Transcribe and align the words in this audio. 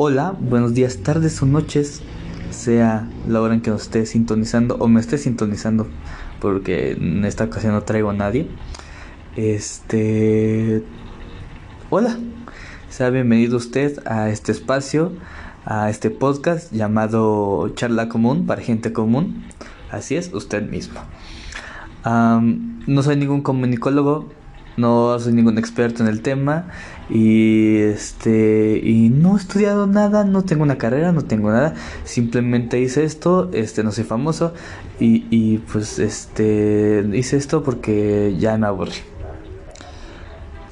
Hola, 0.00 0.36
buenos 0.38 0.74
días, 0.74 0.98
tardes 0.98 1.42
o 1.42 1.46
noches, 1.46 2.02
sea 2.50 3.10
la 3.26 3.40
hora 3.40 3.54
en 3.54 3.60
que 3.60 3.70
nos 3.70 3.82
esté 3.82 4.06
sintonizando 4.06 4.76
o 4.76 4.86
me 4.86 5.00
esté 5.00 5.18
sintonizando, 5.18 5.88
porque 6.40 6.92
en 6.92 7.24
esta 7.24 7.42
ocasión 7.42 7.72
no 7.72 7.82
traigo 7.82 8.10
a 8.10 8.12
nadie. 8.12 8.48
Este. 9.34 10.84
Hola, 11.90 12.16
sea 12.88 13.10
bienvenido 13.10 13.56
usted 13.56 13.98
a 14.06 14.30
este 14.30 14.52
espacio, 14.52 15.14
a 15.64 15.90
este 15.90 16.10
podcast 16.10 16.72
llamado 16.72 17.68
Charla 17.70 18.08
Común 18.08 18.46
para 18.46 18.62
Gente 18.62 18.92
Común. 18.92 19.46
Así 19.90 20.14
es, 20.14 20.32
usted 20.32 20.62
mismo. 20.62 21.00
no 22.04 23.02
soy 23.02 23.16
ningún 23.16 23.42
comunicólogo, 23.42 24.28
no 24.78 25.18
soy 25.18 25.34
ningún 25.34 25.58
experto 25.58 26.02
en 26.02 26.08
el 26.08 26.22
tema 26.22 26.68
y 27.10 27.76
este 27.78 28.80
y 28.82 29.10
no 29.10 29.36
he 29.36 29.40
estudiado 29.40 29.86
nada, 29.86 30.24
no 30.24 30.44
tengo 30.44 30.62
una 30.62 30.78
carrera, 30.78 31.12
no 31.12 31.22
tengo 31.22 31.50
nada, 31.50 31.74
simplemente 32.04 32.80
hice 32.80 33.04
esto, 33.04 33.50
este 33.52 33.84
no 33.84 33.92
soy 33.92 34.04
famoso 34.04 34.54
y, 35.00 35.26
y 35.30 35.58
pues 35.58 35.98
este 35.98 37.04
hice 37.12 37.36
esto 37.36 37.62
porque 37.62 38.36
ya 38.38 38.56
me 38.56 38.66
aburrí. 38.66 38.92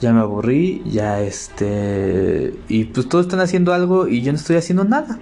Ya 0.00 0.12
me 0.12 0.20
aburrí, 0.20 0.82
ya 0.86 1.20
este 1.20 2.54
y 2.68 2.84
pues 2.84 3.08
todos 3.08 3.26
están 3.26 3.40
haciendo 3.40 3.72
algo 3.74 4.08
y 4.08 4.22
yo 4.22 4.32
no 4.32 4.38
estoy 4.38 4.56
haciendo 4.56 4.84
nada. 4.84 5.18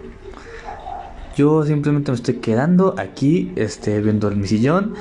Yo 1.36 1.64
simplemente 1.64 2.12
me 2.12 2.16
estoy 2.16 2.34
quedando 2.36 2.94
aquí, 2.96 3.52
este, 3.56 4.00
viendo 4.00 4.30
mi 4.30 4.46
sillón. 4.46 4.94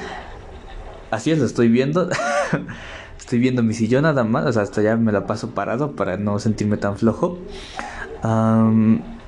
Así 1.12 1.30
es, 1.30 1.38
lo 1.38 1.46
estoy 1.46 1.68
viendo. 1.70 2.10
Estoy 3.34 3.42
viendo 3.42 3.64
mi 3.64 3.74
sillón 3.74 4.04
nada 4.04 4.24
más, 4.24 4.46
o 4.46 4.54
sea, 4.54 4.62
hasta 4.62 4.84
ya 4.84 4.96
me 4.96 5.12
la 5.12 5.26
paso 5.26 5.56
parado 5.56 5.94
para 5.96 6.18
no 6.18 6.38
sentirme 6.38 6.78
tan 6.78 6.98
flojo. 6.98 7.40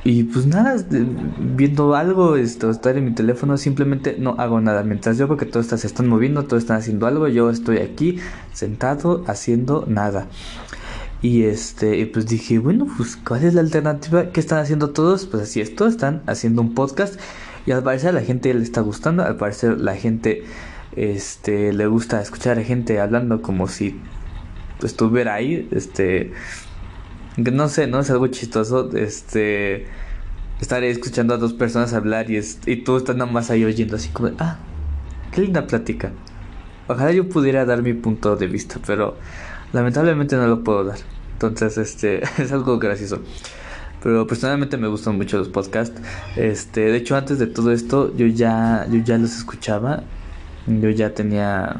y 0.03 0.23
pues 0.25 0.45
nada, 0.45 0.75
viendo 1.39 1.95
algo, 1.95 2.35
esto, 2.35 2.69
estar 2.69 2.95
en 2.99 3.05
mi 3.05 3.15
teléfono, 3.15 3.57
simplemente 3.57 4.17
no 4.19 4.35
hago 4.37 4.61
nada. 4.61 4.83
Mientras 4.83 5.17
yo 5.17 5.27
veo 5.27 5.37
que 5.37 5.47
todos 5.47 5.65
se 5.65 5.87
están 5.87 6.07
moviendo, 6.07 6.43
todos 6.43 6.61
están 6.61 6.77
haciendo 6.77 7.07
algo, 7.07 7.27
yo 7.27 7.49
estoy 7.49 7.79
aquí 7.79 8.19
sentado 8.53 9.23
haciendo 9.25 9.85
nada. 9.87 10.27
Y 11.23 11.45
este, 11.45 12.05
pues 12.05 12.27
dije, 12.27 12.59
bueno, 12.59 12.85
pues 12.97 13.17
¿cuál 13.17 13.43
es 13.43 13.55
la 13.55 13.61
alternativa? 13.61 14.29
¿Qué 14.29 14.39
están 14.39 14.59
haciendo 14.59 14.91
todos? 14.91 15.25
Pues 15.25 15.41
así 15.41 15.61
es, 15.61 15.75
todos 15.75 15.93
están 15.93 16.21
haciendo 16.27 16.61
un 16.61 16.75
podcast. 16.75 17.19
Y 17.65 17.71
al 17.71 17.81
parecer 17.81 18.09
a 18.09 18.13
la 18.13 18.21
gente 18.21 18.53
le 18.53 18.61
está 18.61 18.81
gustando, 18.81 19.23
al 19.23 19.37
parecer 19.37 19.81
la 19.81 19.95
gente 19.95 20.43
este 20.95 21.73
le 21.73 21.87
gusta 21.87 22.21
escuchar 22.21 22.59
a 22.59 22.63
gente 22.63 22.99
hablando 22.99 23.41
como 23.41 23.67
si 23.67 23.99
estuviera 24.83 25.35
ahí 25.35 25.67
este 25.71 26.33
no 27.37 27.69
sé 27.69 27.87
no 27.87 27.99
es 27.99 28.09
algo 28.09 28.27
chistoso 28.27 28.89
este 28.95 29.87
estar 30.61 30.83
escuchando 30.83 31.33
a 31.33 31.37
dos 31.37 31.53
personas 31.53 31.93
hablar 31.93 32.31
y, 32.31 32.39
y 32.65 32.77
tú 32.77 32.97
estás 32.97 33.15
nada 33.15 33.31
más 33.31 33.49
ahí 33.49 33.65
oyendo 33.65 33.95
así 33.95 34.09
como 34.09 34.31
ah 34.39 34.57
qué 35.31 35.41
linda 35.41 35.67
plática 35.67 36.11
ojalá 36.87 37.11
yo 37.11 37.27
pudiera 37.27 37.65
dar 37.65 37.81
mi 37.81 37.93
punto 37.93 38.35
de 38.35 38.47
vista 38.47 38.79
pero 38.85 39.15
lamentablemente 39.75 40.35
no 40.37 40.47
lo 40.47 40.63
puedo 40.63 40.85
dar. 40.85 40.97
Entonces 41.33 41.77
este 41.77 42.23
es 42.41 42.51
algo 42.51 42.79
gracioso. 42.79 43.19
Pero 44.01 44.27
personalmente 44.27 44.77
me 44.77 44.87
gustan 44.87 45.17
mucho 45.17 45.37
los 45.37 45.49
podcasts. 45.49 46.01
Este 46.35 46.81
de 46.81 46.97
hecho 46.97 47.15
antes 47.15 47.39
de 47.39 47.47
todo 47.47 47.71
esto 47.71 48.15
yo 48.15 48.25
ya 48.27 48.87
yo 48.89 48.99
ya 49.03 49.17
los 49.17 49.35
escuchaba 49.37 50.03
yo 50.67 50.89
ya 50.89 51.13
tenía 51.13 51.77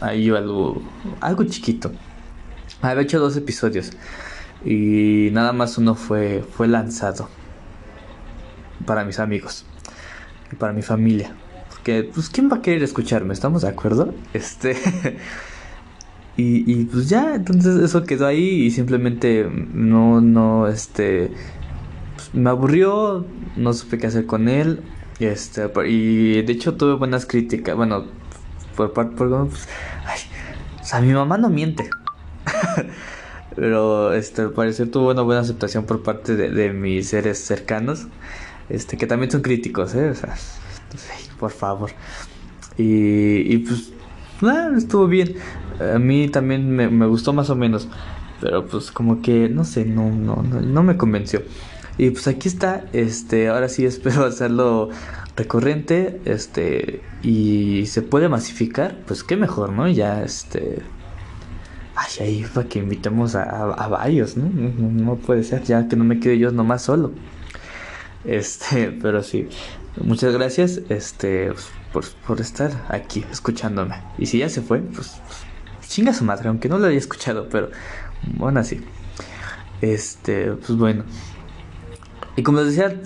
ahí 0.00 0.28
algo, 0.30 0.82
algo 1.20 1.44
chiquito. 1.44 1.92
Había 2.82 3.02
hecho 3.02 3.18
dos 3.18 3.36
episodios 3.36 3.92
y 4.64 5.28
nada 5.32 5.52
más 5.52 5.78
uno 5.78 5.94
fue, 5.94 6.44
fue 6.56 6.68
lanzado 6.68 7.28
para 8.86 9.04
mis 9.04 9.18
amigos 9.18 9.64
y 10.52 10.56
para 10.56 10.72
mi 10.72 10.82
familia. 10.82 11.34
Porque, 11.70 12.10
pues, 12.12 12.28
¿quién 12.28 12.50
va 12.50 12.56
a 12.56 12.62
querer 12.62 12.82
escucharme? 12.82 13.34
¿Estamos 13.34 13.62
de 13.62 13.68
acuerdo? 13.68 14.14
Este. 14.32 14.76
y, 16.36 16.70
y 16.70 16.84
pues 16.86 17.08
ya, 17.08 17.34
entonces 17.34 17.76
eso 17.76 18.04
quedó 18.04 18.26
ahí 18.26 18.62
y 18.64 18.70
simplemente 18.70 19.48
no, 19.72 20.20
no, 20.20 20.66
este. 20.68 21.30
Pues, 22.16 22.34
me 22.34 22.50
aburrió, 22.50 23.26
no 23.56 23.72
supe 23.72 23.98
qué 23.98 24.06
hacer 24.06 24.26
con 24.26 24.48
él. 24.48 24.80
Este, 25.20 25.70
y 25.86 26.42
de 26.42 26.52
hecho 26.52 26.74
tuve 26.74 26.94
buenas 26.94 27.26
críticas. 27.26 27.76
Bueno, 27.76 28.06
por 28.74 28.92
parte, 28.92 29.16
por, 29.16 29.48
pues, 29.48 29.68
ay, 30.06 30.20
o 30.80 30.84
sea, 30.84 31.00
mi 31.00 31.12
mamá 31.12 31.38
no 31.38 31.48
miente. 31.48 31.88
Pero 33.56 34.12
este, 34.12 34.42
al 34.42 34.50
parecer 34.50 34.90
tuvo 34.90 35.10
una 35.10 35.22
buena 35.22 35.40
aceptación 35.40 35.84
por 35.84 36.02
parte 36.02 36.36
de, 36.36 36.72
mis 36.72 37.08
seres 37.08 37.38
cercanos. 37.38 38.06
Este, 38.68 38.96
que 38.96 39.06
también 39.06 39.30
son 39.30 39.42
críticos, 39.42 39.94
¿eh? 39.94 40.10
O 40.10 40.14
sea, 40.14 40.34
por 41.38 41.50
favor. 41.50 41.90
Y, 42.76 43.54
y 43.54 43.58
pues, 43.58 43.92
nada, 44.40 44.76
estuvo 44.76 45.06
bien. 45.06 45.36
A 45.94 45.98
mí 45.98 46.28
también 46.28 46.74
me, 46.74 46.88
me, 46.88 47.06
gustó 47.06 47.32
más 47.32 47.50
o 47.50 47.56
menos. 47.56 47.88
Pero 48.40 48.66
pues 48.66 48.90
como 48.90 49.22
que, 49.22 49.48
no 49.48 49.64
sé, 49.64 49.84
no, 49.84 50.10
no, 50.10 50.42
no, 50.42 50.60
no 50.60 50.82
me 50.82 50.96
convenció. 50.96 51.42
Y 51.96 52.10
pues 52.10 52.26
aquí 52.26 52.48
está, 52.48 52.84
este, 52.92 53.48
ahora 53.48 53.68
sí 53.68 53.86
espero 53.86 54.24
hacerlo 54.24 54.90
recurrente, 55.36 56.20
este, 56.24 57.02
y 57.22 57.86
se 57.86 58.02
puede 58.02 58.28
masificar, 58.28 58.98
pues 59.06 59.24
qué 59.24 59.36
mejor, 59.36 59.72
¿no? 59.72 59.88
Ya, 59.88 60.22
este, 60.22 60.82
ay, 61.96 62.12
ahí 62.20 62.46
para 62.54 62.68
que 62.68 62.78
invitemos 62.78 63.34
a, 63.34 63.88
varios, 63.88 64.36
¿no? 64.36 64.48
¿no? 64.48 65.16
puede 65.16 65.42
ser, 65.44 65.62
ya 65.64 65.88
que 65.88 65.96
no 65.96 66.04
me 66.04 66.20
quede 66.20 66.38
yo 66.38 66.50
nomás 66.50 66.82
solo. 66.82 67.12
Este, 68.24 68.88
pero 69.02 69.22
sí, 69.22 69.48
muchas 70.00 70.32
gracias, 70.34 70.80
este, 70.88 71.52
por, 71.92 72.04
por 72.26 72.40
estar 72.40 72.86
aquí 72.88 73.24
escuchándome. 73.30 73.96
Y 74.18 74.26
si 74.26 74.38
ya 74.38 74.48
se 74.48 74.62
fue, 74.62 74.80
pues, 74.80 75.20
pues 75.78 75.88
chinga 75.88 76.12
su 76.12 76.24
madre, 76.24 76.48
aunque 76.48 76.68
no 76.68 76.78
lo 76.78 76.86
haya 76.86 76.98
escuchado, 76.98 77.48
pero 77.48 77.70
bueno, 78.36 78.60
así. 78.60 78.80
Este, 79.80 80.52
pues 80.52 80.78
bueno. 80.78 81.04
Y 82.36 82.42
como 82.42 82.58
les 82.58 82.74
decía, 82.74 83.00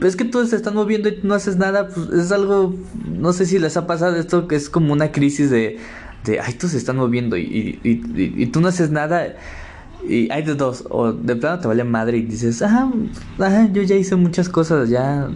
pues, 0.00 0.14
es 0.14 0.16
que 0.16 0.24
todos 0.24 0.50
se 0.50 0.56
están 0.56 0.74
moviendo 0.74 1.08
y 1.08 1.20
no 1.22 1.34
haces 1.34 1.56
nada, 1.56 1.88
pues 1.88 2.08
es 2.08 2.32
algo, 2.32 2.74
no 3.06 3.32
sé 3.32 3.44
si 3.44 3.58
les 3.58 3.76
ha 3.76 3.86
pasado 3.86 4.16
esto, 4.16 4.48
que 4.48 4.56
es 4.56 4.70
como 4.70 4.92
una 4.92 5.12
crisis 5.12 5.50
de, 5.50 5.78
de 6.24 6.40
ay, 6.40 6.54
todos 6.54 6.72
se 6.72 6.78
están 6.78 6.96
moviendo 6.96 7.36
y, 7.36 7.78
y, 7.82 8.02
y, 8.14 8.46
tú 8.46 8.60
no 8.60 8.68
haces 8.68 8.90
nada. 8.90 9.34
Y 10.08 10.30
hay 10.30 10.42
de 10.42 10.54
dos, 10.54 10.84
o 10.88 11.12
de 11.12 11.36
plano 11.36 11.58
te 11.58 11.68
vale 11.68 11.84
madre 11.84 12.18
y 12.18 12.22
dices, 12.22 12.62
ah, 12.62 12.90
yo 13.72 13.82
ya 13.82 13.96
hice 13.96 14.16
muchas 14.16 14.48
cosas, 14.48 14.88
ya, 14.88 15.28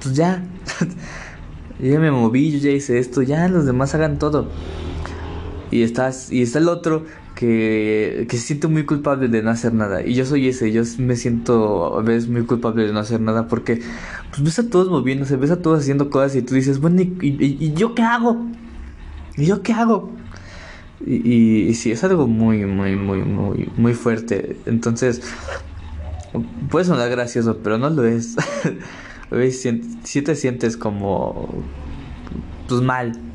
pues 0.00 0.14
ya, 0.14 0.44
ya 1.80 1.98
me 1.98 2.10
moví, 2.12 2.52
yo 2.52 2.58
ya 2.58 2.70
hice 2.70 2.98
esto, 2.98 3.22
ya 3.22 3.48
los 3.48 3.66
demás 3.66 3.94
hagan 3.94 4.18
todo. 4.18 4.50
Y 5.70 5.82
estás, 5.82 6.30
y 6.30 6.42
está 6.42 6.60
el 6.60 6.68
otro 6.68 7.04
que, 7.34 8.26
se 8.30 8.38
siente 8.38 8.68
muy 8.68 8.84
culpable 8.84 9.28
de 9.28 9.42
no 9.42 9.50
hacer 9.50 9.74
nada. 9.74 10.02
Y 10.02 10.14
yo 10.14 10.24
soy 10.24 10.48
ese, 10.48 10.72
yo 10.72 10.82
me 10.98 11.16
siento 11.16 11.98
a 11.98 12.02
veces 12.02 12.28
muy 12.28 12.44
culpable 12.44 12.86
de 12.86 12.92
no 12.92 13.00
hacer 13.00 13.20
nada 13.20 13.48
porque 13.48 13.80
pues, 14.30 14.42
ves 14.42 14.58
a 14.58 14.70
todos 14.70 14.88
moviéndose, 14.88 15.36
ves 15.36 15.50
a 15.50 15.60
todos 15.60 15.80
haciendo 15.80 16.10
cosas 16.10 16.36
y 16.36 16.42
tú 16.42 16.54
dices, 16.54 16.80
bueno, 16.80 17.02
¿y, 17.02 17.12
y, 17.20 17.74
yo 17.74 17.94
qué 17.94 18.02
hago? 18.02 18.46
¿Y 19.36 19.46
yo 19.46 19.62
qué 19.62 19.72
hago? 19.72 20.12
Y, 21.04 21.68
y, 21.68 21.74
sí, 21.74 21.90
es 21.90 22.04
algo 22.04 22.26
muy, 22.26 22.64
muy, 22.64 22.96
muy, 22.96 23.18
muy, 23.22 23.70
muy 23.76 23.94
fuerte. 23.94 24.56
Entonces, 24.66 25.22
puede 26.70 26.84
sonar 26.84 27.10
gracioso, 27.10 27.58
pero 27.62 27.78
no 27.78 27.90
lo 27.90 28.04
es. 28.04 28.36
si 30.04 30.22
te 30.22 30.36
sientes 30.36 30.76
como, 30.76 31.48
pues 32.68 32.80
mal 32.80 33.33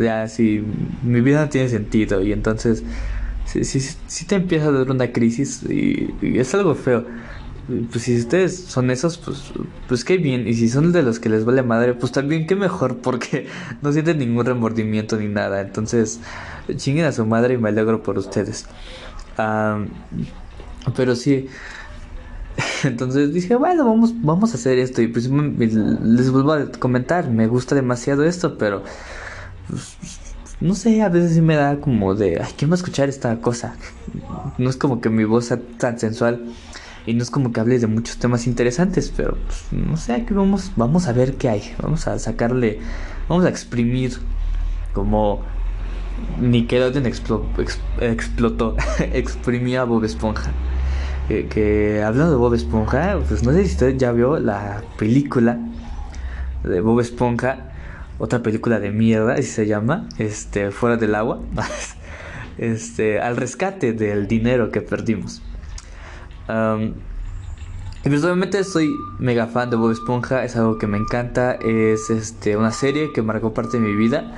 ya 0.00 0.28
si 0.28 0.62
mi 1.02 1.20
vida 1.20 1.42
no 1.42 1.48
tiene 1.48 1.68
sentido 1.68 2.22
y 2.22 2.32
entonces 2.32 2.82
si, 3.50 3.64
si, 3.64 4.24
te 4.26 4.36
empieza 4.36 4.68
a 4.68 4.72
dar 4.72 4.90
una 4.90 5.12
crisis 5.12 5.62
y, 5.68 6.14
es 6.22 6.54
algo 6.54 6.74
feo. 6.74 7.04
Pues 7.90 8.04
si 8.04 8.16
ustedes 8.16 8.56
son 8.56 8.90
esos, 8.90 9.18
pues, 9.18 9.52
pues 9.88 10.04
qué 10.04 10.16
bien. 10.18 10.46
Y 10.46 10.54
si 10.54 10.68
son 10.68 10.92
de 10.92 11.02
los 11.02 11.20
que 11.20 11.28
les 11.28 11.44
vale 11.44 11.62
madre, 11.62 11.94
pues 11.94 12.12
también 12.12 12.46
qué 12.46 12.56
mejor, 12.56 12.98
porque 13.02 13.46
no 13.82 13.92
sienten 13.92 14.18
ningún 14.18 14.46
remordimiento 14.46 15.16
ni 15.16 15.28
nada. 15.28 15.60
Entonces, 15.60 16.20
chinguen 16.76 17.06
a 17.06 17.12
su 17.12 17.26
madre 17.26 17.54
y 17.54 17.58
me 17.58 17.68
alegro 17.68 18.02
por 18.02 18.18
ustedes. 18.18 18.66
pero 20.96 21.16
sí, 21.16 21.48
entonces 22.84 23.32
dije, 23.32 23.56
bueno, 23.56 23.84
vamos, 23.84 24.12
vamos 24.22 24.52
a 24.52 24.54
hacer 24.54 24.78
esto. 24.78 25.02
Y 25.02 25.08
pues 25.08 25.28
les 25.28 26.30
vuelvo 26.30 26.52
a 26.52 26.70
comentar, 26.72 27.28
me 27.30 27.46
gusta 27.46 27.74
demasiado 27.74 28.24
esto, 28.24 28.58
pero 28.58 28.82
pues, 29.70 29.96
no 30.60 30.74
sé, 30.74 31.00
a 31.02 31.08
veces 31.08 31.34
sí 31.34 31.40
me 31.40 31.56
da 31.56 31.80
como 31.80 32.14
de, 32.14 32.40
ay, 32.42 32.52
quiero 32.56 32.74
escuchar 32.74 33.08
esta 33.08 33.40
cosa. 33.40 33.76
No 34.58 34.68
es 34.68 34.76
como 34.76 35.00
que 35.00 35.08
mi 35.08 35.24
voz 35.24 35.46
sea 35.46 35.60
tan 35.78 35.98
sensual 35.98 36.44
y 37.06 37.14
no 37.14 37.22
es 37.22 37.30
como 37.30 37.52
que 37.52 37.60
hable 37.60 37.78
de 37.78 37.86
muchos 37.86 38.18
temas 38.18 38.46
interesantes, 38.46 39.12
pero 39.16 39.36
pues, 39.46 39.64
no 39.72 39.96
sé, 39.96 40.12
aquí 40.12 40.34
vamos, 40.34 40.72
vamos 40.76 41.06
a 41.08 41.12
ver 41.12 41.36
qué 41.36 41.48
hay. 41.48 41.74
Vamos 41.80 42.06
a 42.06 42.18
sacarle, 42.18 42.78
vamos 43.28 43.44
a 43.46 43.48
exprimir 43.48 44.18
como 44.92 45.40
Nickelodeon 46.40 47.06
explotó, 47.06 47.46
explotó 48.00 48.76
exprimía 48.98 49.82
a 49.82 49.84
Bob 49.84 50.04
Esponja. 50.04 50.50
que, 51.28 52.02
hablando 52.04 52.32
de 52.32 52.36
Bob 52.36 52.54
Esponja, 52.54 53.18
pues 53.26 53.42
no 53.42 53.52
sé 53.52 53.64
si 53.64 53.72
usted 53.72 53.96
ya 53.96 54.12
vio 54.12 54.38
la 54.38 54.82
película 54.98 55.58
de 56.64 56.80
Bob 56.80 57.00
Esponja, 57.00 57.69
otra 58.20 58.42
película 58.42 58.78
de 58.78 58.90
mierda, 58.90 59.32
así 59.32 59.44
se 59.44 59.66
llama, 59.66 60.06
este, 60.18 60.70
fuera 60.70 60.96
del 60.96 61.14
agua, 61.14 61.40
este, 62.58 63.18
al 63.18 63.36
rescate 63.36 63.92
del 63.94 64.28
dinero 64.28 64.70
que 64.70 64.82
perdimos. 64.82 65.42
y 68.04 68.08
personalmente 68.08 68.62
soy 68.62 68.90
mega 69.18 69.46
fan 69.46 69.70
de 69.70 69.76
Bob 69.76 69.90
Esponja, 69.90 70.44
es 70.44 70.54
algo 70.54 70.78
que 70.78 70.86
me 70.86 70.98
encanta, 70.98 71.52
es 71.54 72.10
este, 72.10 72.56
una 72.56 72.72
serie 72.72 73.12
que 73.12 73.22
marcó 73.22 73.54
parte 73.54 73.80
de 73.80 73.88
mi 73.88 73.96
vida. 73.96 74.36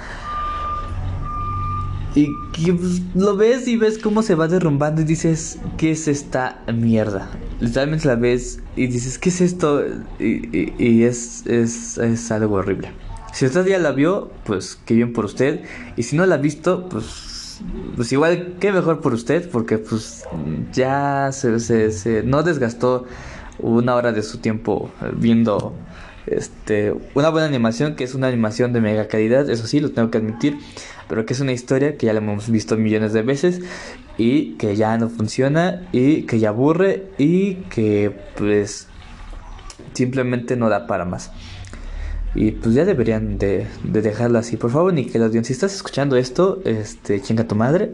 Y 2.14 2.28
que 2.52 2.74
pues, 2.74 3.00
lo 3.14 3.36
ves 3.36 3.66
y 3.66 3.76
ves 3.76 3.98
cómo 3.98 4.22
se 4.22 4.34
va 4.34 4.46
derrumbando 4.46 5.00
y 5.00 5.04
dices, 5.04 5.58
¿qué 5.78 5.92
es 5.92 6.08
esta 6.08 6.62
mierda? 6.72 7.30
Literalmente 7.58 8.06
la 8.06 8.16
ves 8.16 8.60
y 8.76 8.86
dices, 8.86 9.18
¿qué 9.18 9.30
es 9.30 9.40
esto? 9.40 9.82
Y, 10.18 11.04
es, 11.04 11.46
es, 11.46 11.96
es, 11.96 12.30
algo 12.30 12.56
horrible. 12.56 12.92
Si 13.32 13.46
usted 13.46 13.66
ya 13.66 13.78
la 13.78 13.92
vio, 13.92 14.30
pues 14.44 14.78
qué 14.84 14.94
bien 14.94 15.12
por 15.12 15.24
usted. 15.24 15.64
Y 15.96 16.02
si 16.02 16.16
no 16.16 16.26
la 16.26 16.36
ha 16.36 16.38
visto, 16.38 16.88
pues, 16.88 17.60
pues 17.96 18.12
igual, 18.12 18.56
qué 18.60 18.72
mejor 18.72 19.00
por 19.00 19.14
usted, 19.14 19.48
porque 19.50 19.78
pues 19.78 20.24
ya 20.72 21.30
se, 21.32 21.58
se, 21.60 21.90
se 21.92 22.22
no 22.22 22.42
desgastó 22.42 23.06
una 23.58 23.94
hora 23.94 24.12
de 24.12 24.22
su 24.22 24.38
tiempo 24.38 24.90
viendo 25.16 25.74
este, 26.26 26.94
una 27.14 27.30
buena 27.30 27.46
animación, 27.46 27.96
que 27.96 28.04
es 28.04 28.14
una 28.14 28.28
animación 28.28 28.72
de 28.72 28.80
mega 28.80 29.08
calidad, 29.08 29.48
eso 29.50 29.66
sí, 29.66 29.80
lo 29.80 29.90
tengo 29.90 30.10
que 30.10 30.18
admitir, 30.18 30.58
pero 31.08 31.26
que 31.26 31.32
es 31.32 31.40
una 31.40 31.52
historia 31.52 31.96
que 31.96 32.06
ya 32.06 32.12
la 32.12 32.20
hemos 32.20 32.50
visto 32.50 32.76
millones 32.76 33.12
de 33.12 33.22
veces 33.22 33.60
y 34.18 34.54
que 34.54 34.76
ya 34.76 34.96
no 34.98 35.08
funciona 35.08 35.88
y 35.92 36.22
que 36.22 36.38
ya 36.38 36.50
aburre 36.50 37.08
y 37.18 37.54
que 37.70 38.16
pues 38.36 38.88
simplemente 39.94 40.56
no 40.56 40.68
da 40.68 40.86
para 40.86 41.04
más. 41.04 41.32
Y 42.34 42.52
pues 42.52 42.74
ya 42.74 42.84
deberían 42.84 43.38
de, 43.38 43.66
de 43.84 44.02
dejarlo 44.02 44.38
así. 44.38 44.56
Por 44.56 44.70
favor, 44.70 44.92
Nickelodeon, 44.92 45.44
si 45.44 45.52
estás 45.52 45.74
escuchando 45.74 46.16
esto, 46.16 46.60
este, 46.64 47.20
chinga 47.20 47.44
tu 47.44 47.54
madre, 47.54 47.92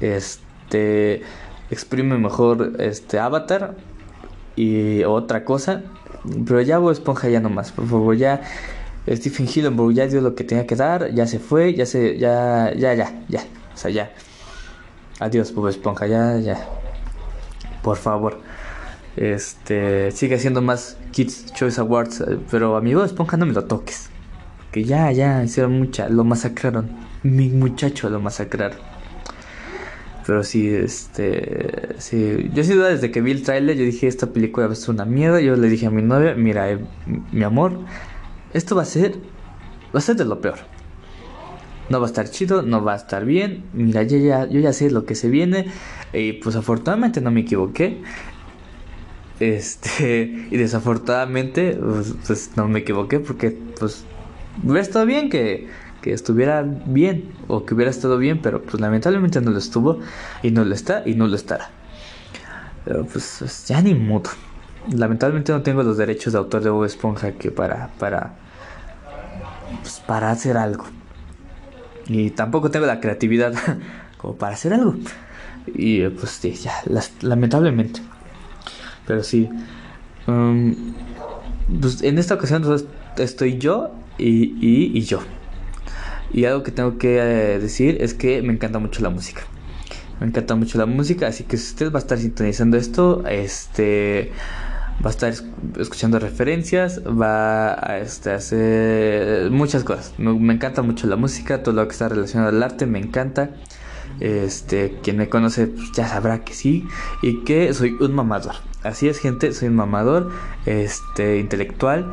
este, 0.00 1.22
exprime 1.70 2.18
mejor 2.18 2.76
este 2.78 3.18
Avatar 3.18 3.76
y 4.56 5.02
otra 5.04 5.44
cosa 5.44 5.82
pero 6.44 6.60
ya 6.60 6.78
Bob 6.78 6.90
Esponja 6.90 7.28
ya 7.28 7.40
no 7.40 7.48
más, 7.48 7.72
por 7.72 7.86
favor, 7.86 8.16
ya 8.16 8.42
Stephen 9.08 9.48
Hillenburg 9.48 9.94
ya 9.94 10.06
dio 10.06 10.20
lo 10.20 10.34
que 10.34 10.44
tenía 10.44 10.66
que 10.66 10.76
dar, 10.76 11.12
ya 11.14 11.26
se 11.26 11.38
fue, 11.38 11.74
ya 11.74 11.86
se, 11.86 12.18
ya, 12.18 12.72
ya, 12.74 12.94
ya, 12.94 13.24
ya, 13.28 13.40
o 13.74 13.76
sea, 13.76 13.90
ya. 13.90 14.12
Adiós, 15.18 15.54
Bob 15.54 15.68
Esponja, 15.68 16.06
ya, 16.06 16.38
ya. 16.38 16.66
Por 17.82 17.96
favor. 17.96 18.40
Este, 19.20 20.10
sigue 20.12 20.36
haciendo 20.36 20.62
más 20.62 20.96
Kids 21.12 21.52
Choice 21.52 21.78
Awards, 21.78 22.22
eh, 22.22 22.38
pero 22.50 22.74
a 22.74 22.80
mi 22.80 22.92
Esponja 22.92 23.36
no 23.36 23.44
me 23.44 23.52
lo 23.52 23.64
toques. 23.66 24.08
Que 24.72 24.82
ya, 24.82 25.12
ya, 25.12 25.44
hicieron 25.44 25.78
mucha, 25.78 26.08
lo 26.08 26.24
masacraron. 26.24 26.88
Mi 27.22 27.50
muchacho 27.50 28.08
lo 28.08 28.18
masacraron. 28.18 28.78
Pero 30.26 30.42
sí, 30.42 30.68
este. 30.68 31.96
Sí, 31.98 32.50
yo 32.54 32.62
duda 32.64 32.88
desde 32.88 33.10
que 33.10 33.20
vi 33.20 33.32
el 33.32 33.42
trailer, 33.42 33.76
yo 33.76 33.84
dije: 33.84 34.06
Esta 34.06 34.28
película 34.32 34.74
ser 34.74 34.94
una 34.94 35.04
mierda. 35.04 35.38
Yo 35.40 35.54
le 35.54 35.68
dije 35.68 35.86
a 35.86 35.90
mi 35.90 36.00
novia: 36.00 36.34
Mira, 36.34 36.70
eh, 36.70 36.78
mi 37.30 37.44
amor, 37.44 37.78
esto 38.54 38.74
va 38.74 38.82
a 38.82 38.86
ser. 38.86 39.16
Va 39.94 39.98
a 39.98 40.00
ser 40.00 40.16
de 40.16 40.24
lo 40.24 40.40
peor. 40.40 40.60
No 41.90 42.00
va 42.00 42.06
a 42.06 42.08
estar 42.08 42.30
chido, 42.30 42.62
no 42.62 42.82
va 42.82 42.94
a 42.94 42.96
estar 42.96 43.26
bien. 43.26 43.64
Mira, 43.74 44.02
yo 44.04 44.16
ya, 44.16 44.46
yo 44.46 44.60
ya 44.60 44.72
sé 44.72 44.90
lo 44.90 45.04
que 45.04 45.14
se 45.14 45.28
viene. 45.28 45.66
Y 46.14 46.34
pues 46.34 46.56
afortunadamente 46.56 47.20
no 47.20 47.30
me 47.30 47.40
equivoqué. 47.40 48.00
Este. 49.40 50.48
Y 50.50 50.56
desafortunadamente, 50.56 51.76
pues, 51.80 52.14
pues 52.26 52.50
no 52.56 52.68
me 52.68 52.80
equivoqué 52.80 53.20
porque, 53.20 53.56
pues. 53.78 54.04
Hubiera 54.62 54.82
estado 54.82 55.06
bien 55.06 55.30
que 55.30 55.68
que 56.00 56.12
estuviera 56.12 56.62
bien 56.62 57.32
o 57.48 57.64
que 57.64 57.74
hubiera 57.74 57.90
estado 57.90 58.18
bien, 58.18 58.40
pero 58.40 58.62
pues 58.62 58.80
lamentablemente 58.80 59.40
no 59.40 59.50
lo 59.50 59.58
estuvo 59.58 59.98
y 60.42 60.50
no 60.50 60.64
lo 60.64 60.74
está 60.74 61.02
y 61.06 61.14
no 61.14 61.26
lo 61.26 61.36
estará. 61.36 61.70
Pues, 62.84 63.36
pues 63.38 63.66
ya 63.66 63.80
ni 63.82 63.94
modo. 63.94 64.30
Lamentablemente 64.90 65.52
no 65.52 65.62
tengo 65.62 65.82
los 65.82 65.98
derechos 65.98 66.32
de 66.32 66.38
autor 66.38 66.62
de 66.62 66.70
Bob 66.70 66.84
Esponja 66.84 67.32
que 67.32 67.50
para 67.50 67.90
para 67.98 68.34
pues, 69.82 70.00
para 70.06 70.30
hacer 70.30 70.56
algo. 70.56 70.84
Y 72.06 72.30
tampoco 72.30 72.70
tengo 72.70 72.86
la 72.86 73.00
creatividad 73.00 73.52
como 74.16 74.36
para 74.36 74.54
hacer 74.54 74.72
algo. 74.72 74.94
Y 75.66 76.08
pues 76.08 76.30
sí, 76.32 76.52
ya, 76.52 76.72
lamentablemente. 77.20 78.00
Pero 79.10 79.24
sí. 79.24 79.48
Um, 80.28 80.94
pues 81.80 82.00
en 82.02 82.16
esta 82.18 82.34
ocasión 82.34 82.64
estoy 83.18 83.58
yo 83.58 83.90
y, 84.18 84.54
y, 84.64 84.96
y 84.96 85.00
yo. 85.00 85.18
Y 86.32 86.44
algo 86.44 86.62
que 86.62 86.70
tengo 86.70 86.96
que 86.96 87.16
eh, 87.18 87.58
decir 87.58 87.98
es 88.00 88.14
que 88.14 88.40
me 88.40 88.52
encanta 88.52 88.78
mucho 88.78 89.02
la 89.02 89.10
música. 89.10 89.42
Me 90.20 90.28
encanta 90.28 90.54
mucho 90.54 90.78
la 90.78 90.86
música, 90.86 91.26
así 91.26 91.42
que 91.42 91.56
si 91.56 91.70
usted 91.70 91.92
va 91.92 91.98
a 91.98 92.02
estar 92.02 92.18
sintonizando 92.18 92.76
esto, 92.76 93.24
este 93.26 94.30
va 95.04 95.08
a 95.08 95.10
estar 95.10 95.32
escuchando 95.78 96.20
referencias, 96.20 97.00
va 97.04 97.72
a 97.72 97.98
este, 97.98 98.30
hacer 98.30 99.50
muchas 99.50 99.82
cosas. 99.82 100.14
Me, 100.18 100.52
encanta 100.54 100.82
mucho 100.82 101.08
la 101.08 101.16
música, 101.16 101.64
todo 101.64 101.74
lo 101.74 101.88
que 101.88 101.92
está 101.92 102.08
relacionado 102.08 102.50
al 102.50 102.62
arte 102.62 102.86
me 102.86 103.00
encanta. 103.00 103.50
Este, 104.20 104.98
quien 105.02 105.16
me 105.16 105.28
conoce 105.28 105.66
pues, 105.66 105.92
ya 105.92 106.06
sabrá 106.06 106.44
que 106.44 106.54
sí 106.54 106.86
y 107.22 107.38
que 107.44 107.72
soy 107.74 107.96
un 108.00 108.14
mamador. 108.14 108.54
Así 108.82 109.08
es, 109.08 109.18
gente, 109.18 109.52
soy 109.52 109.68
un 109.68 109.76
mamador, 109.76 110.30
este, 110.66 111.38
intelectual 111.38 112.06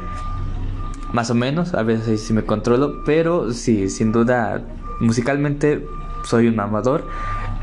más 1.13 1.31
o 1.31 1.36
menos, 1.36 1.74
a 1.74 1.83
veces 1.83 2.21
sí 2.21 2.33
me 2.33 2.44
controlo, 2.44 3.04
pero 3.06 3.54
sí, 3.54 3.89
sin 3.89 4.12
duda, 4.12 4.62
musicalmente 5.00 5.88
soy 6.24 6.48
un 6.48 6.59
amador. 6.59 7.07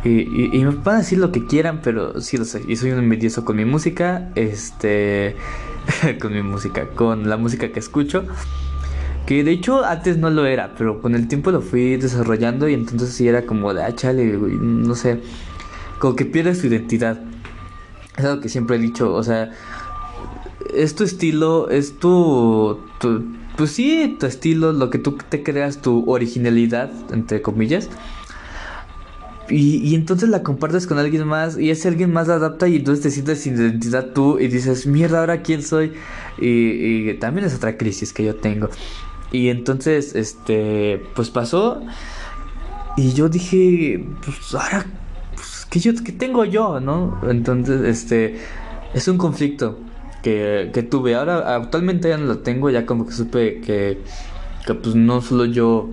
Y, 0.04 0.62
me 0.64 0.72
pueden 0.72 1.00
decir 1.00 1.18
lo 1.18 1.32
que 1.32 1.46
quieran, 1.46 1.80
pero 1.82 2.20
sí 2.20 2.36
lo 2.36 2.44
sé. 2.44 2.62
Y 2.68 2.76
soy 2.76 2.92
un 2.92 2.98
envidioso 2.98 3.44
con 3.44 3.56
mi 3.56 3.64
música, 3.64 4.30
este, 4.34 5.36
con 6.20 6.32
mi 6.34 6.42
música, 6.42 6.88
con 6.94 7.28
la 7.28 7.38
música 7.38 7.70
que 7.70 7.78
escucho. 7.78 8.24
Que 9.26 9.42
de 9.42 9.52
hecho 9.52 9.84
antes 9.84 10.18
no 10.18 10.28
lo 10.30 10.44
era, 10.44 10.74
pero 10.76 11.00
con 11.00 11.14
el 11.14 11.28
tiempo 11.28 11.50
lo 11.50 11.62
fui 11.62 11.96
desarrollando 11.96 12.68
y 12.68 12.74
entonces 12.74 13.10
sí 13.10 13.26
era 13.26 13.46
como 13.46 13.72
de, 13.72 13.82
ah, 13.82 13.94
chale, 13.94 14.24
no 14.26 14.94
sé, 14.94 15.20
como 15.98 16.14
que 16.14 16.26
pierde 16.26 16.54
su 16.54 16.66
identidad. 16.66 17.20
Es 18.16 18.24
algo 18.24 18.40
que 18.42 18.48
siempre 18.48 18.76
he 18.76 18.78
dicho, 18.78 19.12
o 19.12 19.22
sea, 19.22 19.50
es 20.74 20.94
tu 20.94 21.04
estilo, 21.04 21.70
es 21.70 21.98
tu, 21.98 22.78
pues 23.56 23.70
sí, 23.70 24.16
tu 24.18 24.26
estilo, 24.26 24.72
lo 24.72 24.90
que 24.90 24.98
tú 24.98 25.16
te 25.28 25.42
creas, 25.42 25.80
tu 25.80 26.04
originalidad, 26.10 26.90
entre 27.12 27.42
comillas. 27.42 27.88
Y, 29.48 29.94
entonces 29.94 30.30
la 30.30 30.42
compartes 30.42 30.86
con 30.86 30.98
alguien 30.98 31.26
más 31.26 31.58
y 31.58 31.70
ese 31.70 31.88
alguien 31.88 32.10
más 32.10 32.28
la 32.28 32.36
adapta 32.36 32.66
y 32.66 32.76
entonces 32.76 33.02
te 33.02 33.10
sientes 33.10 33.40
sin 33.40 33.56
identidad 33.56 34.12
tú 34.14 34.38
y 34.38 34.48
dices, 34.48 34.86
mierda, 34.86 35.20
ahora 35.20 35.42
quién 35.42 35.62
soy. 35.62 35.92
Y, 36.38 37.12
también 37.14 37.46
es 37.46 37.54
otra 37.54 37.76
crisis 37.76 38.12
que 38.12 38.24
yo 38.24 38.36
tengo. 38.36 38.70
Y 39.34 39.48
entonces, 39.48 40.14
este, 40.14 41.02
pues 41.16 41.28
pasó 41.28 41.82
y 42.96 43.14
yo 43.14 43.28
dije, 43.28 44.06
pues 44.24 44.54
ahora, 44.54 44.86
pues, 45.34 45.66
¿qué, 45.68 45.80
yo, 45.80 45.90
¿qué 46.04 46.12
tengo 46.12 46.44
yo, 46.44 46.78
no? 46.78 47.20
Entonces, 47.28 47.80
este, 47.80 48.38
es 48.94 49.08
un 49.08 49.18
conflicto 49.18 49.80
que, 50.22 50.86
tuve. 50.88 51.16
Ahora 51.16 51.56
actualmente 51.56 52.10
ya 52.10 52.16
no 52.16 52.26
lo 52.26 52.38
tengo, 52.38 52.70
ya 52.70 52.86
como 52.86 53.06
que 53.06 53.12
supe 53.12 53.60
que, 53.60 53.98
que 54.68 54.74
pues 54.74 54.94
no 54.94 55.20
solo 55.20 55.46
yo 55.46 55.90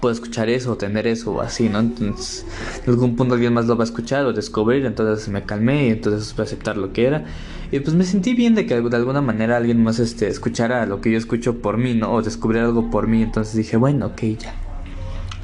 puedo 0.00 0.12
escuchar 0.12 0.48
eso 0.48 0.76
tener 0.76 1.06
eso 1.06 1.32
o 1.32 1.40
así, 1.40 1.68
¿no? 1.68 1.80
Entonces, 1.80 2.46
en 2.84 2.90
algún 2.90 3.16
punto 3.16 3.34
alguien 3.34 3.54
más 3.54 3.66
lo 3.66 3.76
va 3.76 3.82
a 3.82 3.86
escuchar 3.86 4.24
o 4.26 4.32
descubrir, 4.32 4.86
entonces 4.86 5.28
me 5.28 5.42
calmé 5.42 5.86
y 5.86 5.90
entonces 5.90 6.28
supe 6.28 6.42
aceptar 6.42 6.76
lo 6.76 6.92
que 6.92 7.06
era. 7.06 7.24
Y 7.70 7.80
pues 7.80 7.94
me 7.94 8.04
sentí 8.04 8.34
bien 8.34 8.54
de 8.54 8.66
que 8.66 8.80
de 8.80 8.96
alguna 8.96 9.20
manera 9.20 9.56
alguien 9.56 9.82
más 9.82 9.98
este, 9.98 10.28
escuchara 10.28 10.86
lo 10.86 11.00
que 11.00 11.10
yo 11.10 11.18
escucho 11.18 11.58
por 11.58 11.76
mí, 11.76 11.94
¿no? 11.94 12.12
O 12.12 12.22
descubriera 12.22 12.66
algo 12.66 12.90
por 12.90 13.06
mí, 13.06 13.22
entonces 13.22 13.54
dije, 13.54 13.76
bueno, 13.76 14.06
ok, 14.06 14.22
ya. 14.38 14.54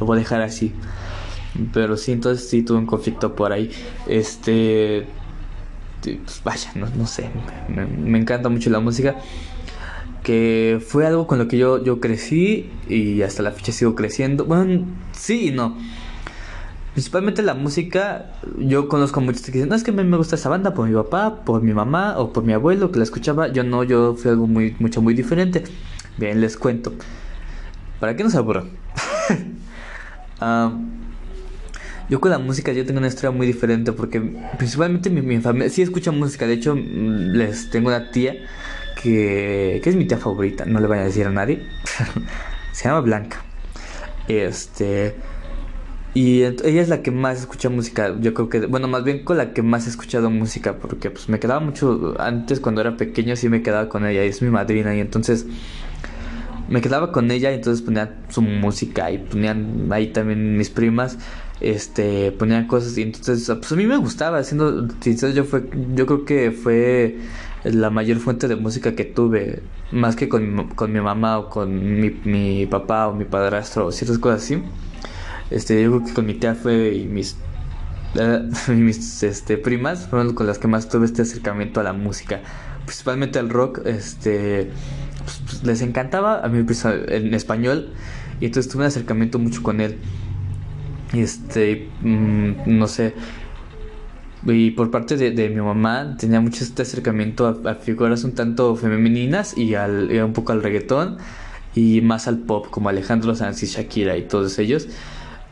Lo 0.00 0.06
voy 0.06 0.16
a 0.16 0.20
dejar 0.20 0.42
así. 0.42 0.73
Pero 1.73 1.96
sí, 1.96 2.12
entonces 2.12 2.49
sí 2.49 2.62
tuve 2.62 2.78
un 2.78 2.87
conflicto 2.87 3.37
por 3.37 3.52
ahí. 3.52 3.70
Este 4.08 5.06
pues 6.02 6.42
vaya, 6.44 6.70
no, 6.75 7.06
sé, 7.06 7.30
me, 7.68 8.18
encanta 8.18 8.49
mucho 8.49 8.70
la 8.70 8.80
música. 8.80 9.16
Que 10.25 10.83
fue 10.85 11.07
algo 11.07 11.28
con 11.28 11.38
lo 11.38 11.47
que 11.49 11.59
yo, 11.59 11.85
yo 11.85 12.00
crecí 12.00 12.71
y 12.88 13.23
hasta 13.23 13.45
la 13.45 13.52
fecha 13.52 13.73
sigo 13.73 13.95
creciendo. 13.95 14.45
Bueno, 14.47 14.87
sí 15.12 15.49
y 15.49 15.50
no. 15.52 15.76
Principalmente 16.95 17.43
la 17.43 17.54
música, 17.54 18.33
yo 18.59 18.88
conozco 18.88 19.21
muchos 19.21 19.43
que 19.43 19.52
dicen, 19.52 19.69
no 19.69 19.75
es 19.76 19.85
que 19.85 19.93
me, 19.93 20.04
me 20.04 20.16
gusta 20.16 20.37
esa 20.37 20.49
banda 20.49 20.75
por 20.75 20.88
mi 20.88 20.95
papá, 20.95 21.45
por 21.45 21.62
mi 21.62 21.75
mamá 21.75 22.19
o 22.19 22.33
por 22.33 22.45
mi 22.45 22.52
abuelo 22.52 22.90
que 22.93 22.99
la 22.99 23.04
escuchaba. 23.04 23.49
Yo 23.52 23.64
no, 23.64 23.85
yo 23.85 24.14
fui 24.16 24.31
algo 24.31 24.47
muy, 24.47 24.76
mucho, 24.81 25.02
muy 25.02 25.14
diferente. 25.14 25.64
Bien, 26.19 26.40
les 26.40 26.57
cuento. 26.57 26.95
¿Para 28.00 28.16
qué 28.16 28.25
nos 28.25 28.35
aburran? 28.35 28.71
Ah, 30.40 30.73
Yo 32.11 32.21
con 32.21 32.31
la 32.31 32.38
música 32.38 32.73
yo 32.73 32.85
tengo 32.85 32.99
una 32.99 33.07
historia 33.09 33.31
muy 33.31 33.47
diferente 33.47 33.93
porque 33.93 34.21
principalmente 34.59 35.09
mi, 35.11 35.23
mi 35.23 35.40
familia 35.40 35.71
sí 35.71 35.81
escucha 35.83 36.12
música. 36.12 36.47
De 36.47 36.54
hecho, 36.54 36.76
mm, 36.76 37.33
les 37.33 37.71
tengo 37.71 37.88
una 37.88 38.11
tía 38.11 38.35
que, 39.04 39.82
es 39.84 39.96
mi 39.96 40.06
tía 40.06 40.16
favorita. 40.16 40.64
No 40.64 40.80
le 40.80 40.87
voy 40.87 40.99
a 40.99 41.04
decir 41.04 41.26
a 41.26 41.30
nadie. 41.30 41.62
Se 42.73 42.88
llama 42.88 43.00
Blanca. 43.00 43.42
Este... 44.28 45.14
Y 46.14 46.44
ella 46.44 46.80
es 46.80 46.88
la 46.88 47.02
que 47.02 47.11
más 47.11 47.40
escucha 47.40 47.68
música, 47.70 48.14
yo 48.20 48.34
creo 48.34 48.49
que, 48.49 48.66
bueno, 48.66 48.87
más 48.87 49.02
bien 49.02 49.25
con 49.25 49.37
la 49.37 49.52
que 49.52 49.62
más 49.62 49.88
he 49.88 49.90
escuchado 49.90 50.30
música, 50.30 50.76
porque 50.76 51.11
pues 51.11 51.28
me 51.28 51.40
quedaba 51.40 51.58
mucho, 51.58 52.14
antes 52.20 52.61
cuando 52.61 52.82
era 52.82 52.96
pequeño 52.96 53.34
sí 53.34 53.49
me 53.49 53.62
quedaba 53.62 53.88
con 53.88 54.06
ella, 54.06 54.25
y 54.25 54.28
es 54.28 54.40
mi 54.40 54.49
madrina, 54.49 54.94
y 54.94 55.00
entonces 55.00 55.44
me 56.68 56.80
quedaba 56.80 57.11
con 57.11 57.32
ella, 57.32 57.50
y 57.50 57.54
entonces 57.56 57.82
ponía 57.82 58.14
su 58.28 58.42
música, 58.42 59.11
y 59.11 59.18
ponían 59.18 59.88
ahí 59.90 60.12
también 60.12 60.56
mis 60.56 60.70
primas, 60.70 61.18
este, 61.61 62.30
ponían 62.30 62.68
cosas, 62.68 62.96
y 62.96 63.02
entonces, 63.02 63.44
pues 63.49 63.73
a 63.73 63.75
mí 63.75 63.84
me 63.84 63.96
gustaba, 63.96 64.44
siendo 64.44 64.87
sincero, 65.00 65.32
yo, 65.32 65.42
fue, 65.42 65.68
yo 65.96 66.06
creo 66.06 66.25
que 66.25 66.52
fue 66.52 67.18
la 67.64 67.90
mayor 67.90 68.18
fuente 68.18 68.47
de 68.47 68.56
música 68.56 68.94
que 68.94 69.04
tuve, 69.04 69.62
más 69.90 70.16
que 70.16 70.28
con, 70.28 70.68
con 70.68 70.92
mi 70.92 71.00
mamá 71.00 71.38
o 71.38 71.49
con 71.49 72.00
mi, 72.00 72.11
mi 72.25 72.66
papá 72.66 73.09
o 73.09 73.14
mi 73.14 73.25
padrastro 73.25 73.87
o 73.87 73.92
ciertas 73.92 74.18
cosas 74.18 74.42
así. 74.42 74.62
Este, 75.50 75.83
yo 75.83 75.90
creo 75.90 76.04
que 76.04 76.12
con 76.12 76.26
mi 76.26 76.35
tía 76.35 76.54
fue 76.54 76.94
y 76.94 77.04
mis, 77.06 77.37
eh, 78.16 78.49
mis 78.68 79.23
este, 79.23 79.56
primas 79.56 80.06
fueron 80.09 80.35
con 80.35 80.47
las 80.47 80.59
que 80.59 80.68
más 80.68 80.88
tuve 80.88 81.06
este 81.06 81.23
acercamiento 81.23 81.80
a 81.80 81.83
la 81.83 81.92
música, 81.92 82.40
principalmente 82.85 83.38
al 83.38 83.49
rock. 83.49 83.80
Este, 83.87 84.71
pues, 85.25 85.40
pues, 85.47 85.64
les 85.64 85.80
encantaba 85.80 86.44
a 86.44 86.49
mí 86.49 86.62
pues, 86.62 86.85
en 86.85 87.33
español 87.33 87.92
y 88.40 88.47
entonces 88.47 88.71
tuve 88.71 88.83
un 88.83 88.88
acercamiento 88.88 89.38
mucho 89.38 89.62
con 89.62 89.80
él. 89.80 89.99
Este, 91.14 91.88
mm, 92.02 92.52
no 92.66 92.88
sé. 92.88 93.14
Y 94.46 94.72
por 94.72 94.90
parte 94.90 95.16
de, 95.16 95.48
mi 95.48 95.60
mamá 95.60 96.16
tenía 96.18 96.40
mucho 96.40 96.64
este 96.64 96.82
acercamiento 96.82 97.46
a, 97.46 97.74
figuras 97.76 98.24
un 98.24 98.32
tanto 98.32 98.76
femeninas 98.76 99.56
y, 99.56 99.74
al, 99.74 100.10
un 100.22 100.32
poco 100.32 100.52
al 100.52 100.62
reggaetón 100.62 101.16
y 101.74 102.00
más 102.02 102.28
al 102.28 102.38
pop 102.38 102.66
como 102.70 102.88
Alejandro 102.88 103.34
Sanz 103.34 103.62
y 103.62 103.66
Shakira 103.66 104.16
y 104.16 104.22
todos 104.22 104.58
ellos. 104.58 104.88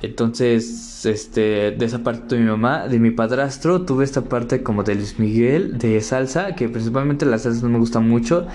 Entonces, 0.02 1.06
este, 1.06 1.70
de 1.70 1.84
esa 1.84 2.02
parte 2.02 2.34
de 2.34 2.40
mi 2.40 2.48
mamá, 2.48 2.88
de 2.88 2.98
mi 2.98 3.12
padrastro, 3.12 3.82
tuve 3.82 4.04
esta 4.04 4.22
parte 4.22 4.62
como 4.62 4.82
de 4.82 4.96
Luis 4.96 5.18
Miguel, 5.18 5.78
de 5.78 6.00
salsa, 6.00 6.56
que 6.56 6.68
principalmente 6.68 7.24
la 7.24 7.38
salsa 7.38 7.62
no 7.62 7.68
me 7.68 7.78
gusta 7.78 8.00
mucho, 8.00 8.48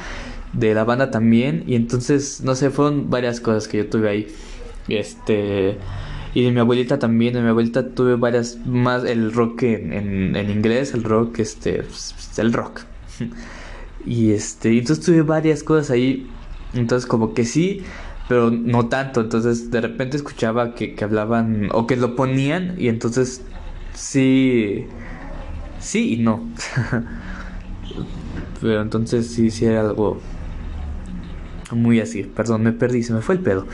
de 0.51 0.73
la 0.73 0.83
banda 0.83 1.09
también, 1.09 1.63
y 1.65 1.75
entonces, 1.75 2.41
no 2.43 2.53
sé, 2.55 2.69
fueron 2.69 3.09
varias 3.09 3.39
cosas 3.39 3.69
que 3.69 3.77
yo 3.77 3.89
tuve 3.89 4.09
ahí. 4.09 4.27
Este, 4.89 5.77
y 6.37 6.43
de 6.43 6.51
mi 6.51 6.59
abuelita 6.59 6.99
también, 6.99 7.33
de 7.33 7.41
mi 7.41 7.47
abuelita 7.47 7.89
tuve 7.89 8.15
varias, 8.15 8.59
más 8.65 9.03
el 9.05 9.33
rock 9.33 9.63
en, 9.63 10.35
en, 10.35 10.49
inglés, 10.51 10.93
el 10.93 11.03
rock, 11.03 11.39
este, 11.39 11.81
pues, 11.81 12.13
el 12.37 12.53
rock. 12.53 12.81
y 14.05 14.33
este, 14.33 14.77
entonces 14.77 15.03
tuve 15.03 15.23
varias 15.23 15.63
cosas 15.63 15.89
ahí, 15.89 16.27
entonces 16.75 17.07
como 17.07 17.33
que 17.33 17.43
sí 17.43 17.83
pero 18.27 18.51
no 18.51 18.87
tanto. 18.87 19.21
Entonces 19.21 19.71
de 19.71 19.81
repente 19.81 20.17
escuchaba 20.17 20.75
que, 20.75 20.93
que 20.93 21.03
hablaban 21.03 21.69
o 21.71 21.87
que 21.87 21.95
lo 21.95 22.15
ponían 22.15 22.75
y 22.77 22.89
entonces 22.89 23.41
sí, 23.93 24.85
sí 25.79 26.13
y 26.13 26.17
no. 26.17 26.47
pero 28.61 28.81
entonces 28.81 29.27
sí, 29.27 29.49
sí 29.49 29.65
era 29.65 29.81
algo 29.81 30.19
muy 31.71 31.99
así. 31.99 32.23
Perdón, 32.23 32.61
me 32.61 32.73
perdí, 32.73 33.01
se 33.01 33.13
me 33.13 33.21
fue 33.21 33.35
el 33.35 33.41
pedo. 33.41 33.65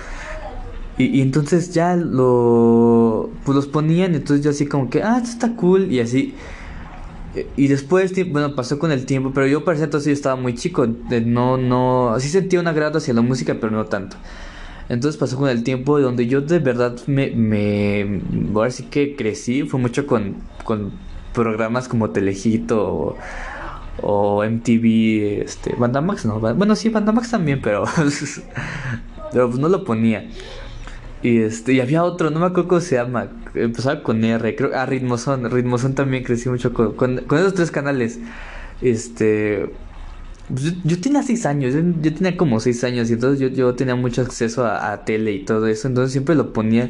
Y, 0.97 1.21
entonces 1.21 1.73
ya 1.73 1.95
lo 1.95 3.31
pues 3.45 3.55
los 3.55 3.67
ponían, 3.67 4.13
entonces 4.13 4.43
yo 4.43 4.51
así 4.51 4.67
como 4.67 4.89
que, 4.89 5.01
ah, 5.01 5.17
esto 5.17 5.29
está 5.29 5.55
cool 5.55 5.91
y 5.91 5.99
así. 5.99 6.35
Y 7.57 7.67
después, 7.67 8.13
bueno, 8.31 8.55
pasó 8.55 8.77
con 8.77 8.91
el 8.91 9.05
tiempo, 9.07 9.31
pero 9.33 9.47
yo 9.47 9.65
parecía 9.65 9.85
entonces 9.85 10.07
yo 10.07 10.13
estaba 10.13 10.35
muy 10.35 10.53
chico, 10.53 10.85
no, 11.25 11.57
no, 11.57 12.11
así 12.11 12.29
sentía 12.29 12.59
un 12.59 12.67
agrado 12.67 12.99
hacia 12.99 13.13
la 13.15 13.21
música, 13.21 13.57
pero 13.59 13.71
no 13.71 13.85
tanto. 13.85 14.17
Entonces 14.89 15.17
pasó 15.19 15.37
con 15.37 15.49
el 15.49 15.63
tiempo 15.63 15.99
donde 15.99 16.27
yo 16.27 16.41
de 16.41 16.59
verdad 16.59 16.95
me, 17.07 17.31
me 17.31 18.21
ahora 18.53 18.69
sí 18.69 18.83
que 18.83 19.15
crecí, 19.15 19.63
fue 19.63 19.79
mucho 19.79 20.05
con, 20.05 20.35
con 20.63 20.91
programas 21.33 21.87
como 21.87 22.11
Telejito 22.11 23.17
o, 24.01 24.43
MTV, 24.43 25.41
este, 25.43 25.75
Bandamax, 25.75 26.25
no, 26.25 26.39
bueno 26.39 26.75
sí, 26.75 26.89
Bandamax 26.89 27.31
también, 27.31 27.61
pero, 27.61 27.85
pero 29.31 29.47
pues 29.49 29.59
no 29.59 29.69
lo 29.69 29.83
ponía. 29.83 30.29
Y 31.23 31.41
este, 31.41 31.71
y 31.71 31.79
había 31.79 32.03
otro, 32.03 32.29
no 32.29 32.41
me 32.41 32.47
acuerdo 32.47 32.67
cómo 32.67 32.81
se 32.81 32.95
llama, 32.95 33.29
empezaba 33.55 34.03
con 34.03 34.23
R, 34.25 34.55
creo, 34.57 34.71
ah, 34.75 34.85
Ritmozón, 34.85 35.49
Ritmozón 35.49 35.95
también 35.95 36.21
crecí 36.21 36.49
mucho 36.49 36.73
con, 36.73 36.93
con, 36.93 37.19
esos 37.39 37.53
tres 37.53 37.71
canales. 37.71 38.19
Este, 38.81 39.69
pues, 40.49 40.75
yo, 40.83 40.99
tenía 40.99 41.23
seis 41.23 41.45
años, 41.45 41.73
yo, 41.73 42.13
tenía 42.13 42.35
como 42.35 42.59
seis 42.59 42.83
años 42.83 43.09
y 43.09 43.13
entonces 43.13 43.39
yo, 43.39 43.47
yo 43.47 43.73
tenía 43.73 43.95
mucho 43.95 44.21
acceso 44.21 44.65
a, 44.65 45.05
tele 45.05 45.31
y 45.31 45.45
todo 45.45 45.67
eso, 45.67 45.87
entonces 45.87 46.11
siempre 46.11 46.35
lo 46.35 46.51
ponía, 46.51 46.89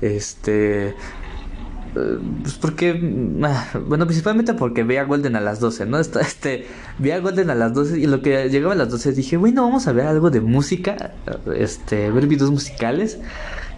este, 0.00 0.88
eh, 0.88 0.94
pues 2.40 2.54
porque, 2.54 3.38
ah, 3.42 3.66
bueno, 3.86 4.06
principalmente 4.06 4.54
porque 4.54 4.82
veía 4.82 5.04
Golden 5.04 5.36
a 5.36 5.40
las 5.40 5.60
12, 5.60 5.84
¿no? 5.84 5.98
Este, 6.20 6.66
veía 6.98 7.20
Golden 7.20 7.50
a 7.50 7.54
las 7.54 7.74
12 7.74 7.98
y 7.98 8.06
lo 8.06 8.22
que 8.22 8.48
llegaba 8.48 8.72
a 8.72 8.76
las 8.76 8.88
12 8.88 9.12
dije, 9.12 9.36
bueno, 9.36 9.62
vamos 9.62 9.86
a 9.88 9.92
ver 9.92 10.06
algo 10.06 10.30
de 10.30 10.40
música, 10.40 11.12
este, 11.54 12.10
ver 12.10 12.26
videos 12.26 12.50
musicales. 12.50 13.18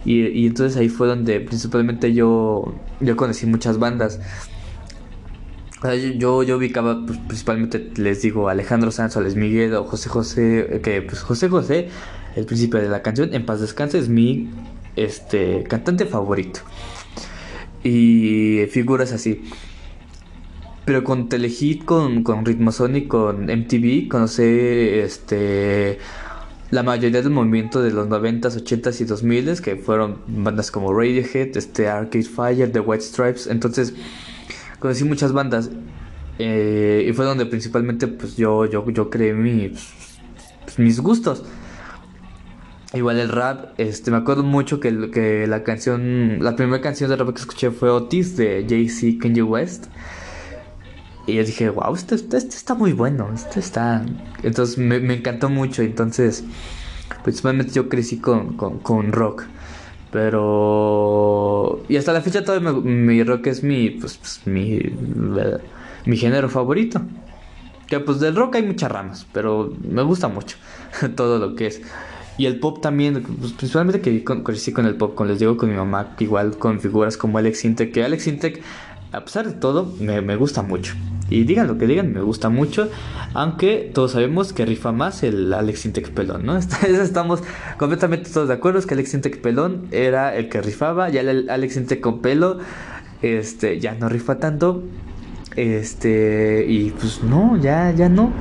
Y, 0.05 0.47
entonces 0.47 0.77
ahí 0.77 0.89
fue 0.89 1.07
donde 1.07 1.41
principalmente 1.41 2.13
yo, 2.13 2.73
yo 3.01 3.17
conocí 3.17 3.45
muchas 3.45 3.77
bandas 3.77 4.19
yo, 6.17 6.43
yo 6.43 6.57
ubicaba 6.57 7.05
pues, 7.05 7.19
principalmente, 7.19 7.91
les 7.97 8.21
digo, 8.21 8.49
Alejandro 8.49 8.91
Sanz, 8.91 9.15
Luis 9.17 9.35
Miguel 9.35 9.75
o 9.75 9.83
José 9.83 10.09
José, 10.09 10.81
que 10.83 11.01
pues 11.01 11.21
José 11.21 11.49
José, 11.49 11.89
el 12.35 12.45
príncipe 12.45 12.79
de 12.79 12.89
la 12.89 13.01
canción, 13.01 13.33
en 13.33 13.45
paz 13.45 13.61
descanse, 13.61 13.99
es 13.99 14.09
mi 14.09 14.49
este, 14.95 15.63
cantante 15.63 16.05
favorito. 16.05 16.61
Y 17.83 18.65
figuras 18.71 19.11
así. 19.13 19.43
Pero 20.85 21.03
con 21.03 21.29
Telehit, 21.29 21.85
con, 21.85 22.23
con 22.23 22.45
Ritmozón 22.45 22.95
y 22.95 23.07
con 23.07 23.45
MTV, 23.45 24.07
conocí 24.09 24.43
este, 24.43 25.99
la 26.69 26.83
mayoría 26.83 27.21
del 27.21 27.31
movimiento 27.31 27.81
de 27.81 27.91
los 27.91 28.07
90s, 28.07 28.63
80s 28.63 29.01
y 29.01 29.05
2000s, 29.05 29.61
que 29.61 29.77
fueron 29.77 30.17
bandas 30.27 30.69
como 30.69 30.93
Radiohead, 30.93 31.55
este, 31.55 31.87
Arcade 31.87 32.25
Fire, 32.25 32.71
The 32.71 32.79
White 32.79 33.03
Stripes. 33.03 33.47
Entonces 33.47 33.93
conocí 34.79 35.03
muchas 35.05 35.31
bandas 35.31 35.69
eh, 36.39 37.05
y 37.07 37.13
fue 37.13 37.25
donde 37.25 37.45
principalmente 37.45 38.07
pues 38.07 38.35
yo, 38.35 38.65
yo, 38.65 38.87
yo 38.89 39.09
creé 39.09 39.33
pues, 39.33 40.79
mis 40.79 40.99
gustos. 40.99 41.43
Igual 42.93 43.19
el 43.19 43.29
rap, 43.29 43.77
este, 43.77 44.11
me 44.11 44.17
acuerdo 44.17 44.43
mucho 44.43 44.79
que, 44.79 45.11
que 45.11 45.45
la 45.45 45.63
canción, 45.63 46.37
la 46.41 46.55
primera 46.55 46.81
canción 46.81 47.09
de 47.09 47.17
rap 47.17 47.33
que 47.33 47.41
escuché 47.41 47.71
fue 47.71 47.89
Otis 47.89 48.37
de 48.37 48.65
Jay-Z 48.67 49.19
Kanye 49.21 49.43
West. 49.43 49.87
Y 51.27 51.35
yo 51.35 51.43
dije, 51.43 51.69
wow, 51.69 51.93
esto, 51.93 52.15
está 52.15 52.73
muy 52.73 52.93
bueno, 52.93 53.29
esto 53.35 53.59
está... 53.59 54.03
Entonces 54.43 54.77
me, 54.77 54.99
me 54.99 55.15
encantó 55.15 55.49
mucho, 55.49 55.83
entonces 55.83 56.43
principalmente 57.23 57.73
yo 57.73 57.89
crecí 57.89 58.17
con, 58.17 58.57
con, 58.57 58.79
con 58.79 59.11
rock. 59.11 59.43
Pero. 60.11 61.83
Y 61.89 61.97
hasta 61.97 62.13
la 62.13 62.21
fecha 62.21 62.43
todavía 62.43 62.71
mi 62.71 63.23
rock 63.23 63.47
es 63.47 63.63
mi. 63.63 63.89
Pues, 63.89 64.17
pues, 64.17 64.41
mi. 64.45 64.79
Mi 66.05 66.17
género 66.17 66.49
favorito. 66.49 67.01
Que 67.87 67.99
pues 67.99 68.19
del 68.19 68.35
rock 68.35 68.55
hay 68.55 68.63
muchas 68.63 68.91
ramas, 68.91 69.27
pero 69.31 69.73
me 69.81 70.01
gusta 70.01 70.27
mucho 70.27 70.57
todo 71.15 71.39
lo 71.39 71.55
que 71.55 71.67
es. 71.67 71.81
Y 72.37 72.45
el 72.45 72.59
pop 72.59 72.81
también, 72.81 73.23
pues, 73.23 73.53
principalmente 73.53 74.01
que 74.01 74.23
crecí 74.43 74.71
con 74.71 74.85
el 74.85 74.95
pop, 74.95 75.15
como 75.15 75.29
les 75.29 75.39
digo, 75.39 75.57
con 75.57 75.69
mi 75.69 75.75
mamá, 75.75 76.15
igual 76.19 76.57
con 76.57 76.79
figuras 76.79 77.17
como 77.17 77.37
Alex 77.37 77.65
Intec, 77.65 77.91
que 77.93 78.03
Alex 78.03 78.27
Intec, 78.27 78.61
a 79.11 79.21
pesar 79.21 79.47
de 79.47 79.53
todo, 79.53 79.93
me, 79.99 80.21
me 80.21 80.35
gusta 80.35 80.61
mucho. 80.61 80.95
Y 81.29 81.43
digan 81.43 81.67
lo 81.67 81.77
que 81.77 81.87
digan, 81.87 82.13
me 82.13 82.21
gusta 82.21 82.49
mucho. 82.49 82.89
Aunque 83.33 83.91
todos 83.93 84.13
sabemos 84.13 84.53
que 84.53 84.65
rifa 84.65 84.91
más 84.91 85.23
el 85.23 85.53
Alex 85.53 85.85
Intec 85.85 86.11
Pelón, 86.11 86.45
¿no? 86.45 86.57
Estamos 86.87 87.43
completamente 87.77 88.29
todos 88.29 88.47
de 88.47 88.53
acuerdo. 88.53 88.79
Es 88.79 88.85
que 88.85 88.93
Alex 88.93 89.13
Intec 89.13 89.41
Pelón 89.41 89.87
era 89.91 90.35
el 90.35 90.47
que 90.49 90.61
rifaba. 90.61 91.09
Ya 91.09 91.21
el 91.21 91.49
Alex 91.49 91.77
Intec 91.77 91.99
con 91.99 92.21
pelo 92.21 92.59
este, 93.21 93.79
ya 93.79 93.93
no 93.95 94.07
rifa 94.07 94.37
tanto. 94.39 94.83
Este, 95.55 96.65
y 96.67 96.91
pues 96.91 97.23
no, 97.23 97.57
ya, 97.57 97.91
ya 97.91 98.07
no. 98.07 98.31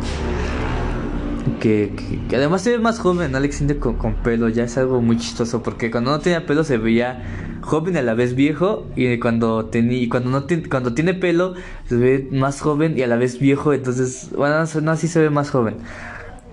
Que, 1.61 1.93
que, 2.29 2.37
además 2.37 2.63
se 2.63 2.71
ve 2.71 2.79
más 2.79 2.99
joven 2.99 3.35
Alex 3.35 3.63
Intec 3.63 3.81
con, 3.81 3.97
con 3.97 4.15
pelo. 4.15 4.49
Ya 4.49 4.63
es 4.63 4.79
algo 4.79 5.03
muy 5.03 5.17
chistoso. 5.17 5.61
Porque 5.61 5.91
cuando 5.91 6.13
no 6.13 6.21
tenía 6.21 6.47
pelo 6.47 6.63
se 6.63 6.79
veía 6.79 7.56
joven 7.67 7.97
a 7.97 8.03
la 8.03 8.15
vez 8.15 8.35
viejo 8.35 8.87
y 8.97 9.19
cuando 9.19 9.71
y 9.73 10.09
cuando 10.09 10.31
no 10.31 10.47
cuando 10.71 10.95
tiene 10.95 11.15
pelo 11.15 11.55
se 11.89 11.97
ve 11.97 12.29
más 12.33 12.61
joven 12.61 12.99
y 12.99 13.03
a 13.03 13.07
la 13.07 13.17
vez 13.17 13.39
viejo 13.39 13.73
entonces 13.73 14.31
bueno 14.35 14.65
no 14.83 14.91
así 14.91 15.09
se 15.09 15.21
ve 15.21 15.31
más 15.31 15.51
joven 15.51 15.77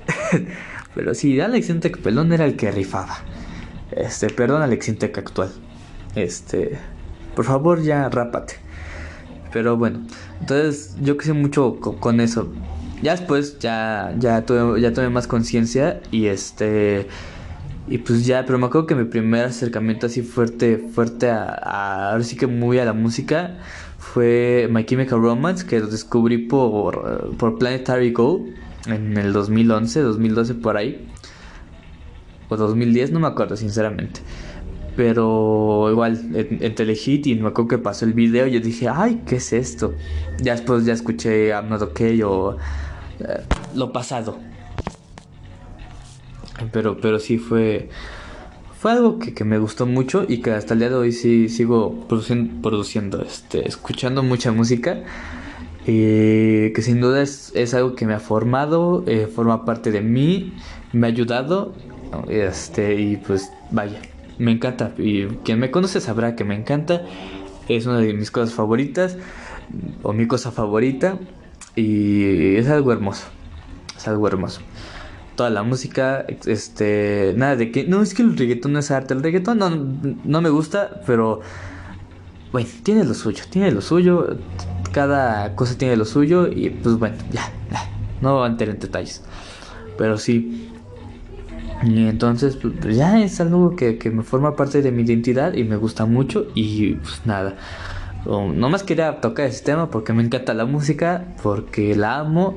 pero 0.96 1.14
sí 1.14 1.40
Alex 1.40 1.70
Intec 1.70 2.00
pelón 2.00 2.34
era 2.34 2.46
el 2.46 2.56
que 2.56 2.72
rifaba 2.72 3.18
este 3.92 4.28
perdón 4.30 4.62
Alex 4.62 4.90
Intec 4.90 5.18
actual 5.18 5.52
este 6.16 6.78
por 7.36 7.46
favor 7.46 7.82
ya 7.82 8.10
rápate. 8.10 8.56
Pero 9.52 9.78
bueno, 9.78 10.02
entonces 10.40 10.96
yo 11.02 11.18
crecí 11.18 11.34
mucho 11.34 11.78
con, 11.80 12.20
eso. 12.20 12.52
Ya 13.02 13.12
después 13.12 13.60
ya, 13.60 14.14
ya, 14.18 14.46
tuve, 14.46 14.82
ya 14.82 14.94
tuve 14.94 15.10
más 15.10 15.28
conciencia 15.28 16.02
y 16.12 16.28
este... 16.28 17.08
Y 17.88 17.98
pues 17.98 18.26
ya, 18.26 18.46
pero 18.46 18.58
me 18.58 18.68
acuerdo 18.68 18.88
que 18.88 18.96
mi 18.96 19.04
primer 19.04 19.46
acercamiento 19.46 20.08
así 20.08 20.22
fuerte, 20.22 20.78
fuerte 20.78 21.30
a, 21.30 22.12
ahora 22.12 22.24
sí 22.24 22.38
que 22.38 22.48
muy 22.48 22.80
a 22.80 22.86
la 22.86 22.94
música 22.94 23.58
fue 23.98 24.70
My 24.72 24.86
Chemical 24.86 25.22
Romance, 25.22 25.66
que 25.66 25.80
lo 25.80 25.88
descubrí 25.88 26.38
por, 26.38 27.36
por 27.38 27.58
Planetary 27.58 28.12
Go 28.12 28.46
en 28.86 29.18
el 29.18 29.34
2011, 29.34 30.02
2012 30.02 30.56
por 30.56 30.78
ahí. 30.78 31.08
O 32.50 32.56
2010, 32.56 33.12
no 33.12 33.20
me 33.20 33.28
acuerdo 33.28 33.58
sinceramente. 33.58 34.22
Pero 34.96 35.90
igual, 35.90 36.20
en, 36.36 36.76
Telehit 36.76 37.26
y 37.28 37.36
me 37.36 37.48
acuerdo 37.48 37.68
que 37.70 37.78
pasó 37.80 38.06
el 38.06 38.14
video, 38.14 38.46
yo 38.46 38.60
dije, 38.60 38.88
ay, 38.88 39.24
¿qué 39.26 39.38
es 39.38 39.52
esto? 39.52 39.96
Ya 40.40 40.54
después 40.54 40.86
ya 40.86 40.94
escuché 40.94 41.50
I'm 41.50 41.70
Not 41.70 41.82
Okay 41.82 42.22
o 42.22 42.58
eh, 43.20 43.42
lo 43.76 43.92
pasado. 43.92 44.38
Pero, 46.72 46.98
pero 46.98 47.20
sí 47.20 47.38
fue, 47.38 47.90
fue 48.80 48.92
algo 48.92 49.20
que, 49.20 49.44
me 49.44 49.58
gustó 49.58 49.86
mucho 49.86 50.26
y 50.28 50.40
que 50.40 50.52
hasta 50.52 50.74
el 50.74 50.82
día 50.82 50.90
de 50.90 50.96
hoy 50.96 51.12
sí 51.12 51.50
sigo 51.50 52.06
produciendo, 52.08 52.62
produciendo 52.62 53.22
este, 53.22 53.68
escuchando 53.68 54.24
mucha 54.24 54.52
música. 54.52 55.04
Eh, 55.86 56.72
que 56.74 56.82
sin 56.82 57.02
duda 57.02 57.22
es, 57.22 57.52
es, 57.56 57.74
algo 57.74 57.96
que 57.96 58.06
me 58.06 58.14
ha 58.14 58.20
formado, 58.20 59.04
eh, 59.06 59.28
forma 59.28 59.66
parte 59.66 59.92
de 59.92 60.02
mí, 60.02 60.54
me 60.94 61.08
ha 61.08 61.10
ayudado. 61.10 61.74
Este, 62.30 63.00
y 63.02 63.18
pues 63.18 63.52
vaya, 63.72 64.00
me 64.38 64.52
encanta. 64.52 64.94
Y 64.98 65.26
quien 65.44 65.60
me 65.60 65.72
conoce 65.72 66.00
sabrá 66.02 66.36
que 66.36 66.44
me 66.44 66.56
encanta. 66.56 67.04
Es 67.68 67.86
una 67.86 68.00
de 68.00 68.14
mis 68.14 68.32
cosas 68.32 68.54
favoritas. 68.54 69.18
O 70.04 70.14
mi 70.14 70.28
cosa 70.28 70.52
favorita. 70.52 71.18
Y 71.76 72.56
es 72.56 72.70
algo 72.70 72.92
hermoso. 72.92 73.26
Es 73.98 74.08
algo 74.08 74.28
hermoso. 74.28 74.62
Toda 75.36 75.50
la 75.50 75.64
música, 75.64 76.26
este, 76.46 77.34
nada 77.36 77.56
de 77.56 77.72
que, 77.72 77.86
no, 77.86 78.02
es 78.02 78.14
que 78.14 78.22
el 78.22 78.38
reggaetón 78.38 78.74
no 78.74 78.80
es 78.80 78.92
arte, 78.92 79.14
el 79.14 79.24
reggaetón 79.24 79.58
no, 79.58 79.70
no 80.24 80.42
me 80.42 80.50
gusta, 80.50 81.02
pero, 81.08 81.42
bueno, 82.52 82.70
tiene 82.84 83.04
lo 83.04 83.14
suyo, 83.14 83.44
tiene 83.50 83.72
lo 83.72 83.82
suyo, 83.82 84.38
cada 84.92 85.56
cosa 85.56 85.76
tiene 85.78 85.96
lo 85.96 86.06
suyo 86.06 86.48
y 86.48 86.70
pues 86.70 87.00
bueno, 87.00 87.16
ya, 87.32 87.52
ya 87.72 87.90
no 88.22 88.36
voy 88.36 88.44
a 88.46 88.52
entrar 88.52 88.70
en 88.70 88.80
detalles, 88.80 89.24
pero 89.98 90.20
sí, 90.20 90.70
y 91.86 92.08
entonces, 92.08 92.56
pues 92.56 92.96
ya 92.96 93.20
es 93.22 93.42
algo 93.42 93.76
que, 93.76 94.00
me 94.12 94.24
forma 94.24 94.56
parte 94.56 94.82
de 94.82 94.92
mi 94.92 95.04
identidad 95.04 95.54
y 95.54 95.64
me 95.64 95.76
gusta 95.76 96.06
mucho. 96.06 96.48
Y 96.56 96.94
pues 96.96 97.22
nada, 97.26 97.56
no 98.26 98.70
más 98.70 98.84
quería 98.84 99.20
tocar 99.20 99.48
ese 99.48 99.64
tema 99.64 99.90
porque 99.90 100.14
me 100.14 100.24
encanta 100.24 100.54
la 100.54 100.66
música, 100.66 101.26
porque 101.42 101.96
la 101.96 102.20
amo 102.20 102.56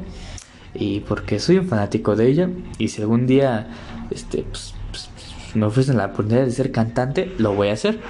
y 0.79 1.01
porque 1.01 1.39
soy 1.39 1.59
un 1.59 1.69
fanático 1.69 2.17
de 2.17 2.29
ella. 2.29 2.51
Y 2.79 2.89
si 2.89 3.03
algún 3.03 3.27
día 3.27 3.69
este, 4.11 4.43
pues, 4.43 4.75
pues, 4.91 5.09
me 5.55 5.67
ofrecen 5.67 5.97
la 5.97 6.07
oportunidad 6.07 6.45
de 6.45 6.51
ser 6.51 6.73
cantante, 6.73 7.33
lo 7.39 7.55
voy 7.55 7.69
a 7.69 7.73
hacer. 7.73 8.01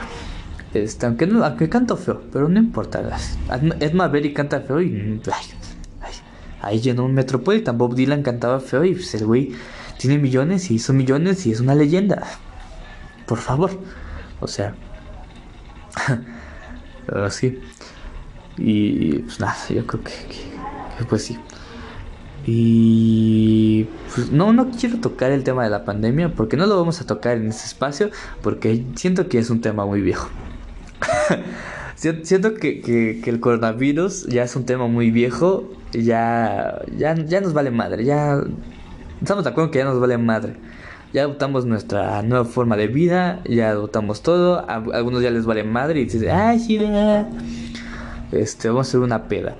Este, 0.74 1.06
aunque, 1.06 1.26
no, 1.26 1.44
aunque 1.44 1.68
canto 1.68 1.96
feo, 1.96 2.22
pero 2.32 2.48
no 2.48 2.58
importa. 2.58 3.16
Edma 3.80 4.08
Berry 4.08 4.32
canta 4.32 4.60
feo 4.60 4.80
y. 4.82 5.20
ahí 6.60 6.80
llenó 6.80 7.04
un 7.04 7.14
Metropolitan. 7.14 7.78
Bob 7.78 7.94
Dylan 7.94 8.22
cantaba 8.22 8.60
feo 8.60 8.84
y 8.84 8.94
pues, 8.94 9.14
el 9.14 9.26
güey 9.26 9.52
tiene 9.98 10.18
millones 10.18 10.70
y 10.70 10.74
hizo 10.74 10.92
millones 10.92 11.46
y 11.46 11.52
es 11.52 11.60
una 11.60 11.74
leyenda. 11.74 12.22
Por 13.26 13.38
favor. 13.38 13.70
O 14.40 14.46
sea. 14.46 14.74
Pero 17.06 17.30
sí. 17.30 17.58
Y 18.58 19.18
pues 19.20 19.40
nada, 19.40 19.56
yo 19.68 19.86
creo 19.86 20.02
que, 20.02 20.12
pues 21.08 21.24
sí. 21.24 21.38
Y 22.46 23.88
pues 24.14 24.30
no, 24.30 24.52
no 24.52 24.70
quiero 24.70 25.00
tocar 25.00 25.32
el 25.32 25.42
tema 25.42 25.64
de 25.64 25.70
la 25.70 25.84
pandemia 25.84 26.32
porque 26.32 26.56
no 26.56 26.66
lo 26.66 26.76
vamos 26.76 27.00
a 27.00 27.06
tocar 27.06 27.36
en 27.36 27.48
este 27.48 27.64
espacio 27.64 28.10
porque 28.40 28.84
siento 28.94 29.28
que 29.28 29.38
es 29.38 29.50
un 29.50 29.60
tema 29.60 29.84
muy 29.84 30.00
viejo. 30.00 30.28
siento 31.96 32.54
que, 32.54 32.80
que, 32.80 33.20
el 33.28 33.40
coronavirus 33.40 34.26
ya 34.26 34.44
es 34.44 34.54
un 34.54 34.64
tema 34.64 34.86
muy 34.86 35.10
viejo, 35.10 35.68
ya, 35.92 36.82
ya, 36.96 37.16
ya 37.16 37.40
nos 37.40 37.52
vale 37.52 37.72
madre, 37.72 38.04
ya 38.04 38.40
estamos 39.20 39.44
de 39.44 39.50
acuerdo 39.50 39.70
que 39.72 39.78
ya 39.78 39.84
nos 39.84 39.98
vale 39.98 40.16
madre. 40.16 40.54
Ya 41.12 41.22
adoptamos 41.22 41.64
nuestra 41.64 42.22
nueva 42.22 42.44
forma 42.44 42.76
de 42.76 42.88
vida, 42.88 43.40
ya 43.48 43.70
adoptamos 43.70 44.22
todo. 44.22 44.58
A 44.68 44.84
algunos 44.92 45.22
ya 45.22 45.30
les 45.30 45.46
vale 45.46 45.64
madre 45.64 46.00
y 46.00 46.04
dicen, 46.04 46.28
ay, 46.30 46.58
sí, 46.58 46.78
este, 48.32 48.68
vamos 48.68 48.86
a 48.86 48.90
hacer 48.90 49.00
una 49.00 49.26
peda. 49.26 49.56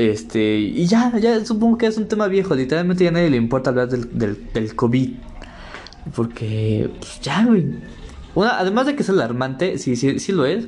Este, 0.00 0.56
y 0.56 0.86
ya, 0.86 1.12
ya 1.18 1.44
supongo 1.44 1.76
que 1.76 1.86
es 1.86 1.98
un 1.98 2.08
tema 2.08 2.26
viejo. 2.26 2.54
Literalmente 2.54 3.04
ya 3.04 3.10
a 3.10 3.12
nadie 3.12 3.28
le 3.28 3.36
importa 3.36 3.68
hablar 3.68 3.88
del, 3.88 4.18
del, 4.18 4.50
del 4.52 4.74
COVID. 4.74 5.10
Porque, 6.16 6.90
pues 6.98 7.20
ya, 7.20 7.44
güey. 7.44 7.66
además 8.34 8.86
de 8.86 8.96
que 8.96 9.02
es 9.02 9.10
alarmante, 9.10 9.76
sí, 9.76 9.96
sí, 9.96 10.18
sí 10.18 10.32
lo 10.32 10.46
es. 10.46 10.66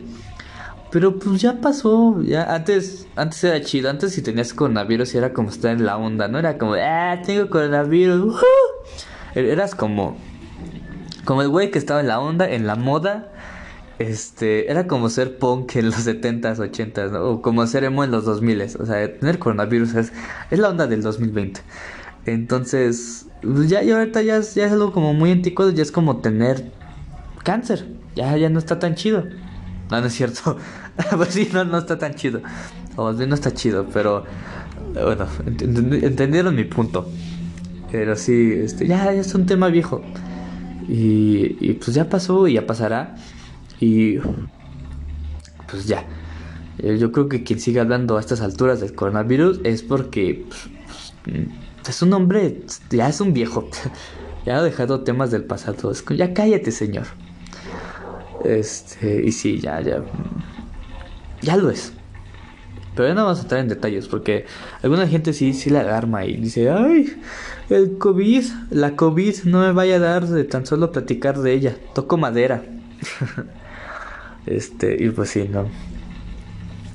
Pero 0.91 1.19
pues 1.19 1.41
ya 1.41 1.63
pasó, 1.63 2.21
ya 2.23 2.55
antes, 2.55 3.07
antes 3.17 3.43
era 3.43 3.63
chido, 3.63 3.89
antes 3.89 4.13
si 4.13 4.21
tenías 4.21 4.53
coronavirus 4.53 5.15
era 5.15 5.33
como 5.33 5.49
estar 5.49 5.73
en 5.73 5.87
la 5.87 5.97
onda, 5.97 6.29
no 6.29 6.39
era 6.39 6.59
como, 6.59 6.75
ah, 6.75 7.17
tengo 7.25 7.49
coronavirus, 7.49 8.37
er, 9.35 9.47
eras 9.47 9.75
como, 9.75 10.19
como 11.25 11.41
el 11.41 11.49
güey 11.49 11.71
que 11.71 11.79
estaba 11.79 12.01
en 12.01 12.09
la 12.09 12.21
onda, 12.21 12.51
en 12.51 12.67
la 12.67 12.77
moda, 12.77 13.32
este, 14.03 14.71
era 14.71 14.87
como 14.87 15.09
ser 15.09 15.39
punk 15.39 15.77
en 15.77 15.87
los 15.87 16.07
70s, 16.07 16.57
80s, 16.57 17.11
¿no? 17.11 17.25
o 17.25 17.43
como 17.43 17.67
ser 17.67 17.85
emo 17.85 18.05
en 18.05 18.11
los 18.11 18.27
2000s, 18.27 18.81
o 18.81 18.87
sea, 18.87 19.19
tener 19.19 19.39
coronavirus 19.39 19.95
es, 19.95 20.13
es 20.51 20.59
la 20.59 20.69
onda 20.69 20.87
del 20.87 21.03
2020. 21.03 21.61
Entonces, 22.27 23.27
pues 23.43 23.69
ya, 23.69 23.83
y 23.83 23.91
ahorita 23.91 24.23
ya 24.23 24.37
es, 24.37 24.55
ya 24.55 24.67
es 24.67 24.73
algo 24.73 24.93
como 24.93 25.15
muy 25.15 25.33
anticuado, 25.33 25.71
ya 25.73 25.83
es 25.83 25.93
como 25.93 26.19
tener 26.19 26.73
cáncer, 27.43 27.87
ya, 28.15 28.37
ya 28.37 28.49
no 28.49 28.59
está 28.59 28.79
tan 28.79 28.95
chido. 28.95 29.25
No, 29.91 30.01
no 30.01 30.07
es 30.07 30.15
cierto. 30.15 30.57
pues 31.17 31.31
sí, 31.31 31.49
no, 31.53 31.65
no 31.65 31.79
está 31.79 31.99
tan 31.99 32.15
chido. 32.15 32.41
O 32.97 33.13
no 33.13 33.35
está 33.35 33.53
chido, 33.53 33.87
pero 33.93 34.25
bueno, 34.95 35.27
entendieron 35.47 36.55
mi 36.55 36.65
punto. 36.65 37.09
Pero 37.91 38.17
sí, 38.17 38.53
este, 38.55 38.87
ya, 38.87 39.13
es 39.13 39.35
un 39.35 39.47
tema 39.47 39.69
viejo. 39.69 40.03
Y, 40.89 41.57
y, 41.61 41.75
pues 41.75 41.95
ya 41.95 42.09
pasó 42.09 42.49
y 42.49 42.55
ya 42.55 42.67
pasará. 42.67 43.17
Y 43.83 44.19
pues 45.69 45.87
ya. 45.87 46.05
Eh, 46.79 46.99
yo 46.99 47.11
creo 47.11 47.29
que 47.29 47.43
quien 47.43 47.59
sigue 47.59 47.81
hablando 47.81 48.17
a 48.17 48.21
estas 48.21 48.41
alturas 48.41 48.81
del 48.81 48.95
coronavirus 48.95 49.61
es 49.65 49.83
porque 49.83 50.47
pues, 51.25 51.51
es 51.89 52.03
un 52.03 52.13
hombre, 52.13 52.63
ya 52.91 53.09
es 53.09 53.21
un 53.21 53.33
viejo. 53.33 53.69
ya 54.47 54.59
ha 54.59 54.63
dejado 54.63 55.01
temas 55.01 55.33
del 55.33 55.43
pasado. 55.43 55.93
Ya 56.11 56.33
cállate, 56.33 56.71
señor. 56.71 57.07
Este, 58.45 59.25
y 59.25 59.33
sí, 59.33 59.59
ya, 59.59 59.81
ya. 59.81 60.05
Ya 61.41 61.57
lo 61.57 61.69
es. 61.69 61.93
Pero 62.95 63.09
ya 63.09 63.15
no 63.15 63.25
vamos 63.25 63.41
a 63.41 63.43
entrar 63.43 63.61
en 63.63 63.69
detalles 63.69 64.07
porque 64.07 64.47
alguna 64.83 65.09
gente 65.09 65.33
sí, 65.33 65.55
sí 65.55 65.71
la 65.71 65.81
alarma 65.81 66.25
y 66.25 66.37
dice, 66.37 66.71
ay, 66.71 67.17
el 67.69 67.99
COVID, 67.99 68.45
la 68.71 68.95
COVID 68.95 69.43
no 69.47 69.63
me 69.63 69.73
vaya 69.73 69.97
a 69.97 69.99
dar 69.99 70.29
de 70.29 70.45
tan 70.45 70.67
solo 70.67 70.93
platicar 70.93 71.41
de 71.41 71.53
ella. 71.53 71.77
Toco 71.95 72.17
madera. 72.17 72.63
este, 74.47 75.03
y 75.03 75.11
pues 75.11 75.31
sí, 75.31 75.49
no. 75.51 75.67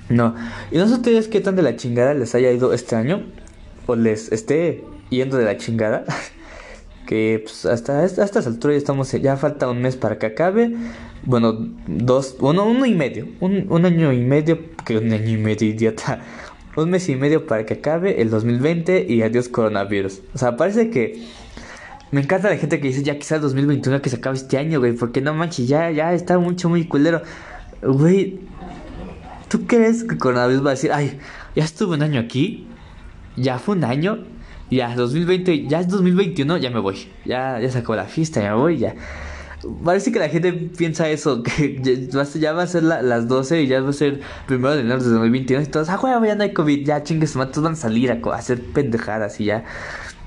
No. 0.10 0.36
Y 0.72 0.78
no 0.78 0.88
sé 0.88 0.96
ustedes 0.96 1.28
qué 1.28 1.42
tan 1.42 1.56
de 1.56 1.62
la 1.62 1.76
chingada 1.76 2.14
les 2.14 2.34
haya 2.36 2.52
ido 2.52 2.74
este 2.74 2.96
año. 2.96 3.24
O 3.86 3.96
les 3.96 4.32
esté 4.32 4.84
yendo 5.10 5.38
de 5.38 5.46
la 5.46 5.58
chingada. 5.58 6.06
que 7.08 7.42
pues, 7.44 7.66
hasta, 7.66 8.04
hasta 8.04 8.24
estas 8.24 8.46
alturas 8.48 8.76
ya 8.76 8.78
estamos, 8.78 9.12
ya 9.14 9.38
falta 9.38 9.70
un 9.70 9.82
mes 9.82 9.96
para 9.96 10.20
que 10.20 10.28
acabe. 10.28 10.76
Bueno, 11.24 11.54
dos, 11.88 12.36
uno, 12.40 12.66
uno 12.66 12.86
y 12.86 12.94
medio, 12.94 13.28
un, 13.40 13.66
un 13.70 13.86
año 13.86 14.14
y 14.14 14.20
medio, 14.20 14.60
que 14.86 14.98
un 14.98 15.12
año 15.12 15.30
y 15.30 15.38
medio, 15.38 15.68
idiota. 15.68 16.22
Un 16.76 16.92
mes 16.92 17.10
y 17.10 17.16
medio 17.16 17.48
para 17.48 17.66
que 17.66 17.76
acabe 17.76 18.22
el 18.22 18.30
2020 18.30 19.08
y 19.10 19.24
adiós 19.24 19.50
coronavirus. 19.50 20.22
O 20.36 20.38
sea, 20.38 20.58
parece 20.58 20.92
que 20.92 21.24
me 22.12 22.22
encanta 22.22 22.50
la 22.50 22.58
gente 22.58 22.80
que 22.80 22.88
dice 22.88 23.04
ya 23.04 23.18
quizás 23.18 23.42
2021 23.42 24.02
que 24.02 24.10
se 24.10 24.18
acabe 24.18 24.38
este 24.38 24.58
año, 24.58 24.80
güey, 24.80 24.94
porque 24.94 25.22
no 25.22 25.34
manches, 25.34 25.68
ya, 25.68 25.92
ya 25.92 26.14
está 26.14 26.40
mucho, 26.40 26.70
muy 26.70 26.86
culero. 26.86 27.22
Güey, 27.82 28.40
¿tú 29.50 29.66
crees 29.68 30.04
que 30.04 30.18
coronavirus 30.18 30.66
va 30.66 30.70
a 30.70 30.74
decir, 30.74 30.92
ay, 30.92 31.20
ya 31.56 31.64
estuve 31.64 31.96
un 31.96 32.04
año 32.04 32.20
aquí? 32.20 32.68
Ya 33.36 33.60
fue 33.60 33.76
un 33.76 33.84
año 33.84 34.26
ya, 34.70 34.94
2020, 34.96 35.68
ya 35.68 35.80
es 35.80 35.88
2021, 35.88 36.58
ya 36.58 36.70
me 36.70 36.80
voy. 36.80 37.08
Ya, 37.26 37.60
ya 37.60 37.72
sacó 37.72 37.96
la 37.96 38.06
fiesta, 38.06 38.42
ya 38.42 38.52
me 38.52 38.58
voy, 38.58 38.78
ya. 38.78 38.96
Parece 39.84 40.12
que 40.12 40.20
la 40.20 40.30
gente 40.30 40.52
piensa 40.54 41.10
eso, 41.10 41.42
que 41.44 42.10
ya, 42.40 42.54
va 42.54 42.64
a 42.64 42.68
ser 42.68 42.84
las 42.84 43.28
12 43.28 43.62
y 43.62 43.68
ya 43.68 43.82
va 43.82 43.90
a 43.90 43.94
ser 43.94 44.20
primero 44.46 44.76
de 44.76 44.82
enero 44.82 45.02
de 45.02 45.10
2021 45.10 45.64
y 45.64 45.66
todos, 45.68 45.90
ah, 45.90 46.00
ya 46.26 46.36
no 46.36 46.44
hay 46.44 46.54
COVID, 46.54 46.86
ya 46.86 47.04
chingues, 47.04 47.34
todos 47.34 47.62
van 47.62 47.74
a 47.74 47.76
salir 47.76 48.12
a, 48.12 48.36
hacer 48.36 48.62
pendejadas 48.62 49.40
y 49.40 49.46
ya. 49.46 49.64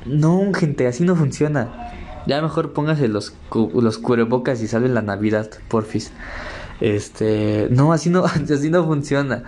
No, 0.06 0.52
gente, 0.54 0.86
así 0.86 1.04
no 1.04 1.16
funciona. 1.16 1.92
Ya 2.26 2.40
mejor 2.42 2.72
póngase 2.72 3.08
los, 3.08 3.34
los 3.74 3.98
cubrebocas 3.98 4.62
y 4.62 4.68
salven 4.68 4.94
la 4.94 5.02
Navidad, 5.02 5.50
porfis. 5.68 6.12
Este, 6.80 7.68
no, 7.70 7.92
así 7.92 8.10
no, 8.10 8.24
así 8.24 8.70
no 8.70 8.84
funciona. 8.84 9.44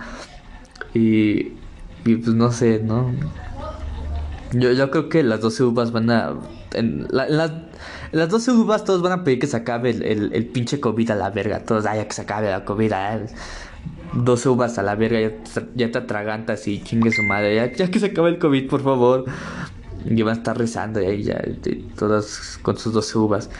Y, 0.95 1.53
y 2.05 2.17
pues 2.17 2.35
no 2.35 2.53
sé, 2.53 2.81
¿no? 2.83 3.13
Yo, 4.53 4.73
yo 4.73 4.91
creo 4.91 5.09
que 5.09 5.23
las 5.23 5.41
12 5.41 5.65
uvas 5.65 5.93
van 5.93 6.11
a... 6.11 6.35
En, 6.75 7.07
las, 7.11 7.53
las 8.13 8.29
12 8.29 8.51
uvas 8.53 8.85
todos 8.85 9.03
van 9.03 9.13
a 9.13 9.25
pedir 9.25 9.39
que 9.39 9.47
se 9.47 9.57
acabe 9.57 9.91
el, 9.91 10.33
el, 10.33 10.47
pinche 10.47 10.81
COVID 10.81 11.11
a 11.11 11.15
la 11.15 11.31
verga. 11.31 11.61
Todos, 11.61 11.87
ay, 11.87 12.05
que 12.05 12.13
se 12.13 12.23
acabe 12.23 12.51
la 12.51 12.65
COVID. 12.65 12.93
12 14.15 14.49
uvas 14.51 14.79
a 14.79 14.83
la 14.83 14.95
verga, 14.95 15.21
ya, 15.21 15.63
ya 15.75 15.91
te 15.91 15.99
atragantas 15.99 16.69
y 16.69 16.83
chingue 16.83 17.11
su 17.13 17.23
madre. 17.23 17.73
Ya 17.77 17.91
que 17.91 17.99
se 17.99 18.07
acabe 18.07 18.31
el 18.31 18.39
COVID, 18.39 18.69
por 18.69 18.83
favor. 18.83 19.25
Y 20.09 20.23
a 20.23 20.33
estar 20.33 20.59
rezando 20.59 21.01
y 21.01 21.07
ahí 21.07 21.23
ya, 21.23 21.43
todas 21.99 22.59
con 22.63 22.77
sus 22.79 22.93
12 22.93 23.19
uvas. 23.19 23.51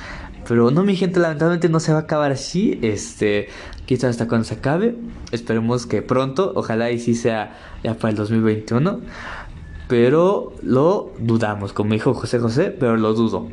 Pero 0.49 0.71
no, 0.71 0.83
mi 0.83 0.97
gente, 0.97 1.21
lamentablemente 1.21 1.69
no 1.69 1.79
se 1.81 1.93
va 1.93 1.99
a 1.99 2.03
acabar 2.03 2.33
así. 2.33 2.79
Este, 2.83 3.49
quizás 3.87 4.11
hasta 4.11 4.29
cuando 4.29 4.45
se 4.45 4.55
acabe. 4.55 4.97
Esperemos 5.31 5.87
que 5.87 6.03
pronto, 6.03 6.53
ojalá 6.55 6.91
y 6.91 6.99
sí 6.99 7.15
sea 7.15 7.57
ya 7.85 7.95
para 7.95 8.11
el 8.11 8.17
2021. 8.17 9.01
Pero 9.89 10.55
lo 10.63 11.13
dudamos, 11.19 11.73
como 11.73 11.93
dijo 11.93 12.15
José 12.15 12.39
José, 12.39 12.71
pero 12.71 12.97
lo 12.97 13.15
dudo. 13.15 13.49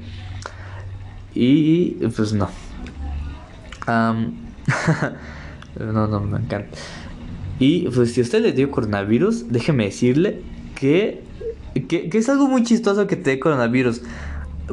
Y 1.36 1.92
pues 2.16 2.34
no. 2.34 2.50
no, 5.80 6.08
no, 6.08 6.20
me 6.22 6.40
encanta. 6.40 6.78
Y 7.60 7.90
pues 7.90 8.14
si 8.14 8.22
a 8.22 8.24
usted 8.24 8.42
le 8.42 8.54
dio 8.54 8.72
coronavirus, 8.72 9.52
déjeme 9.52 9.86
decirle 9.86 10.42
que, 10.76 11.24
que, 11.74 12.10
que 12.10 12.18
es 12.18 12.30
algo 12.30 12.48
muy 12.48 12.64
chistoso 12.64 13.08
que 13.08 13.16
te 13.16 13.32
dé 13.32 13.40
coronavirus. 13.40 14.02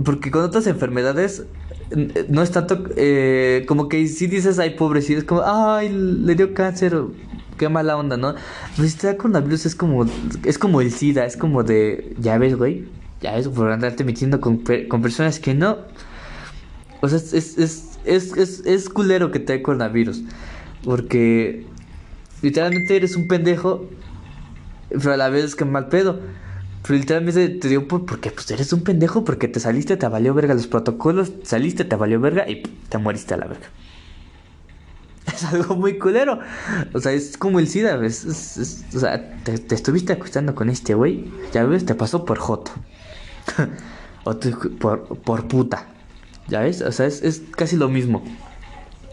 Porque 0.04 0.30
con 0.30 0.42
otras 0.42 0.66
enfermedades 0.66 1.44
no 2.28 2.42
es 2.42 2.50
tanto 2.50 2.84
eh, 2.96 3.64
como 3.68 3.88
que 3.88 4.06
si 4.08 4.26
dices, 4.26 4.58
ay, 4.58 4.70
pobrecito, 4.70 5.18
es 5.18 5.24
como, 5.24 5.42
ay, 5.44 5.88
le 5.90 6.34
dio 6.34 6.52
cáncer, 6.52 7.00
qué 7.56 7.68
mala 7.68 7.96
onda, 7.96 8.16
¿no? 8.16 8.34
Pero 8.76 8.88
si 8.88 8.96
te 8.96 9.06
da 9.06 9.16
coronavirus 9.16 9.66
es 9.66 9.74
como, 9.74 10.06
es 10.44 10.58
como 10.58 10.80
el 10.80 10.90
SIDA, 10.90 11.24
es 11.24 11.36
como 11.36 11.62
de, 11.62 12.14
ya 12.18 12.38
ves, 12.38 12.56
güey, 12.56 12.88
ya 13.20 13.36
ves, 13.36 13.48
por 13.48 13.70
andarte 13.70 14.04
metiendo 14.04 14.40
con, 14.40 14.64
con 14.88 15.02
personas 15.02 15.38
que 15.38 15.54
no. 15.54 15.78
O 17.00 17.08
sea, 17.08 17.18
es, 17.18 17.32
es, 17.32 17.98
es, 18.04 18.36
es, 18.36 18.62
es 18.66 18.88
culero 18.88 19.30
que 19.30 19.38
te 19.38 19.54
dé 19.54 19.62
coronavirus, 19.62 20.22
porque 20.84 21.66
literalmente 22.42 22.96
eres 22.96 23.16
un 23.16 23.28
pendejo, 23.28 23.88
pero 24.90 25.12
a 25.12 25.16
la 25.16 25.28
vez 25.28 25.44
es 25.44 25.54
que 25.54 25.64
mal 25.64 25.88
pedo. 25.88 26.20
Pero 26.86 26.98
literalmente 26.98 27.48
te 27.48 27.68
dio 27.68 27.88
por, 27.88 28.06
porque 28.06 28.30
pues 28.30 28.50
eres 28.50 28.72
un 28.72 28.82
pendejo, 28.82 29.24
porque 29.24 29.48
te 29.48 29.60
saliste, 29.60 29.96
te 29.96 30.06
valió 30.08 30.34
verga 30.34 30.54
los 30.54 30.66
protocolos, 30.66 31.32
saliste, 31.42 31.84
te 31.84 31.96
valió 31.96 32.20
verga 32.20 32.48
y 32.48 32.62
te 32.62 32.98
moriste 32.98 33.34
a 33.34 33.38
la 33.38 33.46
verga. 33.46 33.66
Es 35.34 35.44
algo 35.44 35.74
muy 35.74 35.98
culero. 35.98 36.38
O 36.92 37.00
sea, 37.00 37.12
es 37.12 37.36
como 37.36 37.58
el 37.58 37.66
SIDA, 37.66 37.98
o 37.98 38.08
sea, 38.08 39.36
te, 39.42 39.74
estuviste 39.74 40.12
acostando 40.12 40.54
con 40.54 40.70
este 40.70 40.94
güey, 40.94 41.24
ya 41.52 41.64
ves, 41.64 41.84
te 41.84 41.94
pasó 41.94 42.24
por 42.24 42.38
joto. 42.38 42.70
o 44.24 44.38
por, 44.78 45.18
por 45.18 45.48
puta. 45.48 45.88
¿Ya 46.48 46.60
ves? 46.60 46.80
O 46.82 46.92
sea, 46.92 47.06
es, 47.06 47.22
es 47.22 47.42
casi 47.56 47.76
lo 47.76 47.88
mismo. 47.88 48.22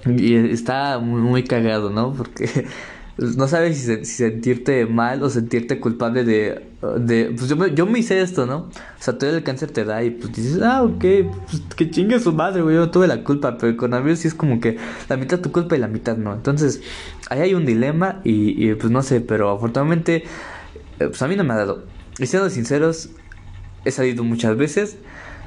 Y 0.06 0.36
está 0.36 1.00
muy, 1.00 1.44
cagado, 1.44 1.90
¿no? 1.90 2.14
Porque 2.14 2.68
pues, 3.16 3.38
no 3.38 3.48
sabes 3.48 3.78
si, 3.78 4.06
sentirte 4.06 4.86
mal 4.86 5.24
o 5.24 5.30
sentirte 5.30 5.80
culpable 5.80 6.24
de... 6.24 6.73
de 7.00 7.34
pues 7.38 7.50
yo 7.50 7.56
me, 7.56 7.74
yo 7.74 7.86
me 7.86 8.00
hice 8.00 8.22
esto, 8.22 8.46
¿no? 8.46 8.58
O 8.58 8.72
sea, 9.00 9.18
todo 9.18 9.36
el 9.36 9.44
cáncer 9.44 9.72
te 9.72 9.86
da 9.86 10.04
y 10.04 10.12
pues 10.12 10.34
dices, 10.34 10.62
ah, 10.62 10.84
ok, 10.84 11.04
pues 11.50 11.62
que 11.76 11.90
chingue 11.90 12.20
su 12.20 12.34
madre, 12.34 12.62
güey, 12.62 12.76
yo 12.76 12.92
tuve 12.92 13.08
la 13.08 13.24
culpa, 13.24 13.58
pero 13.58 13.70
el 13.70 13.76
coronavirus 13.76 14.20
sí 14.20 14.28
es 14.28 14.34
como 14.34 14.60
que 14.60 14.78
la 15.10 15.18
mitad 15.18 15.40
tu 15.40 15.52
culpa 15.52 15.76
y 15.76 15.80
la 15.80 15.88
mitad 15.88 16.18
no. 16.18 16.34
Entonces, 16.34 16.82
ahí 17.30 17.42
hay 17.42 17.54
un 17.54 17.66
dilema 17.66 18.22
y, 18.24 18.74
pues 18.76 18.92
no 18.92 19.02
sé, 19.02 19.22
pero 19.22 19.50
afortunadamente, 19.50 20.24
eh, 21.00 21.08
pues 21.08 21.22
a 21.22 21.28
mí 21.28 21.36
no 21.36 21.44
me 21.44 21.54
ha 21.54 21.58
dado. 21.58 21.84
Y 22.20 22.26
siendo 22.28 22.50
sinceros, 22.50 23.10
he 23.86 23.92
salido 23.92 24.24
muchas 24.24 24.58
veces. 24.58 24.98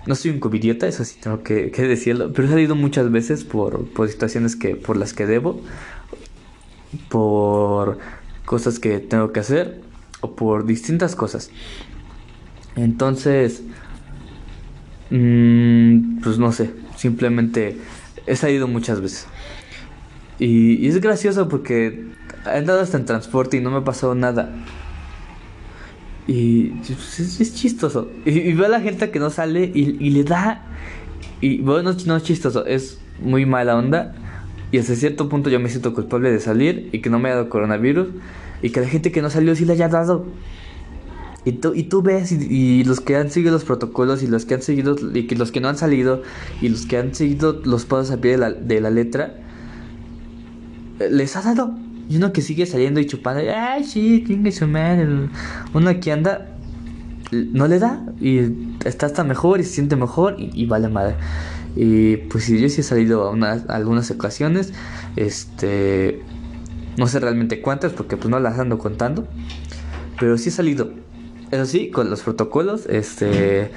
No 0.07 0.15
soy 0.15 0.31
un 0.31 0.39
covidiota, 0.39 0.87
eso 0.87 1.05
sí 1.05 1.19
tengo 1.21 1.43
que, 1.43 1.73
que, 1.73 1.83
decirlo, 1.83 2.33
pero 2.33 2.47
he 2.47 2.51
salido 2.51 2.77
muchas 2.77 3.11
veces 3.11 3.43
por, 3.43 3.87
por 3.87 4.09
situaciones 4.09 4.55
que, 4.55 4.77
por 4.77 4.97
las 4.97 5.13
que 5.13 5.27
debo 5.27 5.61
por 7.09 7.99
cosas 8.45 8.79
que 8.79 9.01
tengo 9.01 9.33
que 9.33 9.41
hacer 9.41 9.81
o 10.27 10.37
por 10.37 10.67
distintas 10.67 11.17
cosas. 11.17 11.51
Entonces, 12.75 13.63
mm, 15.11 16.21
pues 16.23 16.39
no 16.39 16.53
sé, 16.53 16.71
simplemente 16.97 17.77
he 18.27 18.37
salido 18.37 18.69
muchas 18.69 19.01
veces. 19.01 19.27
Y, 20.39 20.87
es 20.87 21.01
gracioso 21.01 21.49
porque 21.49 22.05
he 22.45 22.59
andado 22.59 22.81
hasta 22.81 22.99
en 22.99 23.07
transporte 23.07 23.57
y 23.57 23.61
no 23.61 23.71
me 23.71 23.79
ha 23.79 23.85
pasado 23.85 24.15
nada. 24.15 24.53
Y 26.27 26.71
pues, 26.71 27.41
es, 27.41 27.55
chistoso. 27.55 28.11
Y, 28.25 28.53
veo 28.53 28.67
a 28.67 28.69
la 28.69 28.81
gente 28.81 29.11
que 29.11 29.19
no 29.19 29.31
sale 29.31 29.71
y, 29.75 30.11
le 30.11 30.25
da. 30.25 30.63
Y 31.41 31.59
bueno, 31.63 31.95
no 32.07 32.17
es 32.17 32.23
chistoso, 32.23 32.67
es 32.67 32.99
muy 33.21 33.47
mala 33.47 33.77
onda 33.77 34.15
y 34.73 34.79
hasta 34.79 34.95
cierto 34.95 35.29
punto 35.29 35.49
yo 35.49 35.61
me 35.61 35.69
siento 35.69 35.95
culpable 35.95 36.31
de 36.31 36.41
salir 36.41 36.89
y 36.93 37.01
que 37.01 37.11
no 37.11 37.19
me 37.19 37.29
haya 37.29 37.37
dado 37.37 37.49
coronavirus 37.49 38.09
y 38.63 38.71
que 38.71 38.81
la 38.81 38.89
gente 38.89 39.13
que 39.13 39.23
no 39.23 39.31
salió 39.31 39.55
sí 39.55 39.65
le 39.65 39.75
haya 39.75 39.89
dado. 39.89 40.27
Y 41.45 41.53
tú, 41.53 41.75
y 41.75 41.85
tú 41.85 42.03
ves, 42.03 42.33
y, 42.33 42.83
los 42.83 43.01
que 43.01 43.17
han 43.17 43.31
seguido 43.31 43.53
los 43.53 43.65
protocolos, 43.65 44.23
y 44.23 44.27
los 44.27 44.45
que 44.45 44.55
han 44.55 44.63
seguido, 44.63 44.97
y 45.15 45.29
que 45.29 45.37
los 45.37 45.53
que 45.53 45.61
no 45.61 45.69
han 45.69 45.79
salido, 45.79 46.23
y 46.61 46.69
los 46.69 46.87
que 46.87 46.99
han 46.99 47.15
seguido 47.15 47.61
los 47.65 47.85
pasos 47.85 48.11
a 48.11 48.21
pie 48.21 48.33
de 48.33 48.39
la, 48.39 48.53
de 48.53 48.81
la 48.81 48.91
letra, 48.91 49.35
les 50.99 51.37
ha 51.37 51.43
dado. 51.43 51.73
Y 52.09 52.17
uno 52.17 52.33
que 52.33 52.43
sigue 52.43 52.67
saliendo 52.67 52.99
y 52.99 53.07
chupando, 53.07 53.43
ay, 53.55 53.85
sí, 53.85 54.25
tiene 54.27 54.51
su 54.51 54.67
madre. 54.67 55.07
Uno 55.73 56.01
que 56.01 56.11
anda, 56.11 56.57
no 57.31 57.69
le 57.69 57.79
da, 57.79 58.05
y 58.21 58.41
está 58.85 59.07
hasta 59.07 59.23
mejor, 59.23 59.61
y 59.61 59.65
se 59.65 59.71
siente 59.71 59.95
mejor, 59.95 60.35
y, 60.39 60.51
y 60.53 60.67
vale 60.67 60.89
madre. 60.89 61.15
Y 61.77 62.17
pues 62.17 62.49
yo 62.49 62.69
sí 62.71 62.81
he 62.81 62.85
salido 62.85 63.31
a, 63.31 63.53
algunas 63.69 64.11
ocasiones. 64.11 64.73
Este. 65.15 66.23
No 66.97 67.07
sé 67.07 67.21
realmente 67.21 67.61
cuántas 67.61 67.93
porque 67.93 68.17
pues 68.17 68.29
no 68.29 68.41
las 68.41 68.59
ando 68.59 68.79
contando. 68.79 69.27
Pero 70.19 70.39
sí 70.39 70.49
he 70.49 70.53
salido. 70.53 70.93
Eso 71.51 71.67
sí, 71.67 71.91
con 71.91 72.11
los 72.11 72.23
protocolos. 72.23 72.87
Este. 72.87 73.71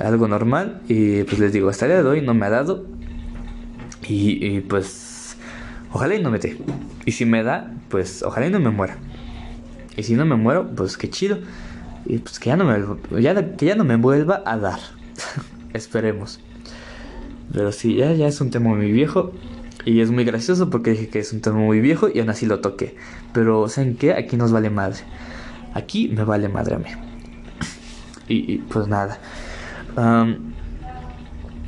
Algo 0.00 0.28
normal. 0.28 0.82
Y 0.88 1.22
pues 1.24 1.38
les 1.38 1.52
digo, 1.52 1.68
hasta 1.68 1.86
el 1.86 1.92
día 1.92 2.02
de 2.02 2.08
hoy 2.08 2.20
no 2.20 2.34
me 2.34 2.46
ha 2.46 2.50
dado. 2.50 2.84
Y, 4.06 4.60
pues. 4.60 5.36
Ojalá 5.92 6.16
y 6.16 6.22
no 6.22 6.30
me 6.30 6.38
dé. 6.38 6.58
Y 7.06 7.12
si 7.12 7.24
me 7.24 7.44
da, 7.44 7.72
pues 7.88 8.22
ojalá 8.24 8.48
y 8.48 8.50
no 8.50 8.58
me 8.58 8.70
muera. 8.70 8.96
Y 9.96 10.02
si 10.02 10.14
no 10.14 10.26
me 10.26 10.34
muero, 10.34 10.68
pues 10.74 10.96
qué 10.96 11.08
chido. 11.08 11.38
Y 12.04 12.18
pues 12.18 12.40
que 12.40 12.50
ya 12.50 12.56
no 12.56 12.64
me, 12.64 13.22
ya, 13.22 13.56
que 13.56 13.66
ya 13.66 13.76
no 13.76 13.84
me 13.84 13.96
vuelva 13.96 14.42
a 14.44 14.58
dar. 14.58 14.80
Esperemos. 15.72 16.40
Pero 17.52 17.70
sí, 17.70 17.94
ya, 17.94 18.12
ya 18.12 18.26
es 18.26 18.40
un 18.40 18.50
tema 18.50 18.74
muy 18.74 18.90
viejo. 18.90 19.32
Y 19.84 20.00
es 20.00 20.10
muy 20.10 20.24
gracioso 20.24 20.70
porque 20.70 20.92
dije 20.92 21.08
que 21.08 21.18
es 21.18 21.32
un 21.32 21.40
tema 21.40 21.58
muy 21.58 21.80
viejo 21.80 22.08
y 22.12 22.20
aún 22.20 22.30
así 22.30 22.46
lo 22.46 22.60
toqué. 22.60 22.96
Pero 23.32 23.68
¿saben 23.68 23.96
qué? 23.96 24.14
Aquí 24.14 24.36
nos 24.36 24.50
vale 24.50 24.70
madre. 24.70 25.00
Aquí 25.74 26.08
me 26.08 26.24
vale 26.24 26.48
madre 26.48 26.76
a 26.76 26.78
mí. 26.78 26.88
Y, 28.26 28.58
pues 28.58 28.88
nada. 28.88 29.18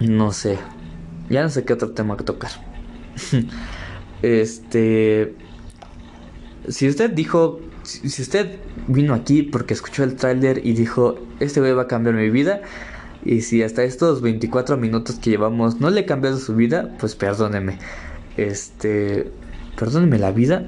no 0.01 0.33
sé. 0.33 0.59
Ya 1.29 1.43
no 1.43 1.51
sé 1.51 1.65
qué 1.65 1.75
otro 1.75 1.91
tema 1.91 2.17
que 2.17 2.25
tocar. 2.25 2.51
este... 4.23 5.35
Si 6.69 6.89
usted 6.89 7.11
dijo... 7.11 7.61
Si 7.83 8.23
usted 8.23 8.59
vino 8.89 9.15
aquí 9.15 9.43
porque 9.43 9.75
escuchó 9.75 10.03
el 10.03 10.17
tráiler 10.17 10.65
y 10.65 10.73
dijo, 10.73 11.17
este 11.39 11.61
güey 11.61 11.73
va 11.73 11.83
a 11.83 11.87
cambiar 11.87 12.17
mi 12.17 12.31
vida, 12.31 12.63
y 13.27 13.41
si 13.41 13.63
hasta 13.65 13.83
estos 13.83 14.23
24 14.23 14.77
minutos 14.77 15.17
que 15.17 15.31
llevamos 15.31 15.81
no 15.81 15.91
le 15.91 16.03
he 16.03 16.07
cambiado 16.07 16.39
su 16.39 16.55
vida, 16.55 16.95
pues 17.01 17.17
perdóneme. 17.17 17.79
Este, 18.37 19.33
perdóneme 19.77 20.21
la 20.21 20.31
vida. 20.31 20.65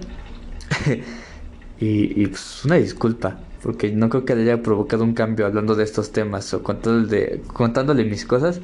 y, 1.80 2.26
pues 2.26 2.64
una 2.64 2.74
disculpa, 2.74 3.38
porque 3.62 3.92
no 3.92 4.08
creo 4.08 4.24
que 4.24 4.34
le 4.34 4.42
haya 4.42 4.60
provocado 4.60 5.04
un 5.04 5.14
cambio 5.14 5.46
hablando 5.46 5.76
de 5.76 5.84
estos 5.84 6.10
temas 6.10 6.52
o 6.52 6.64
contándole, 6.64 7.42
contándole 7.52 8.04
mis 8.04 8.24
cosas. 8.24 8.60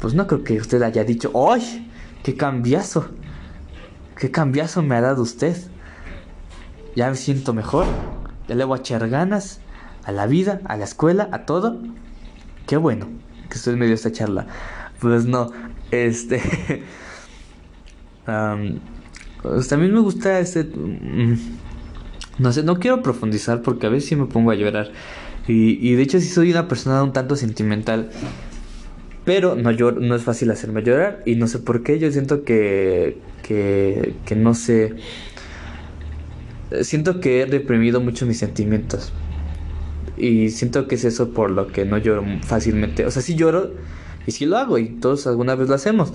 Pues 0.00 0.14
no 0.14 0.28
creo 0.28 0.44
que 0.44 0.60
usted 0.60 0.80
haya 0.82 1.02
dicho, 1.02 1.32
¡ay! 1.50 1.90
¡Qué 2.22 2.36
cambiazo! 2.36 3.08
¡Qué 4.16 4.30
cambiazo 4.30 4.80
me 4.82 4.94
ha 4.94 5.00
dado 5.00 5.22
usted! 5.22 5.56
Ya 6.94 7.10
me 7.10 7.16
siento 7.16 7.52
mejor, 7.52 7.86
ya 8.46 8.54
le 8.54 8.62
voy 8.62 8.78
a 8.78 8.80
echar 8.80 9.08
ganas 9.08 9.58
a 10.04 10.12
la 10.12 10.26
vida, 10.26 10.60
a 10.66 10.76
la 10.76 10.84
escuela, 10.84 11.28
a 11.32 11.46
todo 11.46 11.80
qué 12.68 12.76
bueno 12.76 13.08
que 13.48 13.56
usted 13.56 13.74
me 13.74 13.86
dio 13.86 13.94
esta 13.94 14.12
charla. 14.12 14.46
Pues 15.00 15.24
no, 15.24 15.50
este... 15.90 16.40
pues 19.42 19.68
también 19.68 19.92
me 19.92 20.00
gusta 20.00 20.38
este... 20.38 20.64
Mm, 20.64 21.36
no 22.38 22.52
sé, 22.52 22.62
no 22.62 22.78
quiero 22.78 23.02
profundizar 23.02 23.62
porque 23.62 23.86
a 23.86 23.90
veces 23.90 24.08
sí 24.10 24.16
me 24.16 24.26
pongo 24.26 24.50
a 24.52 24.54
llorar. 24.54 24.92
Y, 25.48 25.78
y 25.80 25.94
de 25.94 26.02
hecho 26.02 26.20
sí 26.20 26.28
soy 26.28 26.50
una 26.52 26.68
persona 26.68 27.02
un 27.02 27.12
tanto 27.12 27.34
sentimental. 27.34 28.10
Pero 29.24 29.56
no, 29.56 29.70
lloro, 29.70 30.00
no 30.00 30.14
es 30.14 30.22
fácil 30.22 30.50
hacerme 30.50 30.82
llorar 30.82 31.22
y 31.26 31.36
no 31.36 31.48
sé 31.48 31.58
por 31.58 31.82
qué. 31.82 31.98
Yo 31.98 32.12
siento 32.12 32.44
que, 32.44 33.18
que, 33.42 34.14
que 34.26 34.36
no 34.36 34.54
sé. 34.54 34.94
Siento 36.82 37.20
que 37.20 37.40
he 37.40 37.46
reprimido 37.46 38.00
mucho 38.00 38.26
mis 38.26 38.38
sentimientos. 38.38 39.12
Y 40.18 40.50
siento 40.50 40.88
que 40.88 40.96
es 40.96 41.04
eso 41.04 41.30
por 41.30 41.50
lo 41.50 41.68
que 41.68 41.84
no 41.84 41.98
lloro 41.98 42.24
fácilmente. 42.42 43.06
O 43.06 43.10
sea, 43.10 43.22
sí 43.22 43.34
lloro 43.34 43.72
y 44.26 44.32
sí 44.32 44.46
lo 44.46 44.56
hago 44.56 44.78
y 44.78 44.88
todos 44.88 45.26
alguna 45.26 45.54
vez 45.54 45.68
lo 45.68 45.74
hacemos. 45.74 46.12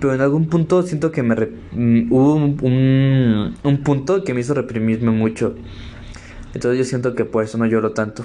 Pero 0.00 0.14
en 0.14 0.20
algún 0.20 0.48
punto 0.48 0.82
siento 0.82 1.10
que 1.10 1.22
me 1.22 1.34
mm, 1.34 2.12
hubo 2.12 2.34
un, 2.34 3.54
un, 3.62 3.82
punto 3.82 4.22
que 4.22 4.34
me 4.34 4.40
hizo 4.40 4.54
reprimirme 4.54 5.10
mucho. 5.10 5.56
Entonces 6.54 6.78
yo 6.78 6.84
siento 6.84 7.14
que 7.14 7.24
por 7.24 7.44
eso 7.44 7.58
no 7.58 7.66
lloro 7.66 7.92
tanto. 7.92 8.24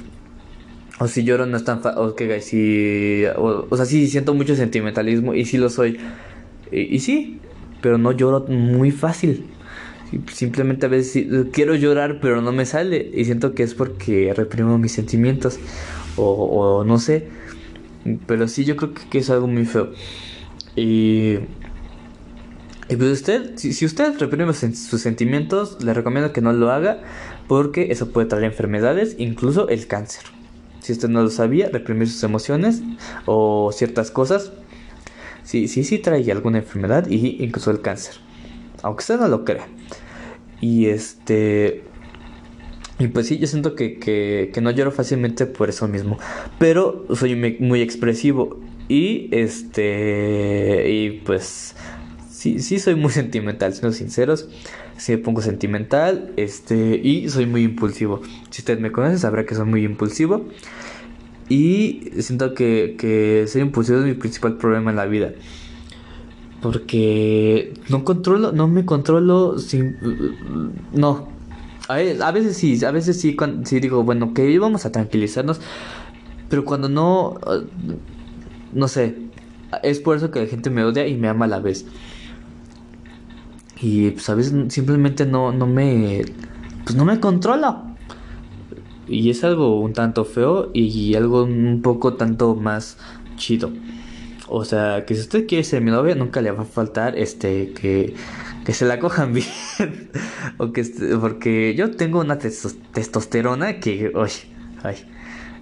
O 0.99 1.08
si 1.08 1.23
lloro 1.23 1.45
no 1.45 1.58
es 1.58 1.63
tan. 1.63 1.82
Okay, 1.84 2.39
o, 3.36 3.76
sea, 3.76 3.86
sí 3.86 4.08
siento 4.08 4.34
mucho 4.34 4.56
sentimentalismo 4.56 5.34
y 5.34 5.45
sí 5.45 5.58
lo 5.58 5.69
soy. 5.69 5.97
Y, 6.71 6.95
y, 6.95 6.99
sí, 6.99 7.39
pero 7.82 7.97
no 7.97 8.12
lloro 8.12 8.45
muy 8.47 8.91
fácil. 8.91 9.45
Simplemente 10.32 10.86
a 10.86 10.89
veces 10.89 11.28
quiero 11.52 11.76
llorar, 11.76 12.19
pero 12.21 12.41
no 12.41 12.52
me 12.52 12.65
sale. 12.65 13.12
Y 13.13 13.26
siento 13.26 13.54
que 13.54 13.63
es 13.63 13.73
porque 13.73 14.34
reprimo 14.36 14.78
mis 14.78 14.91
sentimientos. 14.91 15.60
O, 16.15 16.84
no 16.86 16.99
sé. 16.99 17.28
Pero 18.28 18.47
sí, 18.47 18.65
yo 18.65 18.76
creo 18.76 18.93
que, 18.93 19.10
que 19.10 19.17
es 19.19 19.30
algo 19.30 19.47
muy 19.47 19.65
feo. 19.65 19.91
Y 20.76 21.38
y 22.89 22.95
pues 22.95 23.10
usted, 23.12 23.54
si, 23.56 23.86
usted 23.86 24.19
reprime 24.19 24.54
sus 24.54 25.02
sentimientos, 25.02 25.84
le 25.84 25.93
recomiendo 25.93 26.34
que 26.34 26.41
no 26.41 26.52
lo 26.54 26.71
haga 26.71 26.99
porque 27.47 27.91
eso 27.91 28.12
puede 28.12 28.28
traer 28.28 28.43
enfermedades, 28.43 29.15
incluso 29.17 29.69
el 29.69 29.88
cáncer. 29.88 30.23
Si 30.82 30.91
usted 30.91 31.08
no 31.08 31.23
lo 31.23 31.30
sabía, 31.30 31.69
reprimir 31.69 32.10
sus 32.10 32.23
emociones 32.23 32.82
o 33.26 33.71
ciertas 33.73 34.12
cosas, 34.12 34.52
sí, 35.43 35.67
sí, 35.67 35.84
sí 35.84 35.97
trae 35.97 36.30
alguna 36.32 36.60
enfermedad 36.60 37.08
y 37.10 37.43
incluso 37.43 37.71
el 37.71 37.82
cáncer. 37.82 38.15
Aunque 38.82 39.02
usted 39.02 39.19
no 39.19 39.30
lo 39.30 39.45
crea. 39.45 39.65
Y 40.63 40.86
este... 40.86 41.84
Y 42.97 43.08
pues 43.08 43.28
sí, 43.28 43.38
yo 43.38 43.47
siento 43.47 43.76
que, 43.76 43.99
que, 43.99 44.62
no 44.62 44.71
lloro 44.71 44.91
fácilmente 44.91 45.45
por 45.45 45.67
eso 45.67 45.89
mismo. 45.89 46.17
Pero 46.58 47.06
soy 47.13 47.36
muy 47.60 47.82
expresivo. 47.82 48.62
Y 48.88 49.28
este... 49.36 50.89
Y 50.89 51.10
pues 51.26 51.76
sí, 52.30 52.60
sí 52.60 52.80
soy 52.80 52.95
muy 52.95 53.12
sentimental, 53.12 53.73
siendo 53.73 53.91
sinceros. 53.91 54.47
Sí 54.95 55.12
me 55.12 55.17
pongo 55.17 55.41
sentimental, 55.41 56.32
este, 56.38 56.95
y 56.95 57.28
soy 57.28 57.45
muy 57.45 57.63
impulsivo. 57.63 58.21
Si 58.49 58.62
usted 58.62 58.80
me 58.80 58.93
conoce, 58.93 59.17
sabrá 59.17 59.45
que 59.45 59.56
soy 59.56 59.65
muy 59.65 59.84
impulsivo. 59.84 60.47
Y 61.49 62.10
siento 62.19 62.54
que, 62.54 62.95
que 62.97 63.47
ser 63.47 63.63
impulsivo 63.63 63.99
es 63.99 64.06
mi 64.06 64.13
principal 64.13 64.58
problema 64.58 64.91
en 64.91 64.95
la 64.95 65.08
vida. 65.08 65.34
Porque 66.63 67.73
no 67.89 68.06
controlo, 68.06 68.54
no 68.54 68.69
me 68.69 68.86
controlo 68.86 69.60
sin... 69.60 69.97
No. 70.93 71.28
A 71.89 72.32
veces 72.32 72.56
sí, 72.56 72.84
a 72.86 72.91
veces 72.91 73.19
sí, 73.19 73.36
cuando, 73.36 73.65
sí 73.67 73.82
digo, 73.82 74.04
bueno, 74.04 74.34
que 74.34 74.58
vamos 74.58 74.86
a 74.86 74.91
tranquilizarnos. 74.91 75.60
Pero 76.49 76.63
cuando 76.63 76.88
no... 76.88 77.36
No 78.71 78.88
sé. 78.88 79.17
Es 79.84 79.99
por 79.99 80.15
eso 80.15 80.32
que 80.32 80.39
la 80.39 80.47
gente 80.47 80.69
me 80.69 80.86
odia 80.86 81.06
y 81.06 81.15
me 81.15 81.28
ama 81.28 81.45
a 81.45 81.49
la 81.49 81.60
vez. 81.60 81.86
Y 83.82 84.12
pues 84.12 84.30
a 84.30 84.36
veces 84.36 84.73
simplemente 84.73 85.26
no, 85.26 85.52
no 85.52 85.67
me. 85.67 86.23
Pues 86.86 86.95
no 86.95 87.04
me 87.04 87.19
controla. 87.19 87.95
Y 89.08 89.30
es 89.30 89.43
algo 89.43 89.82
un 89.82 89.91
tanto 89.91 90.23
feo 90.23 90.69
y 90.73 91.15
algo 91.15 91.43
un 91.43 91.82
poco 91.84 92.13
tanto 92.13 92.56
más 92.56 92.97
chido. 93.36 93.71
O 94.48 94.66
sea, 94.66 95.06
que 95.06 95.16
si 95.16 95.22
usted 95.22 95.48
quiere 95.48 95.64
ser 95.64 95.82
mi 95.82 95.92
novia, 95.92 96.16
nunca 96.16 96.42
le 96.42 96.52
va 96.52 96.64
a 96.64 96.66
faltar 96.66 97.18
este 97.18 97.72
que, 97.72 98.14
que 98.66 98.74
se 98.74 98.86
la 98.86 99.00
cojan 99.00 99.34
bien. 99.34 99.48
o 100.58 100.72
que 100.72 100.84
porque 101.20 101.76
yo 101.76 101.92
tengo 101.92 102.20
una 102.20 102.38
testosterona 102.38 103.80
que. 103.80 104.12
Uy, 104.14 104.32
ay. 104.84 104.96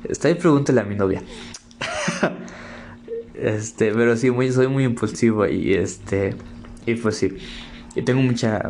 Está 0.04 0.30
ahí, 0.30 0.36
pregúntele 0.36 0.82
a 0.82 0.84
mi 0.84 0.96
novia. 0.96 1.22
este, 3.36 3.92
pero 3.94 4.18
sí, 4.18 4.32
muy, 4.32 4.52
soy 4.52 4.68
muy 4.68 4.84
impulsivo 4.84 5.46
y 5.48 5.74
este. 5.74 6.36
Y 6.86 6.96
pues 6.96 7.18
sí. 7.18 7.38
Y 7.96 8.02
tengo 8.02 8.22
mucha... 8.22 8.64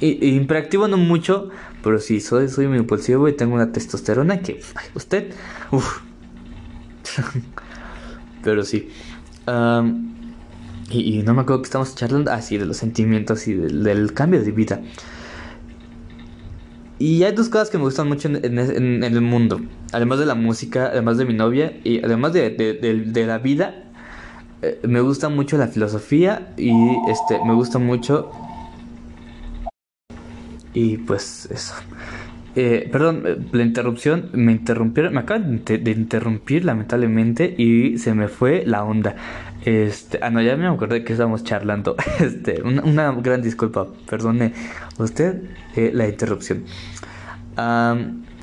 y, 0.00 0.36
imperactivo 0.36 0.88
no 0.88 0.96
mucho, 0.96 1.50
pero 1.82 1.98
sí, 1.98 2.20
soy, 2.20 2.48
soy 2.48 2.66
muy 2.66 2.78
impulsivo 2.78 3.28
y 3.28 3.32
tengo 3.32 3.54
una 3.54 3.72
testosterona 3.72 4.40
que... 4.40 4.60
usted... 4.94 5.32
Uf. 5.70 6.00
pero 8.46 8.64
sí. 8.64 8.88
y, 10.90 11.22
no 11.24 11.34
me 11.34 11.40
acuerdo 11.40 11.62
que 11.62 11.66
estamos 11.66 11.96
charlando 11.96 12.30
así 12.30 12.56
de 12.56 12.64
los 12.64 12.76
sentimientos 12.76 13.48
y 13.48 13.54
del, 13.54 14.14
cambio 14.14 14.40
de 14.40 14.52
vida. 14.52 14.80
Y 17.00 17.24
hay 17.24 17.32
dos 17.32 17.48
cosas 17.48 17.70
que 17.70 17.76
me 17.76 17.84
gustan 17.84 18.06
mucho 18.06 18.28
en, 18.28 19.02
el 19.02 19.20
mundo. 19.20 19.60
Además 19.92 20.20
de 20.20 20.26
la 20.26 20.36
música, 20.36 20.86
además 20.86 21.18
de 21.18 21.24
mi 21.24 21.34
novia 21.34 21.76
y 21.82 22.04
además 22.04 22.32
de, 22.32 22.50
de 22.50 23.26
la 23.26 23.38
vida 23.38 23.82
eh, 24.62 24.80
me 24.86 25.00
gusta 25.00 25.28
mucho 25.28 25.58
la 25.58 25.66
filosofía 25.66 26.54
y 26.56 26.70
este 27.08 27.38
me 27.44 27.52
gusta 27.52 27.78
mucho 27.78 28.30
y 30.72 30.98
pues 30.98 31.48
eso. 31.50 31.74
Eh, 32.56 32.88
perdón, 32.90 33.22
eh, 33.26 33.36
la 33.52 33.62
interrupción, 33.62 34.30
me 34.32 34.52
interrumpieron, 34.52 35.12
me 35.12 35.20
acaban 35.20 35.62
de, 35.64 35.90
interrumpir 35.90 36.64
lamentablemente 36.64 37.54
y 37.56 37.98
se 37.98 38.14
me 38.14 38.28
fue 38.28 38.64
la 38.66 38.82
onda. 38.82 39.14
Este, 39.64 40.18
ah 40.22 40.30
no, 40.30 40.40
ya 40.40 40.56
me 40.56 40.74
de 40.74 41.04
que 41.04 41.12
estábamos 41.12 41.44
charlando. 41.44 41.96
Este, 42.20 42.62
una, 42.62 43.12
gran 43.12 43.42
disculpa, 43.42 43.86
perdone 44.08 44.52
usted 44.98 45.42
la 45.76 46.08
interrupción. 46.08 46.64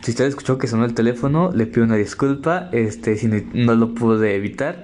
si 0.01 0.11
usted 0.11 0.25
escuchó 0.25 0.57
que 0.57 0.67
sonó 0.67 0.85
el 0.85 0.93
teléfono, 0.93 1.51
le 1.53 1.65
pido 1.65 1.85
una 1.85 1.95
disculpa, 1.95 2.69
este, 2.71 3.17
si 3.17 3.27
no 3.27 3.75
lo 3.75 3.95
pude 3.95 4.35
evitar 4.35 4.83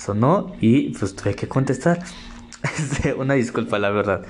sonó 0.00 0.56
y 0.60 0.90
pues 0.90 1.14
tuve 1.14 1.34
que 1.34 1.48
contestar. 1.48 2.00
Este, 2.62 3.14
una 3.14 3.34
disculpa, 3.34 3.78
la 3.78 3.88
verdad. 3.88 4.22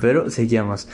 Pero 0.00 0.30
seguimos. 0.30 0.88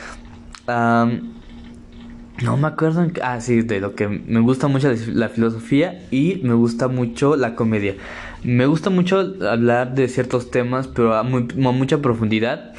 No 2.41 2.57
me 2.57 2.69
acuerdo. 2.69 3.03
En... 3.03 3.13
Ah, 3.23 3.41
sí, 3.41 3.63
de 3.63 3.81
lo 3.81 3.95
que 3.95 4.09
me 4.09 4.41
gusta 4.41 4.69
mucho 4.69 4.93
la 5.09 5.29
filosofía 5.29 6.07
y 6.11 6.41
me 6.43 6.55
gusta 6.55 6.89
mucho 6.89 7.37
la 7.37 7.55
comedia. 7.55 7.97
Me 8.43 8.67
gusta 8.67 8.91
mucho 8.91 9.35
hablar 9.49 9.95
de 9.95 10.09
ciertos 10.09 10.51
temas, 10.51 10.89
pero 10.89 11.15
a, 11.15 11.23
muy, 11.23 11.47
a 11.53 11.71
mucha 11.71 11.99
profundidad. 11.99 12.73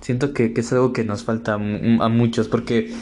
Siento 0.00 0.32
que, 0.32 0.52
es 0.56 0.72
algo 0.72 0.92
que 0.92 1.04
nos 1.04 1.24
falta 1.24 1.54
a 1.54 1.58
muchos, 2.08 2.48
porque 2.48 2.92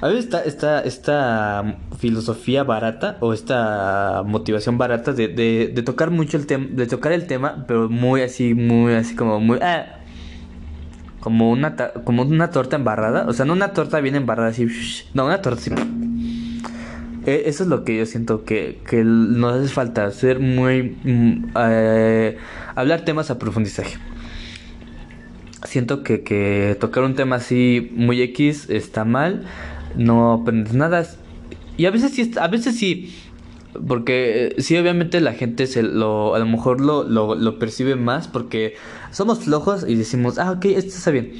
a 0.00 0.08
veces 0.08 0.26
está 0.26 0.42
esta, 0.42 0.80
esta 0.82 1.78
filosofía 1.98 2.62
barata 2.62 3.16
o 3.20 3.32
esta 3.32 4.22
motivación 4.24 4.78
barata 4.78 5.12
de, 5.12 5.28
de, 5.28 5.82
tocar 5.82 6.10
mucho 6.10 6.36
el 6.36 6.46
tema, 6.46 6.66
de 6.70 6.86
tocar 6.86 7.12
el 7.12 7.26
tema, 7.26 7.64
pero 7.66 7.88
muy 7.88 8.22
así, 8.22 8.54
muy 8.54 8.92
así 8.92 9.16
como 9.16 9.40
muy... 9.40 9.58
Ah, 9.60 9.97
como 11.20 11.50
una, 11.50 11.76
como 12.04 12.22
una 12.22 12.50
torta 12.50 12.76
embarrada, 12.76 13.26
o 13.28 13.32
sea, 13.32 13.44
no 13.44 13.52
una 13.52 13.72
torta 13.72 14.00
bien 14.00 14.14
embarrada 14.14 14.50
así, 14.50 14.66
no, 15.14 15.26
una 15.26 15.42
torta 15.42 15.60
así. 15.60 15.70
E, 17.26 17.42
eso 17.46 17.64
es 17.64 17.68
lo 17.68 17.84
que 17.84 17.96
yo 17.96 18.06
siento 18.06 18.44
que, 18.44 18.80
que 18.88 19.04
nos 19.04 19.60
hace 19.60 19.68
falta, 19.68 20.06
hacer 20.06 20.40
muy... 20.40 20.96
Mm, 21.04 21.52
eh, 21.56 22.38
hablar 22.74 23.04
temas 23.04 23.30
a 23.30 23.38
profundizaje 23.38 23.98
siento 25.64 26.04
que, 26.04 26.22
que, 26.22 26.76
tocar 26.78 27.02
un 27.02 27.16
tema 27.16 27.36
así 27.36 27.90
muy 27.92 28.22
X 28.22 28.70
está 28.70 29.04
mal 29.04 29.44
no 29.96 30.32
aprendes 30.32 30.74
nada. 30.74 31.06
Y 31.76 31.86
a 31.86 31.90
veces 31.90 32.12
sí, 32.12 32.32
a 32.40 32.48
veces 32.48 32.76
sí, 32.76 33.14
porque 33.86 34.54
eh, 34.56 34.62
sí, 34.62 34.76
obviamente 34.76 35.20
la 35.20 35.32
gente 35.32 35.66
se 35.66 35.82
lo, 35.82 36.34
a 36.34 36.38
lo 36.38 36.46
mejor 36.46 36.80
lo, 36.80 37.04
lo, 37.04 37.58
percibe 37.58 37.96
más 37.96 38.28
porque 38.28 38.74
somos 39.10 39.40
flojos 39.40 39.84
y 39.86 39.94
decimos, 39.94 40.38
ah, 40.38 40.52
ok, 40.52 40.64
esto 40.66 40.90
está 40.90 41.10
bien. 41.10 41.32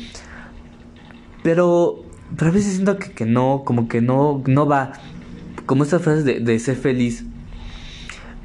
Pero, 1.43 2.05
a 2.39 2.51
veces 2.51 2.75
siento 2.75 2.99
que, 2.99 3.13
que 3.13 3.25
no, 3.25 3.63
como 3.65 3.89
que 3.89 4.01
no, 4.01 4.43
no 4.47 4.67
va. 4.67 4.93
Como 5.67 5.85
estas 5.85 6.03
frases 6.03 6.25
de, 6.25 6.41
de 6.41 6.59
ser 6.59 6.77
feliz. 6.77 7.25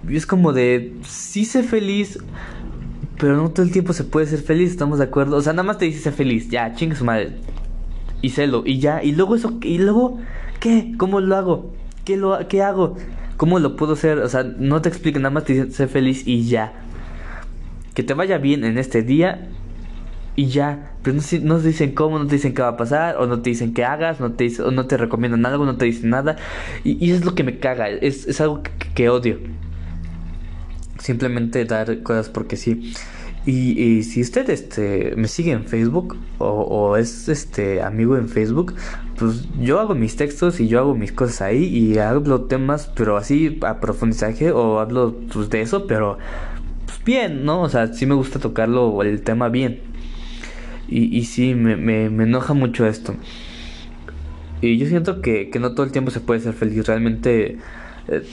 Y 0.08 0.16
es 0.18 0.26
como 0.26 0.54
de, 0.54 0.96
sí 1.04 1.46
sé 1.46 1.64
feliz, 1.64 2.20
pero 3.18 3.38
no 3.38 3.50
todo 3.50 3.66
el 3.66 3.72
tiempo 3.72 3.94
se 3.94 4.04
puede 4.04 4.28
ser 4.28 4.42
feliz, 4.42 4.72
¿estamos 4.72 4.98
de 4.98 5.06
acuerdo? 5.06 5.38
O 5.38 5.42
sea, 5.42 5.54
nada 5.54 5.64
más 5.64 5.78
te 5.78 5.86
dice 5.86 6.00
ser 6.00 6.14
feliz, 6.14 6.50
ya, 6.50 6.74
chingue 6.74 6.96
su 6.96 7.06
madre 7.06 7.38
y 8.22 8.30
celo 8.30 8.64
y 8.66 8.80
ya. 8.80 9.04
Y 9.04 9.12
luego 9.12 9.36
eso, 9.36 9.54
y 9.62 9.78
luego, 9.78 10.18
¿qué? 10.60 10.94
¿Cómo 10.98 11.20
lo 11.22 11.36
hago? 11.36 11.74
¿Qué, 12.06 12.18
lo, 12.18 12.48
qué 12.48 12.64
hago? 12.64 12.96
¿Cómo 13.38 13.60
lo 13.60 13.76
puedo 13.76 13.94
hacer? 13.94 14.20
O 14.20 14.30
sea, 14.30 14.44
no 14.44 14.82
te 14.82 14.90
explico, 14.90 15.20
nada 15.20 15.30
más 15.30 15.44
te 15.46 15.54
dicen 15.54 15.72
sé 15.72 15.88
feliz 15.88 16.26
y 16.26 16.46
ya. 16.48 16.74
Que 17.94 18.04
te 18.04 18.14
vaya 18.14 18.38
bien 18.38 18.64
en 18.64 18.78
este 18.78 19.04
día 19.04 19.50
y 20.36 20.48
ya. 20.48 20.94
Pero 21.04 21.18
no, 21.18 21.24
no 21.44 21.60
te 21.60 21.68
dicen 21.68 21.94
cómo, 21.94 22.20
no 22.20 22.28
te 22.28 22.36
dicen 22.36 22.54
qué 22.54 22.62
va 22.62 22.70
a 22.70 22.78
pasar, 22.78 23.18
o 23.18 23.28
no 23.28 23.42
te 23.42 23.50
dicen 23.50 23.74
qué 23.74 23.86
hagas, 23.86 24.20
no 24.20 24.34
te, 24.34 24.50
o 24.62 24.72
no 24.72 24.88
te 24.88 24.98
recomiendan 24.98 25.46
algo, 25.46 25.66
no 25.66 25.78
te 25.78 25.86
dicen 25.86 26.10
nada. 26.10 26.38
Y, 26.84 27.04
y 27.06 27.12
es 27.12 27.26
lo 27.26 27.36
que 27.36 27.44
me 27.44 27.60
caga, 27.60 27.90
es, 27.90 28.28
es 28.28 28.42
algo 28.42 28.64
que, 28.64 28.72
que, 28.96 29.10
odio. 29.10 29.40
simplemente 31.00 31.66
dar 31.66 32.02
cosas 32.04 32.30
porque 32.30 32.56
sí. 32.56 32.94
Y, 33.46 34.04
si 34.04 34.22
usted 34.22 34.50
este, 34.50 35.16
me 35.18 35.28
sigue 35.28 35.52
en 35.52 35.66
Facebook 35.66 36.16
o, 36.38 36.48
o, 36.48 36.96
es 36.96 37.28
este 37.28 37.82
amigo 37.82 38.16
en 38.16 38.30
Facebook, 38.30 38.74
pues 39.18 39.50
yo 39.60 39.82
hago 39.82 39.96
mis 39.96 40.16
textos 40.16 40.62
y 40.62 40.70
yo 40.70 40.80
hago 40.80 40.96
mis 40.96 41.12
cosas 41.12 41.42
ahí 41.42 41.66
y 41.66 41.98
hablo 41.98 42.44
temas, 42.44 42.90
pero 42.96 43.18
así 43.18 43.60
a 43.64 43.82
profundizaje 43.82 44.54
o 44.54 44.80
hablo 44.80 45.18
pues, 45.34 45.50
de 45.50 45.62
eso, 45.62 45.88
pero 45.88 46.18
pues, 46.18 46.53
bien, 47.06 47.46
¿no? 47.46 47.62
O 47.62 47.70
sea, 47.70 47.88
sí 47.88 48.06
me 48.06 48.16
gusta 48.16 48.40
tocarlo 48.40 49.02
el 49.04 49.22
tema 49.22 49.50
bien. 49.50 49.82
Y, 50.88 51.16
y 51.18 51.26
sí, 51.26 51.56
me, 51.56 51.76
me, 51.76 52.10
me 52.10 52.24
enoja 52.24 52.54
mucho 52.54 52.86
esto. 52.86 53.16
Y 54.62 54.78
yo 54.78 54.88
siento 54.88 55.22
que, 55.22 55.50
que, 55.50 55.60
no 55.60 55.74
todo 55.74 55.86
el 55.86 55.92
tiempo 55.92 56.12
se 56.12 56.20
puede 56.20 56.40
ser 56.40 56.54
feliz. 56.54 56.86
Realmente 56.88 57.58
eh, 58.08 58.24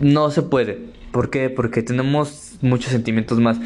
no 0.00 0.30
se 0.30 0.42
puede. 0.42 0.78
¿Por 1.10 1.30
qué? 1.30 1.50
Porque 1.50 1.82
tenemos 1.82 2.58
muchos 2.60 2.92
sentimientos 2.92 3.40
más. 3.40 3.58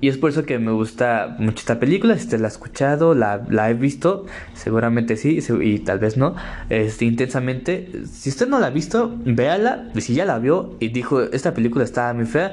Y 0.00 0.08
es 0.08 0.16
por 0.16 0.30
eso 0.30 0.44
que 0.44 0.58
me 0.58 0.72
gusta 0.72 1.36
mucho 1.38 1.58
esta 1.58 1.78
película. 1.78 2.16
Si 2.16 2.24
usted 2.24 2.40
la 2.40 2.46
ha 2.46 2.50
escuchado, 2.50 3.14
la, 3.14 3.42
la 3.48 3.70
he 3.70 3.74
visto, 3.74 4.26
seguramente 4.54 5.16
sí, 5.16 5.40
y 5.60 5.78
tal 5.80 5.98
vez 5.98 6.16
no. 6.16 6.34
Este, 6.70 7.04
intensamente. 7.04 7.90
Si 8.10 8.30
usted 8.30 8.48
no 8.48 8.58
la 8.58 8.68
ha 8.68 8.70
visto, 8.70 9.14
véala. 9.24 9.90
Y 9.94 10.00
si 10.00 10.14
ya 10.14 10.24
la 10.24 10.38
vio 10.38 10.76
y 10.80 10.88
dijo, 10.88 11.20
esta 11.22 11.52
película 11.52 11.84
está 11.84 12.12
muy 12.14 12.26
fea, 12.26 12.52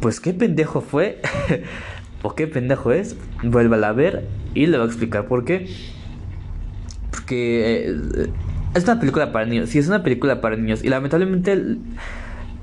pues 0.00 0.20
qué 0.20 0.34
pendejo 0.34 0.80
fue. 0.80 1.20
o 2.22 2.34
qué 2.34 2.46
pendejo 2.46 2.92
es. 2.92 3.16
Vuélvala 3.42 3.88
a 3.88 3.92
ver 3.92 4.26
y 4.54 4.66
le 4.66 4.76
voy 4.76 4.86
a 4.86 4.88
explicar 4.88 5.26
por 5.26 5.44
qué 5.44 5.68
que 7.28 7.90
eh, 7.90 8.30
es 8.74 8.84
una 8.84 8.98
película 8.98 9.30
para 9.30 9.44
niños. 9.46 9.68
Sí, 9.68 9.78
es 9.78 9.86
una 9.86 10.02
película 10.02 10.40
para 10.40 10.56
niños. 10.56 10.82
Y 10.82 10.88
lamentablemente 10.88 11.76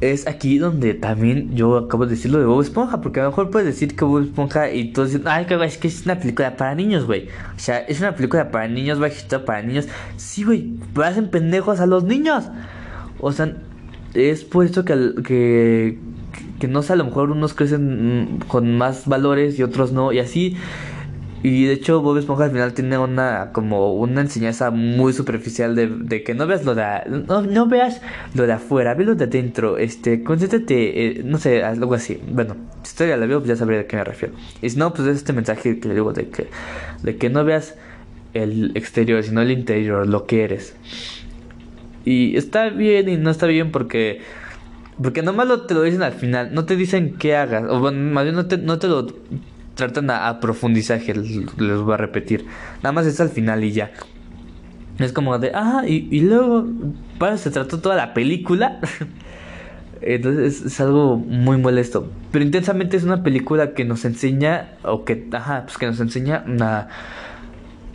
es 0.01 0.27
aquí 0.27 0.57
donde 0.57 0.93
también 0.93 1.55
yo 1.55 1.77
acabo 1.77 2.05
de 2.05 2.11
decirlo 2.11 2.39
de 2.39 2.45
Bob 2.45 2.61
Esponja. 2.61 3.01
Porque 3.01 3.19
a 3.19 3.23
lo 3.23 3.29
mejor 3.29 3.49
puedes 3.49 3.67
decir 3.67 3.95
que 3.95 4.05
Bob 4.05 4.23
Esponja 4.23 4.71
y 4.71 4.91
todos 4.91 5.11
dicen, 5.11 5.27
ay, 5.27 5.45
que 5.45 5.63
es 5.63 5.77
que 5.77 5.87
es 5.87 6.05
una 6.05 6.19
película 6.19 6.57
para 6.57 6.75
niños, 6.75 7.05
güey. 7.05 7.27
O 7.55 7.59
sea, 7.59 7.79
es 7.79 7.99
una 7.99 8.15
película 8.15 8.51
para 8.51 8.67
niños, 8.67 8.99
bajito 8.99 9.45
para 9.45 9.61
niños. 9.61 9.87
Sí, 10.17 10.43
güey, 10.43 10.73
hacen 11.03 11.29
pendejos 11.29 11.79
a 11.79 11.85
los 11.85 12.03
niños. 12.03 12.45
O 13.19 13.31
sea, 13.31 13.55
es 14.13 14.43
por 14.43 14.65
eso 14.65 14.85
que, 14.85 15.13
que, 15.25 15.99
que 16.59 16.67
no 16.67 16.81
sé, 16.81 16.93
a 16.93 16.95
lo 16.95 17.05
mejor 17.05 17.31
unos 17.31 17.53
crecen 17.53 18.39
con 18.47 18.77
más 18.77 19.07
valores 19.07 19.57
y 19.59 19.63
otros 19.63 19.91
no. 19.91 20.11
Y 20.11 20.19
así 20.19 20.57
y 21.43 21.65
de 21.65 21.73
hecho 21.73 22.01
Bob 22.01 22.17
Esponja 22.17 22.45
al 22.45 22.51
final 22.51 22.73
tiene 22.73 22.97
una 22.97 23.51
como 23.51 23.93
una 23.93 24.21
enseñanza 24.21 24.71
muy 24.71 25.13
superficial 25.13 25.75
de, 25.75 25.87
de 25.87 26.23
que 26.23 26.33
no 26.33 26.47
veas 26.47 26.65
lo 26.65 26.73
de 26.73 26.83
no, 27.27 27.41
no, 27.41 27.67
veas 27.67 28.01
lo 28.33 28.47
de 28.47 28.53
afuera, 28.53 28.93
ve 28.95 29.05
lo 29.05 29.15
de 29.15 29.25
adentro, 29.25 29.77
este, 29.77 30.23
concéntrate, 30.23 31.19
eh, 31.19 31.21
no 31.23 31.37
sé, 31.37 31.63
algo 31.63 31.93
así. 31.93 32.19
Bueno, 32.31 32.55
si 32.83 32.95
ya 33.07 33.17
la 33.17 33.25
veo, 33.25 33.39
pues 33.39 33.49
ya 33.49 33.55
sabré 33.55 33.77
de 33.77 33.85
qué 33.85 33.95
me 33.95 34.03
refiero. 34.03 34.33
Y 34.61 34.69
si 34.69 34.77
no, 34.77 34.93
pues 34.93 35.07
es 35.07 35.17
este 35.17 35.33
mensaje 35.33 35.79
que 35.79 35.87
le 35.87 35.93
digo 35.93 36.13
de 36.13 36.29
que 36.29 36.47
de 37.03 37.17
que 37.17 37.29
no 37.29 37.43
veas 37.43 37.75
el 38.33 38.71
exterior, 38.75 39.23
sino 39.23 39.41
el 39.41 39.51
interior, 39.51 40.07
lo 40.07 40.25
que 40.25 40.43
eres. 40.43 40.75
Y 42.05 42.37
está 42.37 42.69
bien 42.69 43.09
y 43.09 43.17
no 43.17 43.29
está 43.29 43.45
bien 43.47 43.71
porque 43.71 44.21
porque 45.01 45.21
nomás 45.21 45.47
lo, 45.47 45.61
te 45.61 45.73
lo 45.73 45.81
dicen 45.81 46.03
al 46.03 46.13
final, 46.13 46.53
no 46.53 46.65
te 46.65 46.75
dicen 46.75 47.15
qué 47.19 47.35
hagas, 47.35 47.65
o 47.69 47.79
bueno, 47.79 47.99
más 48.13 48.23
bien 48.23 48.35
no 48.35 48.45
te, 48.45 48.57
no 48.57 48.79
te 48.79 48.87
lo 48.87 49.07
tratan 49.75 50.09
a, 50.09 50.27
a 50.27 50.39
profundizaje, 50.39 51.13
les, 51.13 51.79
voy 51.79 51.93
a 51.93 51.97
repetir. 51.97 52.45
Nada 52.77 52.91
más 52.91 53.05
es 53.05 53.19
al 53.19 53.29
final 53.29 53.63
y 53.63 53.71
ya. 53.71 53.91
Es 54.99 55.11
como 55.11 55.37
de, 55.37 55.51
ah, 55.53 55.83
y, 55.85 56.07
y 56.09 56.21
luego, 56.21 56.65
para 57.19 57.37
se 57.37 57.51
trató 57.51 57.79
toda 57.79 57.95
la 57.95 58.13
película. 58.13 58.79
Entonces 60.01 60.61
es, 60.65 60.79
algo 60.79 61.17
muy 61.17 61.57
molesto. 61.57 62.09
Pero 62.31 62.45
intensamente 62.45 62.95
es 62.97 63.03
una 63.03 63.23
película 63.23 63.73
que 63.73 63.85
nos 63.85 64.05
enseña, 64.05 64.77
o 64.83 65.03
que, 65.03 65.27
ajá, 65.31 65.63
pues 65.65 65.77
que 65.77 65.85
nos 65.87 65.99
enseña 65.99 66.43
a, 66.61 66.87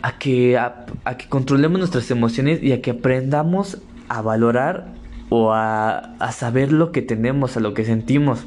a 0.01 0.17
que, 0.19 0.57
a, 0.57 0.85
a, 1.05 1.17
que 1.17 1.27
controlemos 1.27 1.79
nuestras 1.79 2.09
emociones 2.11 2.61
y 2.61 2.73
a 2.73 2.81
que 2.81 2.91
aprendamos 2.91 3.79
a 4.09 4.21
valorar 4.21 4.87
o 5.29 5.53
a, 5.53 5.97
a 6.19 6.31
saber 6.33 6.73
lo 6.73 6.91
que 6.91 7.01
tenemos, 7.01 7.55
a 7.55 7.61
lo 7.61 7.73
que 7.73 7.85
sentimos. 7.85 8.45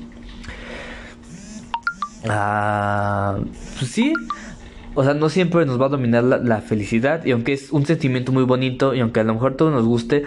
Ah, 2.28 3.38
pues 3.78 3.90
sí. 3.90 4.12
O 4.94 5.02
sea, 5.02 5.14
no 5.14 5.28
siempre 5.28 5.66
nos 5.66 5.80
va 5.80 5.87
a 5.87 5.88
dominar 5.88 6.22
la, 6.22 6.60
felicidad. 6.60 7.24
Y 7.24 7.32
aunque 7.32 7.52
es 7.52 7.72
un 7.72 7.84
sentimiento 7.84 8.32
muy 8.32 8.44
bonito 8.44 8.94
y 8.94 9.00
aunque 9.00 9.20
a 9.20 9.24
lo 9.24 9.34
mejor 9.34 9.54
todo 9.56 9.70
nos 9.70 9.84
guste, 9.84 10.24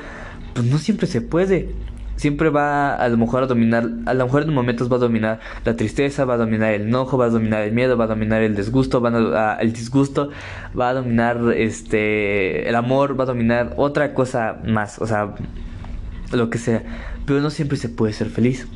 pues 0.53 0.65
no 0.65 0.77
siempre 0.77 1.07
se 1.07 1.21
puede. 1.21 1.69
Siempre 2.17 2.49
va 2.49 2.95
a 2.95 3.07
lo 3.09 3.17
mejor 3.17 3.43
a 3.43 3.47
dominar, 3.47 3.87
a 4.07 4.13
lo 4.15 4.25
mejor 4.25 4.41
en 4.41 4.53
momentos 4.53 4.91
va 4.91 4.95
a 4.95 4.99
dominar 4.99 5.39
la 5.63 5.75
tristeza, 5.75 6.25
va 6.25 6.33
a 6.33 6.37
dominar 6.37 6.73
el 6.73 6.81
enojo, 6.83 7.17
va 7.17 7.25
a 7.25 7.29
dominar 7.29 7.61
el 7.61 7.73
miedo, 7.73 7.95
va 7.95 8.05
a 8.05 8.07
dominar 8.07 8.41
el 8.41 8.55
disgusto, 8.55 8.99
va 8.99 9.53
a, 9.53 9.61
el 9.61 9.71
disgusto, 9.71 10.31
va 10.77 10.89
a 10.89 10.93
dominar 10.95 11.39
este 11.55 12.67
el 12.67 12.75
amor, 12.75 13.19
va 13.19 13.25
a 13.25 13.27
dominar 13.27 13.75
otra 13.77 14.15
cosa 14.15 14.57
más, 14.65 14.99
o 14.99 15.05
sea, 15.05 15.35
lo 16.31 16.49
que 16.49 16.57
sea. 16.57 16.83
Pero 17.27 17.39
no 17.39 17.51
siempre 17.51 17.77
se 17.77 17.87
puede 17.87 18.13
ser 18.13 18.29
feliz. 18.29 18.67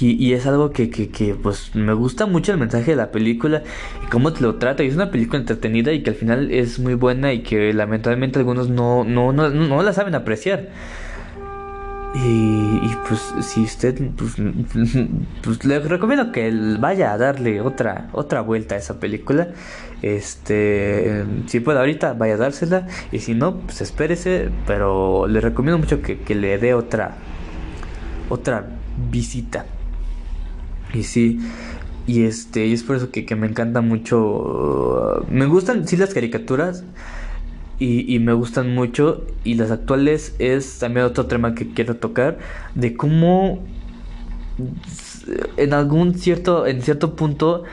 Y, 0.00 0.32
es 0.32 0.46
algo 0.46 0.70
que, 0.70 0.90
que, 0.90 1.34
pues 1.34 1.74
me 1.74 1.92
gusta 1.92 2.26
mucho 2.26 2.52
el 2.52 2.58
mensaje 2.58 2.92
de 2.92 2.96
la 2.96 3.10
película 3.10 3.62
y 4.04 4.10
cómo 4.10 4.32
te 4.32 4.40
lo 4.40 4.56
trata. 4.56 4.82
Y 4.82 4.88
es 4.88 4.94
una 4.94 5.10
película 5.10 5.38
entretenida 5.38 5.92
y 5.92 6.02
que 6.02 6.10
al 6.10 6.16
final 6.16 6.50
es 6.50 6.78
muy 6.78 6.94
buena 6.94 7.32
y 7.32 7.42
que 7.42 7.72
lamentablemente 7.72 8.38
algunos 8.38 8.68
no, 8.68 9.04
no, 9.04 9.32
no, 9.32 9.50
no 9.50 9.82
la 9.82 9.92
saben 9.92 10.14
apreciar. 10.14 10.70
Y, 12.14 12.18
y, 12.18 12.96
pues 13.08 13.34
si 13.40 13.62
usted 13.62 14.00
pues, 14.16 14.34
pues, 15.42 15.64
le 15.64 15.80
recomiendo 15.80 16.30
que 16.30 16.52
vaya 16.78 17.12
a 17.12 17.18
darle 17.18 17.60
otra 17.60 18.08
otra 18.12 18.40
vuelta 18.40 18.76
a 18.76 18.78
esa 18.78 19.00
película 19.00 19.48
este 20.00 21.24
si 21.46 21.58
puede 21.58 21.80
ahorita 21.80 22.12
vaya 22.12 22.34
a 22.34 22.36
dársela 22.36 22.86
y 23.10 23.18
si 23.18 23.34
no 23.34 23.56
pues 23.62 23.80
espérese 23.80 24.50
pero 24.64 25.26
le 25.26 25.40
recomiendo 25.40 25.76
mucho 25.76 26.02
que, 26.02 26.20
que 26.20 26.36
le 26.36 26.56
dé 26.58 26.74
otra 26.74 27.16
otra 28.28 28.64
visita 29.10 29.66
y 30.94 31.02
sí, 31.02 31.40
y 32.06 32.24
este, 32.24 32.66
y 32.66 32.72
es 32.72 32.82
por 32.82 32.96
eso 32.96 33.10
que, 33.10 33.36
me 33.36 33.46
encanta 33.46 33.80
mucho. 33.80 35.24
me 35.30 35.46
gustan, 35.46 35.86
sí, 35.86 35.96
las 35.96 36.14
caricaturas. 36.14 36.84
Y, 37.80 38.14
y, 38.14 38.20
me 38.20 38.32
gustan 38.32 38.74
mucho. 38.74 39.26
Y 39.42 39.54
las 39.54 39.70
actuales 39.70 40.36
es 40.38 40.78
también 40.78 41.06
otro 41.06 41.26
tema 41.26 41.54
que 41.54 41.68
quiero 41.70 41.96
tocar. 41.96 42.38
De 42.74 42.94
cómo 42.94 43.60
en 45.56 45.74
algún 45.74 46.14
cierto, 46.14 46.66
en 46.66 46.82
cierto 46.82 47.16
punto, 47.16 47.64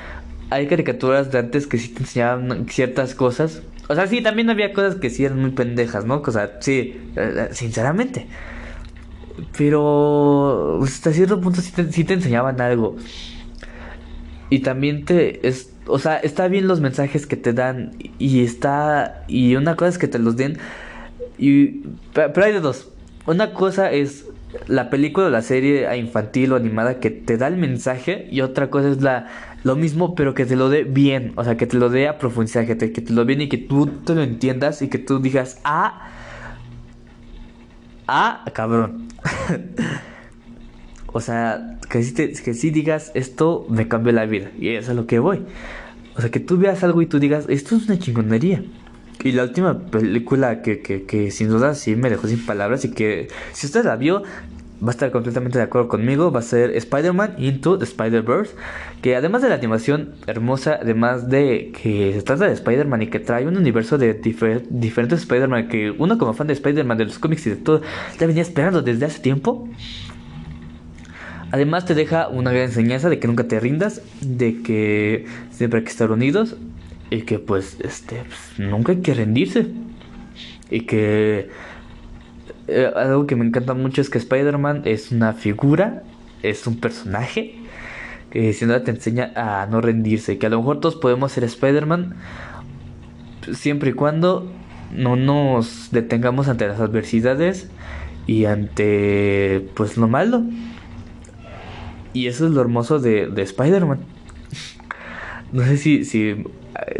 hay 0.49 0.67
caricaturas 0.67 1.31
de 1.31 1.39
antes 1.39 1.67
que 1.67 1.77
sí 1.77 1.89
te 1.89 2.01
enseñaban 2.01 2.67
ciertas 2.69 3.15
cosas. 3.15 3.61
O 3.87 3.95
sea, 3.95 4.07
sí, 4.07 4.21
también 4.21 4.49
había 4.49 4.73
cosas 4.73 4.95
que 4.95 5.09
sí 5.09 5.25
eran 5.25 5.39
muy 5.39 5.51
pendejas, 5.51 6.05
¿no? 6.05 6.21
O 6.25 6.31
sea, 6.31 6.57
sí, 6.61 6.99
eh, 7.15 7.49
sinceramente. 7.51 8.27
Pero 9.57 10.77
pues, 10.79 10.95
hasta 10.95 11.13
cierto 11.13 11.41
punto 11.41 11.61
sí 11.61 12.03
te, 12.03 12.13
enseñaban 12.13 12.59
algo. 12.61 12.95
Y 14.49 14.59
también 14.59 15.05
te... 15.05 15.47
Es, 15.47 15.73
o 15.87 15.99
sea, 15.99 16.17
está 16.17 16.47
bien 16.47 16.67
los 16.67 16.81
mensajes 16.81 17.25
que 17.25 17.37
te 17.37 17.53
dan. 17.53 17.91
Y 18.19 18.43
está... 18.43 19.23
Y 19.27 19.55
una 19.55 19.75
cosa 19.75 19.89
es 19.89 19.97
que 19.97 20.07
te 20.07 20.19
los 20.19 20.37
den. 20.37 20.57
Y, 21.37 21.83
pero 22.13 22.43
hay 22.43 22.53
de 22.53 22.59
dos. 22.59 22.89
Una 23.25 23.53
cosa 23.53 23.91
es 23.91 24.25
la 24.67 24.89
película 24.89 25.27
o 25.27 25.29
la 25.29 25.41
serie 25.41 25.95
infantil 25.97 26.53
o 26.53 26.55
animada 26.55 26.99
que 26.99 27.09
te 27.09 27.37
da 27.37 27.47
el 27.47 27.57
mensaje 27.57 28.27
y 28.31 28.41
otra 28.41 28.69
cosa 28.69 28.89
es 28.89 29.01
la 29.01 29.27
lo 29.63 29.75
mismo 29.75 30.15
pero 30.15 30.33
que 30.33 30.45
te 30.45 30.55
lo 30.55 30.69
dé 30.69 30.83
bien, 30.83 31.33
o 31.35 31.43
sea, 31.43 31.55
que 31.55 31.67
te 31.67 31.77
lo 31.77 31.89
dé 31.89 32.07
a 32.07 32.17
profundidad, 32.17 32.65
que 32.65 32.75
te, 32.75 32.91
que 32.91 33.01
te 33.01 33.13
lo 33.13 33.25
bien 33.25 33.41
y 33.41 33.49
que 33.49 33.57
tú 33.57 33.87
te 33.87 34.15
lo 34.15 34.23
entiendas 34.23 34.81
y 34.81 34.89
que 34.89 34.97
tú 34.97 35.19
digas, 35.19 35.59
ah, 35.63 36.09
ah, 38.11 38.45
cabrón. 38.53 39.07
o 41.07 41.19
sea, 41.19 41.77
que 41.89 42.03
si, 42.03 42.13
que 42.13 42.53
si 42.53 42.69
digas, 42.69 43.11
esto 43.13 43.65
me 43.69 43.87
cambió 43.87 44.11
la 44.11 44.25
vida. 44.25 44.51
Y 44.59 44.69
eso 44.69 44.79
es 44.79 44.89
a 44.89 44.93
lo 44.93 45.07
que 45.07 45.19
voy. 45.19 45.45
O 46.15 46.21
sea, 46.21 46.29
que 46.29 46.39
tú 46.39 46.57
veas 46.57 46.83
algo 46.83 47.01
y 47.01 47.05
tú 47.05 47.19
digas, 47.19 47.45
esto 47.47 47.75
es 47.75 47.87
una 47.87 47.97
chingonería. 47.97 48.63
Y 49.23 49.31
la 49.33 49.43
última 49.43 49.79
película 49.79 50.61
que, 50.61 50.81
que, 50.81 51.03
que 51.03 51.31
sin 51.31 51.49
duda 51.49 51.75
sí 51.75 51.95
me 51.95 52.09
dejó 52.09 52.27
sin 52.27 52.45
palabras 52.45 52.83
y 52.85 52.91
que 52.91 53.27
si 53.53 53.67
usted 53.67 53.85
la 53.85 53.95
vio, 53.95 54.23
va 54.83 54.87
a 54.87 54.91
estar 54.91 55.11
completamente 55.11 55.59
de 55.59 55.63
acuerdo 55.63 55.87
conmigo, 55.87 56.31
va 56.31 56.39
a 56.39 56.43
ser 56.43 56.71
Spider-Man 56.71 57.35
Into 57.37 57.77
the 57.77 57.85
Spider-Verse, 57.85 58.55
que 59.01 59.15
además 59.15 59.43
de 59.43 59.49
la 59.49 59.55
animación 59.55 60.15
hermosa, 60.25 60.79
además 60.81 61.29
de 61.29 61.71
que 61.71 62.13
se 62.13 62.21
trata 62.23 62.47
de 62.47 62.53
Spider-Man 62.53 63.03
y 63.03 63.07
que 63.07 63.19
trae 63.19 63.47
un 63.47 63.57
universo 63.57 63.97
de 63.97 64.13
diferentes 64.69 65.19
Spider-Man, 65.19 65.67
que 65.67 65.91
uno 65.91 66.17
como 66.17 66.33
fan 66.33 66.47
de 66.47 66.53
Spider-Man, 66.53 66.97
de 66.97 67.05
los 67.05 67.19
cómics 67.19 67.45
y 67.45 67.51
de 67.51 67.55
todo, 67.57 67.81
ya 68.19 68.25
venía 68.25 68.41
esperando 68.41 68.81
desde 68.81 69.05
hace 69.05 69.19
tiempo. 69.19 69.69
Además 71.51 71.85
te 71.85 71.93
deja 71.93 72.29
una 72.29 72.51
gran 72.51 72.63
enseñanza 72.63 73.09
de 73.09 73.19
que 73.19 73.27
nunca 73.27 73.43
te 73.43 73.59
rindas, 73.59 74.01
de 74.21 74.61
que 74.63 75.25
siempre 75.51 75.79
hay 75.79 75.83
que 75.83 75.91
estar 75.91 76.09
unidos 76.09 76.55
y 77.09 77.23
que 77.23 77.39
pues 77.39 77.77
este 77.81 78.23
pues, 78.23 78.69
nunca 78.69 78.93
hay 78.93 79.01
que 79.01 79.13
rendirse 79.13 79.67
y 80.71 80.85
que 80.85 81.49
eh, 82.71 82.91
algo 82.95 83.27
que 83.27 83.35
me 83.35 83.45
encanta 83.45 83.73
mucho 83.73 84.01
es 84.01 84.09
que 84.09 84.17
Spider-Man 84.17 84.83
es 84.85 85.11
una 85.11 85.33
figura 85.33 86.03
es 86.43 86.67
un 86.67 86.77
personaje 86.77 87.55
que 88.29 88.53
sin 88.53 88.69
duda 88.69 88.83
te 88.83 88.91
enseña 88.91 89.31
a 89.35 89.65
no 89.67 89.81
rendirse. 89.81 90.37
Que 90.37 90.47
a 90.47 90.49
lo 90.49 90.59
mejor 90.59 90.79
todos 90.79 90.95
podemos 90.95 91.31
ser 91.31 91.43
Spider-Man 91.43 92.15
siempre 93.53 93.91
y 93.91 93.93
cuando 93.93 94.51
no 94.91 95.15
nos 95.15 95.89
detengamos 95.91 96.47
ante 96.47 96.67
las 96.67 96.79
adversidades 96.79 97.69
y 98.27 98.45
ante 98.45 99.67
pues 99.75 99.97
lo 99.97 100.07
malo. 100.07 100.43
Y 102.13 102.27
eso 102.27 102.45
es 102.45 102.51
lo 102.51 102.61
hermoso 102.61 102.99
de, 102.99 103.27
de 103.27 103.41
Spider-Man. 103.41 103.99
No 105.53 105.65
sé 105.65 105.75
si, 105.75 106.05
si 106.05 106.45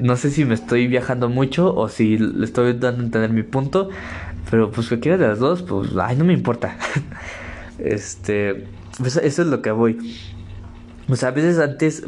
no 0.02 0.18
sé 0.18 0.30
si 0.30 0.44
me 0.44 0.54
estoy 0.54 0.88
viajando 0.88 1.30
mucho 1.30 1.74
o 1.74 1.88
si 1.88 2.18
le 2.18 2.44
estoy 2.44 2.74
dando 2.74 3.02
a 3.02 3.06
entender 3.06 3.30
mi 3.32 3.44
punto, 3.44 3.90
pero 4.52 4.70
pues 4.70 4.90
cualquiera 4.90 5.18
de 5.18 5.30
las 5.30 5.40
dos, 5.40 5.64
pues 5.64 5.92
ay, 6.00 6.18
no 6.18 6.26
me 6.26 6.34
importa. 6.34 6.78
este, 7.80 8.68
pues, 9.00 9.16
eso 9.16 9.42
es 9.42 9.48
lo 9.48 9.62
que 9.62 9.72
voy. 9.72 9.98
O 11.08 11.16
sea, 11.16 11.30
a 11.30 11.32
veces 11.32 11.58
antes 11.58 12.04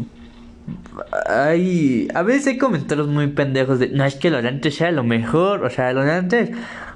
hay 1.27 2.07
a 2.13 2.21
veces 2.21 2.47
hay 2.47 2.57
comentarios 2.57 3.07
muy 3.07 3.27
pendejos 3.27 3.79
de 3.79 3.89
no 3.89 4.05
es 4.05 4.15
que 4.15 4.29
lo 4.29 4.41
de 4.41 4.47
antes 4.47 4.75
sea 4.75 4.91
lo 4.91 5.03
mejor, 5.03 5.63
o 5.63 5.69
sea, 5.69 5.91
lo 5.93 6.01
antes 6.01 6.51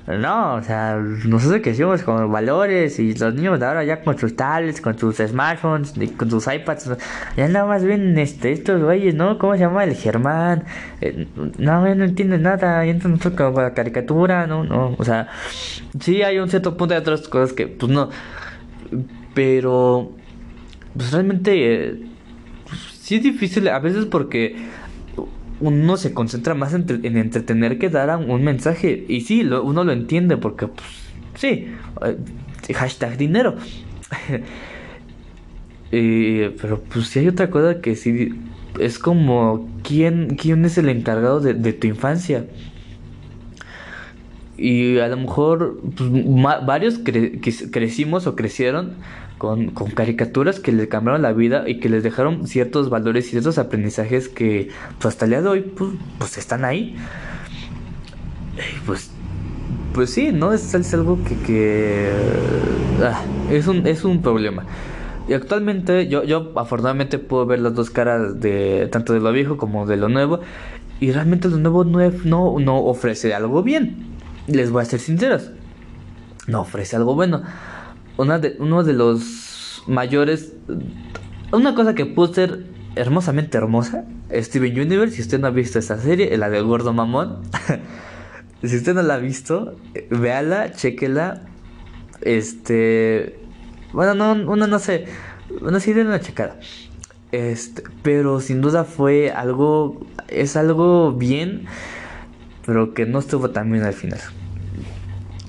no, 0.08 0.56
o 0.56 0.64
sea, 0.64 0.96
nosotros 0.96 1.60
crecimos 1.62 2.02
con 2.02 2.32
valores 2.32 2.98
y 2.98 3.14
los 3.14 3.34
niños 3.34 3.60
de 3.60 3.66
ahora 3.66 3.84
ya 3.84 4.02
con 4.02 4.18
sus 4.18 4.38
tablets, 4.38 4.80
con 4.80 4.98
sus 4.98 5.18
smartphones, 5.18 5.94
con 6.16 6.32
sus 6.32 6.48
iPads, 6.48 6.92
ya 7.36 7.48
nada 7.50 7.66
más 7.66 7.84
ven 7.84 8.18
este, 8.18 8.54
estos 8.54 8.82
güeyes, 8.82 9.16
¿no? 9.16 9.38
¿Cómo 9.38 9.54
se 9.54 9.60
llama? 9.60 9.84
El 9.84 9.96
Germán. 9.96 10.64
Eh, 11.02 11.28
no, 11.58 11.94
no 11.94 12.06
entienden 12.06 12.44
nada, 12.44 12.86
y 12.86 12.90
entonces 12.90 13.20
nosotros 13.20 13.54
con 13.54 13.62
la 13.62 13.74
caricatura, 13.74 14.48
no, 14.48 14.64
no, 14.64 14.96
o 14.98 15.04
sea, 15.04 15.28
sí 16.00 16.24
hay 16.24 16.40
un 16.40 16.50
cierto 16.50 16.78
punto 16.78 16.94
de 16.94 17.02
otras 17.02 17.28
cosas 17.28 17.52
que, 17.52 17.68
pues 17.68 17.92
no, 17.92 18.10
pero, 19.34 20.14
pues 20.96 21.12
realmente, 21.12 21.52
eh, 21.90 21.96
pues, 22.66 22.80
sí 22.80 23.16
es 23.16 23.24
difícil 23.24 23.68
a 23.68 23.80
veces 23.80 24.06
porque 24.06 24.56
uno 25.60 25.98
se 25.98 26.14
concentra 26.14 26.54
más 26.54 26.74
en, 26.74 26.88
entretener 27.18 27.78
que 27.80 27.90
dar 27.90 28.16
un 28.18 28.44
mensaje. 28.44 29.06
Y 29.08 29.22
sí, 29.22 29.44
uno 29.44 29.84
lo 29.84 29.92
entiende 29.92 30.38
porque, 30.38 30.68
pues, 30.68 30.88
sí, 31.36 31.68
eh, 32.06 32.18
hashtag 32.74 33.18
dinero. 33.18 33.56
pero 35.90 36.82
pues 36.82 37.08
sí 37.08 37.20
hay 37.20 37.30
otra 37.30 37.50
cosa 37.50 37.80
que 37.80 37.96
sí 37.96 38.34
es 38.80 39.00
como 39.00 39.70
quién, 39.84 40.36
quién 40.36 40.66
es 40.66 40.78
el 40.78 40.90
encargado 40.90 41.40
de, 41.40 41.74
tu 41.74 41.88
infancia. 41.88 42.46
Y 44.58 44.98
a 45.00 45.08
lo 45.08 45.18
mejor 45.18 45.80
pues, 45.96 46.10
varios 46.66 47.00
crecimos 47.72 48.28
o 48.28 48.36
crecieron 48.36 48.96
con, 49.38 49.72
con, 49.72 49.92
caricaturas 49.92 50.60
que 50.60 50.72
les 50.72 50.88
cambiaron 50.88 51.22
la 51.22 51.34
vida 51.34 51.68
y 51.68 51.80
que 51.80 51.90
les 51.90 52.04
dejaron 52.04 52.48
ciertos 52.48 52.90
valores 52.90 53.28
y 53.28 53.32
ciertos 53.32 53.58
aprendizajes 53.58 54.30
que 54.30 54.70
pues, 55.00 55.14
hasta 55.14 55.26
el 55.26 55.32
día 55.32 55.42
de 55.42 55.50
hoy 55.50 55.62
pues, 55.62 55.92
pues 56.18 56.38
están 56.38 56.66
ahí. 56.66 56.96
pues, 58.86 59.12
pues 59.94 60.10
sí, 60.10 60.32
¿no? 60.32 60.54
Es, 60.54 60.74
es 60.74 60.94
algo 60.94 61.20
que, 61.24 61.36
que 61.46 62.12
ah, 63.04 63.22
es, 63.52 63.68
un, 63.68 63.86
es 63.88 64.04
un 64.04 64.22
problema. 64.22 64.66
Y 65.28 65.34
actualmente 65.34 66.08
yo, 66.08 66.24
yo 66.24 66.54
afortunadamente 66.56 67.20
puedo 67.20 67.46
ver 67.46 67.60
las 67.60 67.76
dos 67.76 67.90
caras 67.90 68.40
de 68.40 68.88
tanto 68.92 69.14
de 69.14 69.20
lo 69.20 69.32
viejo 69.32 69.58
como 69.58 69.86
de 69.86 69.98
lo 69.98 70.10
nuevo. 70.10 70.40
Y 71.00 71.12
realmente 71.12 71.48
lo 71.48 71.58
nuevo 71.58 71.84
no, 71.84 72.00
no, 72.24 72.60
no 72.60 72.78
ofrece 72.86 73.34
algo 73.34 73.62
bien. 73.62 73.98
Les 74.48 74.72
voy 74.72 74.82
a 74.82 74.86
ser 74.86 75.00
sinceros. 75.00 75.52
No 76.48 76.62
ofrece 76.62 76.96
algo 76.96 77.14
bueno 77.14 77.44
una 78.18 78.40
de, 78.40 78.56
uno 78.60 78.84
de 78.84 78.94
los 78.94 79.84
mayores. 79.88 80.54
Una 81.52 81.76
cosa 81.76 81.96
que 81.96 82.06
pudo 82.06 82.34
ser 82.34 82.66
hermosamente 82.96 83.58
hermosa. 83.58 84.06
Steven 84.32 84.80
Universe, 84.80 85.16
si 85.16 85.22
usted 85.22 85.40
no 85.40 85.48
ha 85.48 85.52
visto 85.52 85.80
esta 85.80 85.98
serie, 85.98 86.36
la 86.38 86.50
de 86.50 86.62
Gordo 86.62 86.94
Mamón. 86.94 87.44
si 88.64 88.76
usted 88.76 88.94
no 88.94 89.02
la 89.02 89.16
ha 89.16 89.20
visto, 89.20 89.78
véala, 90.10 90.72
chequela. 90.74 91.44
Este. 92.22 93.40
Bueno, 93.94 94.16
no, 94.16 94.52
uno 94.52 94.68
no 94.68 94.80
sé. 94.80 95.06
Bueno, 95.62 95.80
sí, 95.80 95.94
den 95.94 96.08
una 96.08 96.20
checada. 96.20 96.60
Este, 97.32 97.84
pero 98.04 98.42
sin 98.42 98.62
duda 98.62 98.84
fue 98.84 99.32
algo. 99.32 100.06
Es 100.28 100.58
algo 100.58 101.14
bien. 101.14 101.66
Pero 102.66 102.94
que 102.94 103.06
no 103.06 103.20
estuvo 103.20 103.52
tan 103.52 103.72
bien 103.72 103.86
al 103.86 103.94
final. 103.94 104.20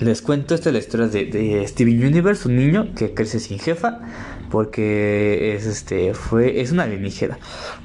Les 0.01 0.23
cuento 0.23 0.55
esta 0.55 0.69
es 0.69 0.73
la 0.73 0.79
historia 0.79 1.09
de, 1.09 1.65
Steven 1.67 2.07
Universe, 2.07 2.47
un 2.47 2.55
niño 2.55 2.95
que 2.95 3.15
crece 3.15 3.41
sin 3.41 3.59
jefa 3.59 4.01
porque 4.49 5.55
es 5.57 5.67
este 5.67 6.15
fue 6.15 6.61
es 6.61 6.71
una 6.71 6.85
alienígena. 6.85 7.39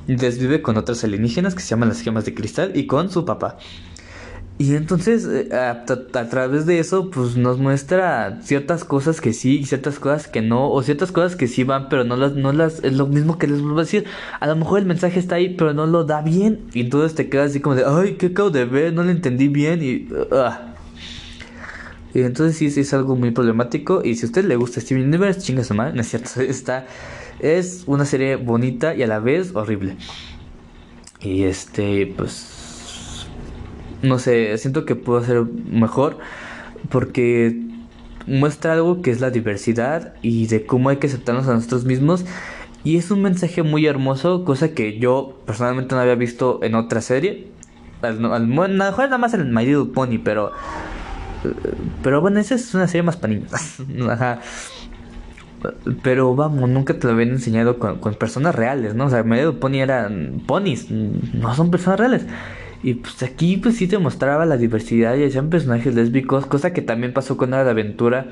Entonces 0.07 0.39
vive 0.39 0.61
con 0.61 0.77
otras 0.77 1.03
alienígenas 1.03 1.55
que 1.55 1.61
se 1.61 1.69
llaman 1.69 1.89
las 1.89 2.01
gemas 2.01 2.25
de 2.25 2.35
cristal 2.35 2.71
y 2.75 2.85
con 2.85 3.09
su 3.09 3.25
papá. 3.25 3.57
Y 4.59 4.75
entonces 4.75 5.27
eh, 5.27 5.49
a, 5.55 5.85
través 6.29 6.67
de 6.67 6.77
eso 6.77 7.09
pues 7.09 7.35
nos 7.35 7.57
muestra 7.57 8.39
ciertas 8.43 8.83
cosas 8.83 9.19
que 9.19 9.33
sí 9.33 9.57
y 9.57 9.65
ciertas 9.65 9.97
cosas 9.97 10.27
que 10.27 10.43
no 10.43 10.69
o 10.71 10.83
ciertas 10.83 11.11
cosas 11.11 11.35
que 11.35 11.47
sí 11.47 11.63
van 11.63 11.89
pero 11.89 12.03
no 12.03 12.15
las 12.15 12.33
no 12.33 12.53
las 12.53 12.83
es 12.83 12.93
lo 12.93 13.07
mismo 13.07 13.39
que 13.39 13.47
les 13.47 13.59
vuelvo 13.59 13.79
a 13.79 13.83
decir. 13.83 14.05
A 14.39 14.45
lo 14.45 14.55
mejor 14.55 14.77
el 14.77 14.85
mensaje 14.85 15.19
está 15.19 15.35
ahí 15.35 15.55
pero 15.55 15.73
no 15.73 15.87
lo 15.87 16.03
da 16.03 16.21
bien 16.21 16.67
y 16.73 16.81
entonces 16.81 17.15
te 17.15 17.27
quedas 17.27 17.49
así 17.49 17.59
como 17.59 17.75
de 17.75 17.85
ay 17.85 18.17
qué 18.19 18.27
acabo 18.27 18.51
de 18.51 18.65
ver 18.65 18.93
no 18.93 19.03
lo 19.03 19.09
entendí 19.09 19.47
bien 19.47 19.81
y 19.81 20.07
uh, 20.13 20.72
entonces 22.21 22.57
sí, 22.57 22.79
es 22.79 22.93
algo 22.93 23.15
muy 23.15 23.31
problemático. 23.31 24.01
Y 24.03 24.15
si 24.15 24.25
a 24.25 24.27
usted 24.27 24.45
le 24.45 24.55
gusta 24.55 24.79
Steven 24.81 25.07
Universe, 25.07 25.41
chinga 25.41 25.63
su 25.63 25.73
madre, 25.73 25.93
no 25.93 26.01
es 26.01 26.09
cierto. 26.09 26.41
Está, 26.41 26.85
es 27.39 27.83
una 27.87 28.05
serie 28.05 28.35
bonita 28.35 28.93
y 28.95 29.03
a 29.03 29.07
la 29.07 29.19
vez 29.19 29.55
horrible. 29.55 29.97
Y 31.21 31.43
este, 31.43 32.13
pues. 32.15 33.25
No 34.01 34.19
sé, 34.19 34.57
siento 34.57 34.85
que 34.85 34.95
puedo 34.95 35.19
hacer 35.19 35.43
mejor. 35.43 36.19
Porque 36.89 37.61
muestra 38.27 38.73
algo 38.73 39.01
que 39.01 39.11
es 39.11 39.21
la 39.21 39.29
diversidad 39.29 40.13
y 40.21 40.47
de 40.47 40.65
cómo 40.65 40.89
hay 40.89 40.97
que 40.97 41.07
aceptarnos 41.07 41.47
a 41.47 41.53
nosotros 41.53 41.85
mismos. 41.85 42.25
Y 42.83 42.97
es 42.97 43.11
un 43.11 43.21
mensaje 43.21 43.63
muy 43.63 43.85
hermoso, 43.85 44.43
cosa 44.43 44.73
que 44.73 44.99
yo 44.99 45.39
personalmente 45.45 45.95
no 45.95 46.01
había 46.01 46.15
visto 46.15 46.59
en 46.63 46.75
otra 46.75 47.01
serie. 47.01 47.47
A 48.01 48.11
lo 48.11 48.39
mejor 48.39 48.69
nada 48.69 49.17
más 49.17 49.33
en 49.33 49.53
My 49.53 49.65
Pony, 49.93 50.19
pero 50.21 50.51
pero 52.01 52.21
bueno, 52.21 52.39
esa 52.39 52.55
es 52.55 52.73
una 52.73 52.87
serie 52.87 53.03
más 53.03 53.17
para. 53.17 53.33
Pero 56.03 56.35
vamos, 56.35 56.69
nunca 56.69 56.99
te 56.99 57.07
lo 57.07 57.13
habían 57.13 57.29
enseñado 57.29 57.79
con, 57.79 58.15
personas 58.15 58.53
reales, 58.53 58.95
¿no? 58.95 59.05
O 59.05 59.09
sea, 59.09 59.23
medio 59.23 59.61
pony 59.61 59.75
eran 59.75 60.41
ponis, 60.45 60.91
no 60.91 61.55
son 61.55 61.71
personas 61.71 61.99
reales. 61.99 62.25
Y 62.83 62.95
pues 62.95 63.23
aquí 63.23 63.55
pues 63.55 63.77
sí 63.77 63.87
te 63.87 63.97
mostraba 63.97 64.45
la 64.45 64.57
diversidad 64.57 65.15
y 65.15 65.23
hacían 65.23 65.49
personajes 65.49 65.95
lésbicos, 65.95 66.45
cosa 66.45 66.73
que 66.73 66.81
también 66.81 67.13
pasó 67.13 67.37
con 67.37 67.53
Hora 67.53 67.63
de 67.63 67.71
Aventura. 67.71 68.27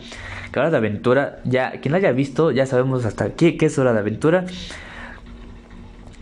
Que 0.51 0.59
Hora 0.59 0.70
de 0.70 0.78
Aventura, 0.78 1.39
ya, 1.45 1.72
quien 1.80 1.93
la 1.93 1.99
haya 1.99 2.12
visto, 2.12 2.51
ya 2.51 2.66
sabemos 2.66 3.05
hasta 3.05 3.34
qué, 3.34 3.55
qué 3.55 3.68
es 3.68 3.80
Hora 3.80 3.93
de 3.93 3.99
Aventura. 3.99 4.45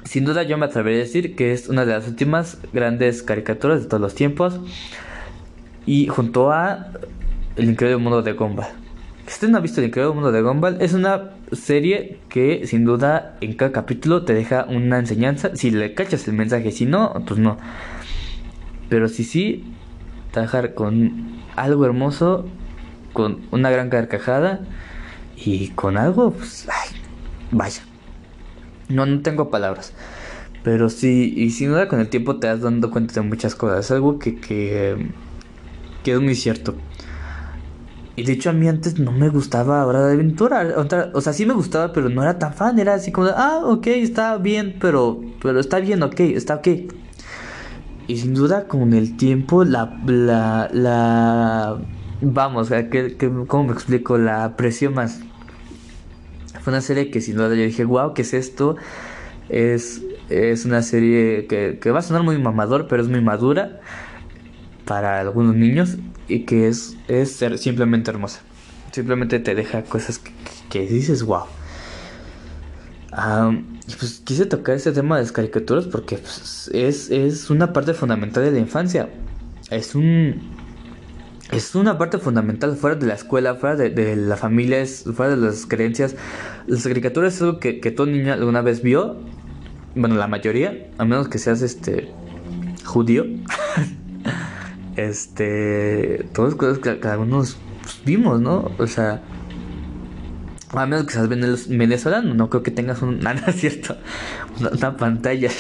Sin 0.04 0.26
duda 0.26 0.44
yo 0.44 0.60
me 0.60 0.66
atrevería 0.68 1.00
a 1.00 1.04
decir 1.06 1.36
que 1.36 1.54
es 1.54 1.70
una 1.70 1.86
de 1.86 1.94
las 1.94 2.08
últimas 2.08 2.60
grandes 2.72 3.24
caricaturas 3.24 3.82
de 3.82 3.88
todos 3.88 4.02
los 4.02 4.14
tiempos. 4.14 4.60
Y 5.86 6.08
junto 6.08 6.52
a 6.52 6.88
El 7.56 7.70
Increíble 7.70 7.98
Mundo 8.02 8.22
de 8.22 8.34
Gumball. 8.34 8.68
Si 9.26 9.34
usted 9.34 9.50
no 9.50 9.58
ha 9.58 9.62
visto 9.62 9.82
El 9.82 9.88
Increíble 9.88 10.14
Mundo 10.14 10.32
de 10.32 10.42
Gumball, 10.42 10.82
es 10.82 10.94
una 10.94 11.32
serie 11.52 12.20
que 12.30 12.66
sin 12.68 12.86
duda 12.86 13.38
en 13.42 13.54
cada 13.54 13.72
capítulo 13.72 14.24
te 14.24 14.34
deja 14.34 14.66
una 14.70 15.00
enseñanza. 15.00 15.56
Si 15.56 15.72
le 15.72 15.94
cachas 15.94 16.28
el 16.28 16.34
mensaje, 16.36 16.72
si 16.72 16.86
no, 16.86 17.14
pues 17.28 17.40
no. 17.40 17.58
Pero 18.90 19.08
si 19.08 19.24
sí, 19.24 19.66
te 20.32 20.42
dejar 20.42 20.74
con 20.74 21.40
algo 21.56 21.86
hermoso, 21.86 22.46
con 23.14 23.42
una 23.52 23.70
gran 23.70 23.90
carcajada 23.90 24.62
y 25.36 25.70
con 25.70 25.98
algo, 25.98 26.32
pues, 26.32 26.68
ay, 26.70 27.00
vaya. 27.52 27.82
No, 28.88 29.06
no 29.06 29.22
tengo 29.22 29.50
palabras. 29.50 29.94
Pero 30.64 30.90
sí, 30.90 31.34
y 31.36 31.52
sin 31.52 31.70
duda 31.70 31.88
con 31.88 32.00
el 32.00 32.10
tiempo 32.10 32.38
te 32.38 32.48
vas 32.48 32.62
dando 32.62 32.92
cuenta 32.92 33.14
de 33.14 33.22
muchas 33.22 33.56
cosas. 33.56 33.90
Algo 33.92 34.20
que, 34.20 34.40
que 34.40 35.10
que 36.10 36.16
es 36.16 36.22
muy 36.22 36.36
cierto. 36.36 36.76
Y 38.16 38.24
de 38.24 38.34
hecho 38.34 38.50
a 38.50 38.54
mí 38.54 38.68
antes 38.68 39.00
no 39.00 39.12
me 39.12 39.30
gustaba 39.30 39.86
Hora 39.86 40.06
de 40.08 40.14
Aventura. 40.14 40.76
O 41.14 41.22
sea, 41.22 41.34
sí 41.34 41.46
me 41.46 41.54
gustaba, 41.54 41.94
pero 41.94 42.10
no 42.10 42.22
era 42.24 42.38
tan 42.38 42.54
fan. 42.54 42.80
Era 42.80 42.96
así 42.96 43.12
como, 43.12 43.28
ah, 43.28 43.62
ok, 43.64 43.88
está 43.88 44.38
bien, 44.38 44.76
pero, 44.82 45.22
pero 45.42 45.60
está 45.60 45.80
bien, 45.80 46.04
ok, 46.04 46.20
está 46.20 46.56
ok. 46.56 46.68
Y 48.08 48.18
sin 48.18 48.34
duda 48.34 48.68
con 48.68 48.94
el 48.94 49.16
tiempo 49.16 49.64
la... 49.64 50.02
la, 50.06 50.70
la 50.74 51.78
vamos, 52.22 52.70
que, 52.70 53.16
¿cómo 53.48 53.66
me 53.66 53.74
explico? 53.74 54.18
La 54.18 54.44
aprecio 54.44 54.92
más. 54.92 55.22
Fue 56.62 56.74
una 56.74 56.82
serie 56.82 57.12
que 57.12 57.22
sin 57.22 57.36
duda 57.38 57.50
yo 57.50 57.64
dije, 57.64 57.86
wow, 57.86 58.14
¿qué 58.14 58.24
es 58.24 58.34
esto? 58.34 58.76
Es, 59.48 60.02
es 60.30 60.66
una 60.66 60.82
serie 60.82 61.46
que, 61.48 61.80
que 61.80 61.92
va 61.92 62.00
a 62.00 62.02
sonar 62.02 62.24
muy 62.24 62.38
mamador, 62.38 62.88
pero 62.88 63.02
es 63.02 63.08
muy 63.08 63.22
madura 63.22 63.80
para 64.90 65.20
algunos 65.20 65.56
niños 65.56 65.98
y 66.28 66.46
que 66.46 66.68
es, 66.68 66.98
es 67.08 67.44
simplemente 67.58 68.10
hermosa. 68.10 68.42
Simplemente 68.92 69.38
te 69.38 69.54
deja 69.54 69.84
cosas 69.84 70.20
que, 70.68 70.88
dices, 70.88 71.22
wow. 71.22 71.44
y 73.88 73.94
pues 73.94 74.20
quise 74.26 74.48
tocar 74.48 74.76
este 74.78 74.92
tema 74.92 75.18
de 75.18 75.22
las 75.22 75.32
caricaturas 75.32 75.86
porque 75.86 76.18
pues, 76.18 76.72
es, 76.74 77.12
es 77.12 77.52
una 77.52 77.72
parte 77.72 77.94
fundamental 77.94 78.44
de 78.44 78.50
la 78.50 78.58
infancia. 78.58 79.10
Es 79.70 79.94
un 79.94 80.58
es 81.52 81.76
una 81.76 82.00
parte 82.00 82.18
fundamental 82.18 82.76
fuera 82.76 82.96
de 82.96 83.06
la 83.06 83.14
escuela, 83.14 83.54
fuera 83.54 83.76
de, 83.76 84.16
la 84.16 84.38
familia, 84.38 84.84
fuera 84.88 85.36
de 85.36 85.38
las 85.38 85.68
creencias. 85.68 86.16
Las 86.66 86.82
caricaturas 86.82 87.36
es 87.36 87.44
algo 87.44 87.60
que, 87.60 87.74
todo 87.92 88.08
niño 88.08 88.34
alguna 88.34 88.64
vez 88.64 88.82
vio. 88.82 89.18
Bueno, 89.94 90.16
la 90.16 90.28
mayoría, 90.28 90.90
a 90.98 91.06
menos 91.06 91.28
que 91.28 91.38
seas 91.38 91.62
este 91.62 92.10
judío. 92.86 93.28
este, 95.08 96.28
todas 96.34 96.56
cosas 96.56 96.80
que, 96.80 97.08
algunos 97.08 97.58
vimos, 98.06 98.42
¿no? 98.42 98.72
O 98.78 98.88
sea, 98.88 99.22
a 100.72 100.86
menos 100.86 101.06
que 101.06 101.14
seas 101.14 101.30
venezolano, 101.30 102.34
no 102.34 102.50
creo 102.50 102.64
que 102.64 102.72
tengas 102.72 103.02
un, 103.02 103.20
nada 103.22 103.52
cierto, 103.54 103.98
una 104.60 104.98
pantalla. 104.98 105.50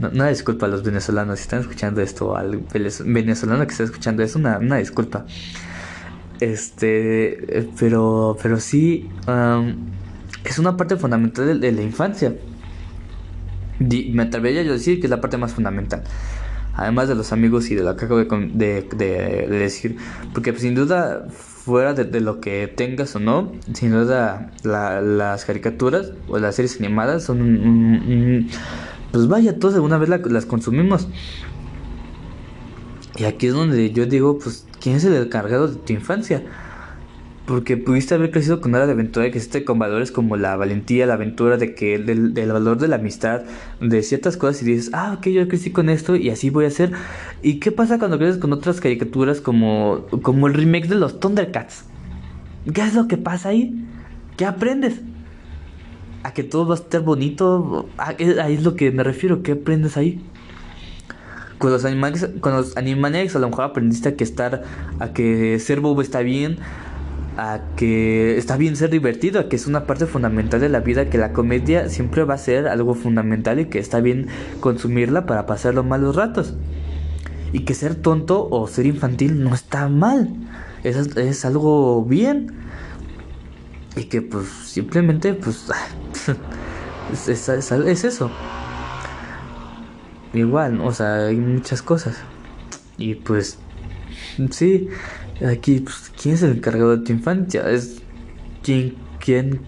Una 0.00 0.28
disculpa 0.28 0.66
a 0.66 0.68
los 0.70 0.82
venezolanos 0.82 1.38
si 1.38 1.42
están 1.42 1.60
escuchando 1.60 2.00
esto, 2.00 2.34
al 2.34 2.64
venezolano 3.04 3.64
que 3.66 3.72
está 3.72 3.84
escuchando 3.84 4.22
es 4.22 4.34
una, 4.34 4.58
una 4.58 4.78
disculpa. 4.78 5.26
Este, 6.40 7.68
pero, 7.78 8.36
pero 8.42 8.58
sí, 8.58 9.08
es 10.44 10.58
una 10.58 10.76
parte 10.76 10.96
fundamental 10.96 11.60
de, 11.60 11.70
la 11.70 11.82
infancia. 11.82 12.34
me 13.78 14.22
atrevería 14.22 14.62
yo 14.62 14.70
a 14.70 14.74
decir 14.74 14.98
que 14.98 15.06
es 15.06 15.10
la 15.10 15.20
parte 15.20 15.36
más 15.36 15.52
fundamental. 15.52 16.02
Además 16.74 17.08
de 17.08 17.14
los 17.14 17.32
amigos 17.32 17.70
y 17.70 17.74
de 17.74 17.82
lo 17.82 17.96
que 17.96 18.06
acabo 18.06 18.20
de, 18.20 18.82
de, 18.82 19.46
decir. 19.48 19.96
Porque 20.32 20.52
pues, 20.52 20.62
sin 20.62 20.74
duda, 20.74 21.26
fuera 21.30 21.94
de, 21.94 22.20
lo 22.20 22.40
que 22.40 22.66
tengas 22.66 23.14
o 23.14 23.20
no, 23.20 23.52
sin 23.74 23.90
duda 23.92 24.50
las 24.62 25.44
caricaturas 25.44 26.12
o 26.28 26.38
las 26.38 26.56
series 26.56 26.78
animadas 26.80 27.24
son 27.24 27.42
un 27.42 28.48
pues 29.12 29.28
vaya, 29.28 29.58
todos 29.58 29.74
alguna 29.74 29.98
vez 29.98 30.08
las 30.08 30.46
consumimos. 30.46 31.06
Y 33.16 33.24
aquí 33.24 33.48
es 33.48 33.52
donde 33.52 33.92
yo 33.92 34.06
digo, 34.06 34.38
pues, 34.38 34.66
¿quién 34.80 34.96
es 34.96 35.04
el 35.04 35.14
encargado 35.14 35.68
de 35.68 35.76
tu 35.76 35.92
infancia? 35.92 36.42
Porque 37.52 37.76
pudiste 37.76 38.14
haber 38.14 38.30
crecido 38.30 38.62
con 38.62 38.74
hora 38.74 38.86
de 38.86 38.92
aventura 38.92 39.30
que 39.30 39.36
existe 39.36 39.62
con 39.62 39.78
valores 39.78 40.10
como 40.10 40.38
la 40.38 40.56
valentía, 40.56 41.04
la 41.04 41.12
aventura, 41.12 41.58
de 41.58 41.74
que 41.74 41.98
del, 41.98 42.32
valor 42.50 42.78
de 42.78 42.88
la 42.88 42.96
amistad, 42.96 43.42
de 43.78 44.02
ciertas 44.02 44.38
cosas 44.38 44.62
y 44.62 44.64
dices, 44.64 44.90
ah, 44.94 45.16
ok, 45.18 45.26
yo 45.26 45.46
crecí 45.48 45.70
con 45.70 45.90
esto 45.90 46.16
y 46.16 46.30
así 46.30 46.48
voy 46.48 46.64
a 46.64 46.68
hacer. 46.68 46.92
¿Y 47.42 47.60
qué 47.60 47.70
pasa 47.70 47.98
cuando 47.98 48.16
creces 48.16 48.38
con 48.38 48.54
otras 48.54 48.80
caricaturas 48.80 49.42
como, 49.42 50.06
como 50.22 50.46
el 50.46 50.54
remake 50.54 50.88
de 50.88 50.94
los 50.94 51.20
Thundercats? 51.20 51.84
¿Qué 52.72 52.80
es 52.80 52.94
lo 52.94 53.06
que 53.06 53.18
pasa 53.18 53.50
ahí? 53.50 53.86
¿Qué 54.38 54.46
aprendes? 54.46 55.02
a 56.22 56.32
que 56.32 56.44
todo 56.44 56.66
va 56.66 56.76
a 56.76 56.78
estar 56.78 57.02
bonito. 57.02 57.86
ahí 57.98 58.54
es 58.54 58.62
lo 58.62 58.76
que 58.76 58.90
me 58.92 59.02
refiero. 59.02 59.42
¿Qué 59.42 59.52
aprendes 59.52 59.98
ahí? 59.98 60.24
Con 61.58 61.70
los 61.70 61.84
animales, 61.84 62.30
con 62.40 62.54
los 62.54 62.78
Animaniacs 62.78 63.36
a 63.36 63.40
lo 63.40 63.50
mejor 63.50 63.66
aprendiste 63.66 64.08
a 64.08 64.16
que 64.16 64.24
estar, 64.24 64.62
a 64.98 65.12
que 65.12 65.58
ser 65.58 65.80
bobo 65.80 66.00
está 66.00 66.20
bien, 66.20 66.56
a 67.36 67.60
que 67.76 68.36
está 68.36 68.56
bien 68.56 68.76
ser 68.76 68.90
divertido, 68.90 69.40
a 69.40 69.48
que 69.48 69.56
es 69.56 69.66
una 69.66 69.86
parte 69.86 70.06
fundamental 70.06 70.60
de 70.60 70.68
la 70.68 70.80
vida, 70.80 71.08
que 71.08 71.18
la 71.18 71.32
comedia 71.32 71.88
siempre 71.88 72.24
va 72.24 72.34
a 72.34 72.38
ser 72.38 72.68
algo 72.68 72.94
fundamental 72.94 73.60
y 73.60 73.66
que 73.66 73.78
está 73.78 74.00
bien 74.00 74.28
consumirla 74.60 75.26
para 75.26 75.46
pasar 75.46 75.74
los 75.74 75.84
malos 75.84 76.16
ratos. 76.16 76.54
Y 77.52 77.60
que 77.60 77.74
ser 77.74 77.94
tonto 77.94 78.48
o 78.50 78.66
ser 78.66 78.86
infantil 78.86 79.42
no 79.42 79.54
está 79.54 79.88
mal, 79.88 80.30
es, 80.84 80.96
es 81.16 81.44
algo 81.44 82.04
bien. 82.04 82.52
Y 83.96 84.04
que 84.04 84.22
pues 84.22 84.46
simplemente 84.46 85.34
pues 85.34 85.70
es, 87.28 87.48
es, 87.48 88.04
eso. 88.04 88.30
Igual, 90.32 90.80
o 90.80 90.92
sea, 90.92 91.26
hay 91.26 91.36
muchas 91.36 91.82
cosas. 91.82 92.16
Y 92.96 93.16
pues 93.16 93.58
sí, 94.50 94.88
aquí 95.46 95.80
pues, 95.80 96.12
¿quién 96.20 96.34
es 96.34 96.42
el 96.42 96.52
encargado 96.52 96.96
de 96.96 97.04
tu 97.04 97.12
infancia? 97.12 97.68
Es 97.68 98.02
quien, 98.62 98.94
quien, 99.18 99.60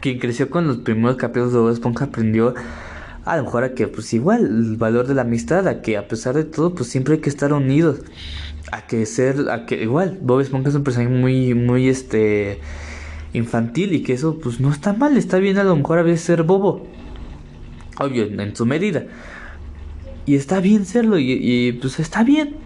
quien 0.00 0.18
creció 0.18 0.50
con 0.50 0.66
los 0.66 0.78
primeros 0.78 1.16
capítulos 1.16 1.52
de 1.52 1.58
Bob 1.58 1.70
Esponja 1.70 2.06
aprendió 2.06 2.54
a 3.24 3.36
lo 3.36 3.44
mejor 3.44 3.64
a 3.64 3.74
que 3.74 3.88
pues 3.88 4.12
igual 4.12 4.42
el 4.44 4.76
valor 4.76 5.06
de 5.06 5.14
la 5.14 5.22
amistad, 5.22 5.66
a 5.66 5.80
que 5.80 5.96
a 5.96 6.08
pesar 6.08 6.34
de 6.34 6.44
todo 6.44 6.74
pues 6.74 6.88
siempre 6.88 7.14
hay 7.14 7.20
que 7.20 7.30
estar 7.30 7.52
unidos, 7.52 8.00
a 8.70 8.86
que 8.86 9.06
ser, 9.06 9.50
a 9.50 9.66
que 9.66 9.82
igual 9.82 10.18
Bob 10.20 10.40
Esponja 10.40 10.68
es 10.68 10.74
un 10.74 10.84
personaje 10.84 11.12
muy, 11.12 11.54
muy 11.54 11.88
este 11.88 12.60
infantil 13.32 13.92
y 13.92 14.02
que 14.02 14.12
eso 14.12 14.38
pues 14.38 14.60
no 14.60 14.70
está 14.70 14.92
mal, 14.92 15.16
está 15.16 15.38
bien 15.38 15.58
a 15.58 15.64
lo 15.64 15.76
mejor 15.76 15.98
a 15.98 16.02
veces 16.02 16.20
ser 16.20 16.42
bobo, 16.42 16.86
obvio, 17.98 18.24
en, 18.24 18.56
su 18.56 18.66
medida. 18.66 19.04
Y 20.26 20.36
está 20.36 20.60
bien 20.60 20.86
serlo 20.86 21.18
y, 21.18 21.78
pues 21.80 22.00
está 22.00 22.24
bien. 22.24 22.56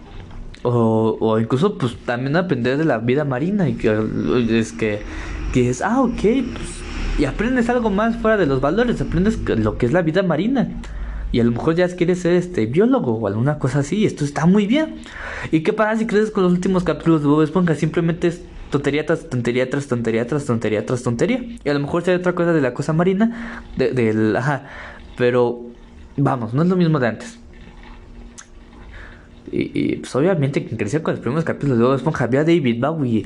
O, 0.63 1.17
o, 1.19 1.39
incluso 1.39 1.77
pues 1.77 1.95
también 2.05 2.35
aprender 2.35 2.77
de 2.77 2.83
la 2.83 2.97
vida 2.97 3.23
marina 3.23 3.69
y 3.69 3.75
que 3.75 3.97
es 4.49 4.73
que, 4.73 4.99
que 5.53 5.73
ah, 5.83 6.01
ok, 6.01 6.19
pues, 6.19 6.79
y 7.17 7.25
aprendes 7.25 7.69
algo 7.69 7.89
más 7.89 8.17
fuera 8.17 8.37
de 8.37 8.45
los 8.45 8.61
valores, 8.61 8.99
aprendes 9.01 9.39
lo 9.47 9.77
que 9.77 9.85
es 9.85 9.93
la 9.93 10.01
vida 10.01 10.23
marina. 10.23 10.69
Y 11.31 11.39
a 11.39 11.43
lo 11.43 11.51
mejor 11.51 11.75
ya 11.75 11.87
quieres 11.95 12.21
ser 12.21 12.33
este 12.33 12.65
biólogo 12.65 13.13
o 13.13 13.27
alguna 13.27 13.59
cosa 13.59 13.79
así, 13.79 14.05
esto 14.05 14.25
está 14.25 14.45
muy 14.45 14.65
bien. 14.65 14.95
¿Y 15.51 15.61
qué 15.61 15.73
pasa 15.73 15.99
si 15.99 16.07
crees 16.07 16.31
con 16.31 16.43
los 16.43 16.53
últimos 16.53 16.83
capítulos 16.83 17.21
de 17.21 17.27
Bob 17.27 17.43
Esponja? 17.43 17.75
Simplemente 17.75 18.27
es 18.27 18.41
tontería 18.71 19.05
tras 19.05 19.29
tontería 19.29 19.69
tras 19.69 19.87
tontería 19.87 20.25
tras 20.27 20.45
tontería 20.45 20.85
tras 20.85 21.03
tontería. 21.03 21.43
Y 21.63 21.69
a 21.69 21.73
lo 21.73 21.79
mejor 21.79 22.03
sea 22.03 22.15
otra 22.15 22.33
cosa 22.33 22.53
de 22.53 22.61
la 22.61 22.73
cosa 22.73 22.93
marina, 22.93 23.63
de, 23.77 23.91
del, 23.91 24.35
ajá, 24.35 24.63
pero 25.17 25.61
vamos, 26.17 26.53
no 26.53 26.63
es 26.63 26.69
lo 26.69 26.75
mismo 26.75 26.99
de 26.99 27.07
antes. 27.07 27.39
Y, 29.51 29.97
pues 29.97 30.15
obviamente 30.15 30.65
quien 30.65 30.77
creció 30.77 31.03
con 31.03 31.13
los 31.13 31.21
primeros 31.21 31.45
capítulos 31.45 31.77
de 31.77 31.83
Bob 31.83 31.95
Esponja 31.95 32.25
había 32.25 32.43
David 32.43 32.79
Bowie. 32.79 33.25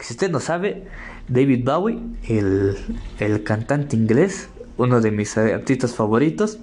si 0.00 0.12
usted 0.12 0.30
no 0.30 0.40
sabe, 0.40 0.84
David 1.28 1.64
Bowie, 1.64 1.98
el, 2.28 2.76
el 3.18 3.42
cantante 3.42 3.96
inglés, 3.96 4.48
uno 4.76 5.00
de 5.00 5.10
mis 5.10 5.36
artistas 5.36 5.94
favoritos, 5.94 6.58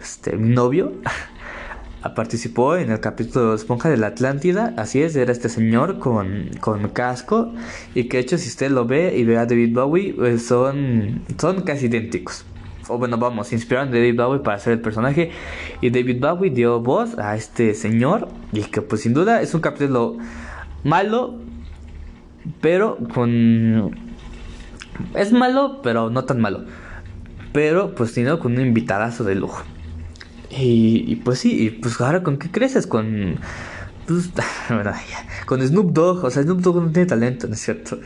este, 0.00 0.36
novio, 0.36 0.92
participó 2.14 2.76
en 2.76 2.90
el 2.90 3.00
capítulo 3.00 3.54
Esponja 3.54 3.88
de 3.88 3.96
la 3.96 4.08
Atlántida. 4.08 4.74
Así 4.76 5.02
es, 5.02 5.16
era 5.16 5.32
este 5.32 5.48
señor 5.48 5.98
con, 5.98 6.50
con 6.60 6.88
casco. 6.90 7.52
Y 7.94 8.04
que 8.04 8.18
de 8.18 8.22
hecho, 8.22 8.38
si 8.38 8.48
usted 8.48 8.70
lo 8.70 8.84
ve 8.84 9.16
y 9.16 9.24
ve 9.24 9.38
a 9.38 9.46
David 9.46 9.74
Bowie, 9.74 10.12
pues 10.14 10.46
son, 10.46 11.22
son 11.38 11.62
casi 11.62 11.86
idénticos. 11.86 12.44
O 12.88 12.98
bueno, 12.98 13.18
vamos, 13.18 13.52
inspiraron 13.52 13.88
a 13.88 13.92
David 13.92 14.16
Bowie 14.16 14.40
para 14.40 14.56
hacer 14.56 14.74
el 14.74 14.80
personaje. 14.80 15.30
Y 15.80 15.90
David 15.90 16.20
Bowie 16.20 16.50
dio 16.50 16.80
voz 16.80 17.18
a 17.18 17.36
este 17.36 17.74
señor. 17.74 18.28
Y 18.52 18.62
que 18.62 18.82
pues 18.82 19.02
sin 19.02 19.14
duda 19.14 19.42
es 19.42 19.54
un 19.54 19.60
capítulo 19.60 20.18
malo. 20.82 21.38
Pero 22.60 22.98
con... 23.14 23.96
Es 25.14 25.32
malo, 25.32 25.80
pero 25.82 26.10
no 26.10 26.24
tan 26.24 26.40
malo. 26.40 26.64
Pero 27.52 27.94
pues 27.94 28.12
sino 28.12 28.38
con 28.38 28.52
un 28.52 28.60
invitadazo 28.60 29.24
de 29.24 29.34
lujo. 29.34 29.62
Y, 30.56 31.16
pues 31.24 31.40
sí, 31.40 31.66
y 31.66 31.70
pues 31.70 32.00
ahora 32.00 32.22
con 32.22 32.36
qué 32.36 32.50
creces, 32.50 32.86
con... 32.86 33.36
Pues, 34.06 34.30
con 35.46 35.66
Snoop 35.66 35.92
Dogg, 35.92 36.24
o 36.24 36.30
sea, 36.30 36.42
Snoop 36.42 36.60
Dogg 36.60 36.82
no 36.82 36.92
tiene 36.92 37.06
talento, 37.06 37.48
¿no 37.48 37.54
es 37.54 37.60
cierto? 37.60 37.98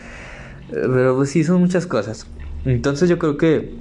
Pero 0.71 1.17
pues 1.17 1.31
sí, 1.31 1.45
son 1.45 1.61
muchas 1.61 1.87
cosas. 1.87 2.27
Entonces 2.65 3.09
yo 3.09 3.19
creo 3.19 3.37
que 3.37 3.75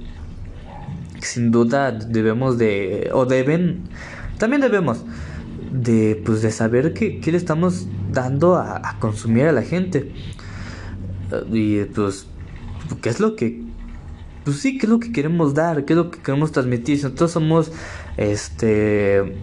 sin 1.20 1.50
duda 1.50 1.92
debemos 1.92 2.58
de, 2.58 3.10
o 3.12 3.26
deben, 3.26 3.84
también 4.38 4.62
debemos 4.62 5.04
de, 5.72 6.20
pues 6.24 6.42
de 6.42 6.50
saber 6.50 6.94
qué, 6.94 7.20
qué 7.20 7.32
le 7.32 7.38
estamos 7.38 7.86
dando 8.12 8.56
a, 8.56 8.96
consumir 9.00 9.46
a 9.46 9.52
la 9.52 9.62
gente. 9.62 10.12
Y 11.52 11.84
pues, 11.84 12.26
qué 13.02 13.08
es 13.10 13.20
lo 13.20 13.36
que 13.36 13.68
pues 14.44 14.60
sí, 14.60 14.78
¿qué 14.78 14.86
es 14.86 14.90
lo 14.90 14.98
que 14.98 15.12
queremos 15.12 15.52
dar? 15.52 15.84
¿Qué 15.84 15.92
es 15.92 15.96
lo 15.98 16.10
que 16.10 16.20
queremos 16.20 16.52
transmitir? 16.52 16.96
Si 16.96 17.02
nosotros 17.02 17.32
somos, 17.32 17.70
este, 18.16 19.36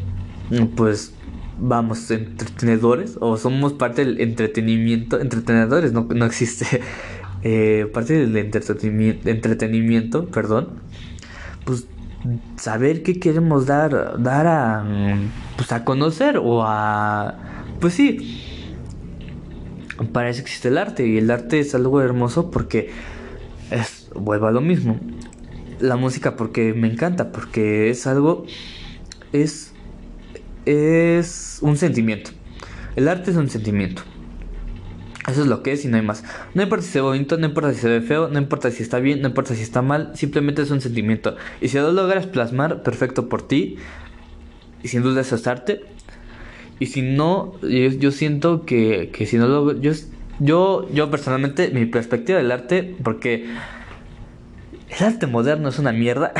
pues, 0.75 1.13
vamos, 1.59 2.09
entretenedores 2.09 3.15
o 3.19 3.37
somos 3.37 3.73
parte 3.73 4.03
del 4.03 4.19
entretenimiento, 4.19 5.19
entretenedores, 5.19 5.93
no, 5.93 6.07
no 6.09 6.25
existe, 6.25 6.81
eh, 7.43 7.87
parte 7.93 8.13
del 8.13 8.35
entretenimiento, 8.35 9.29
entretenimiento, 9.29 10.25
perdón, 10.25 10.69
pues 11.65 11.87
saber 12.57 13.03
qué 13.03 13.19
queremos 13.19 13.65
dar, 13.65 14.21
dar 14.21 14.47
a, 14.47 14.85
pues 15.57 15.71
a 15.71 15.83
conocer 15.83 16.37
o 16.37 16.63
a, 16.63 17.35
pues 17.79 17.93
sí, 17.93 18.41
para 20.11 20.29
eso 20.29 20.41
existe 20.41 20.69
el 20.69 20.77
arte 20.77 21.05
y 21.07 21.17
el 21.17 21.29
arte 21.29 21.59
es 21.59 21.75
algo 21.75 22.01
hermoso 22.01 22.51
porque 22.51 22.89
es 23.71 24.09
vuelvo 24.13 24.47
a 24.47 24.51
lo 24.51 24.61
mismo. 24.61 24.99
La 25.79 25.97
música 25.97 26.35
porque 26.35 26.73
me 26.73 26.87
encanta, 26.87 27.31
porque 27.31 27.89
es 27.89 28.07
algo, 28.07 28.45
es, 29.33 29.73
es 30.65 31.59
un 31.61 31.77
sentimiento. 31.77 32.31
El 32.95 33.07
arte 33.07 33.31
es 33.31 33.37
un 33.37 33.49
sentimiento. 33.49 34.03
Eso 35.27 35.41
es 35.41 35.47
lo 35.47 35.63
que 35.63 35.71
es 35.71 35.83
y 35.85 35.87
no 35.87 35.97
hay 35.97 36.03
más. 36.03 36.23
No 36.53 36.61
importa 36.61 36.85
si 36.85 36.91
se 36.91 36.99
ve 36.99 37.03
bonito, 37.03 37.37
no 37.37 37.47
importa 37.47 37.73
si 37.73 37.79
se 37.79 37.89
ve 37.89 38.01
feo, 38.01 38.27
no 38.27 38.37
importa 38.37 38.69
si 38.69 38.83
está 38.83 38.99
bien, 38.99 39.21
no 39.21 39.27
importa 39.27 39.55
si 39.55 39.63
está 39.63 39.81
mal, 39.81 40.11
simplemente 40.13 40.61
es 40.61 40.69
un 40.69 40.81
sentimiento. 40.81 41.35
Y 41.61 41.69
si 41.69 41.77
lo 41.77 41.91
logras 41.91 42.27
plasmar, 42.27 42.83
perfecto 42.83 43.27
por 43.27 43.47
ti. 43.47 43.77
Y 44.83 44.87
sin 44.87 45.01
duda 45.01 45.21
eso 45.21 45.35
es 45.35 45.47
arte. 45.47 45.81
Y 46.79 46.87
si 46.87 47.01
no, 47.01 47.59
yo, 47.61 48.11
siento 48.11 48.65
que, 48.65 49.09
que, 49.11 49.25
si 49.25 49.37
no 49.37 49.47
lo... 49.47 49.79
Yo, 49.79 49.93
yo, 50.39 50.87
yo 50.93 51.09
personalmente, 51.09 51.69
mi 51.69 51.85
perspectiva 51.85 52.37
del 52.37 52.51
arte, 52.51 52.95
porque 53.01 53.47
el 54.89 55.05
arte 55.05 55.25
moderno 55.25 55.69
es 55.69 55.79
una 55.79 55.91
mierda. 55.91 56.33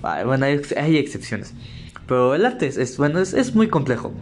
bueno, 0.24 0.46
hay, 0.46 0.60
hay, 0.76 0.96
excepciones. 0.96 1.52
Pero 2.06 2.34
el 2.34 2.46
arte 2.46 2.66
es, 2.66 2.96
bueno, 2.96 3.18
es, 3.18 3.34
es 3.34 3.54
muy 3.54 3.68
complejo. 3.68 4.12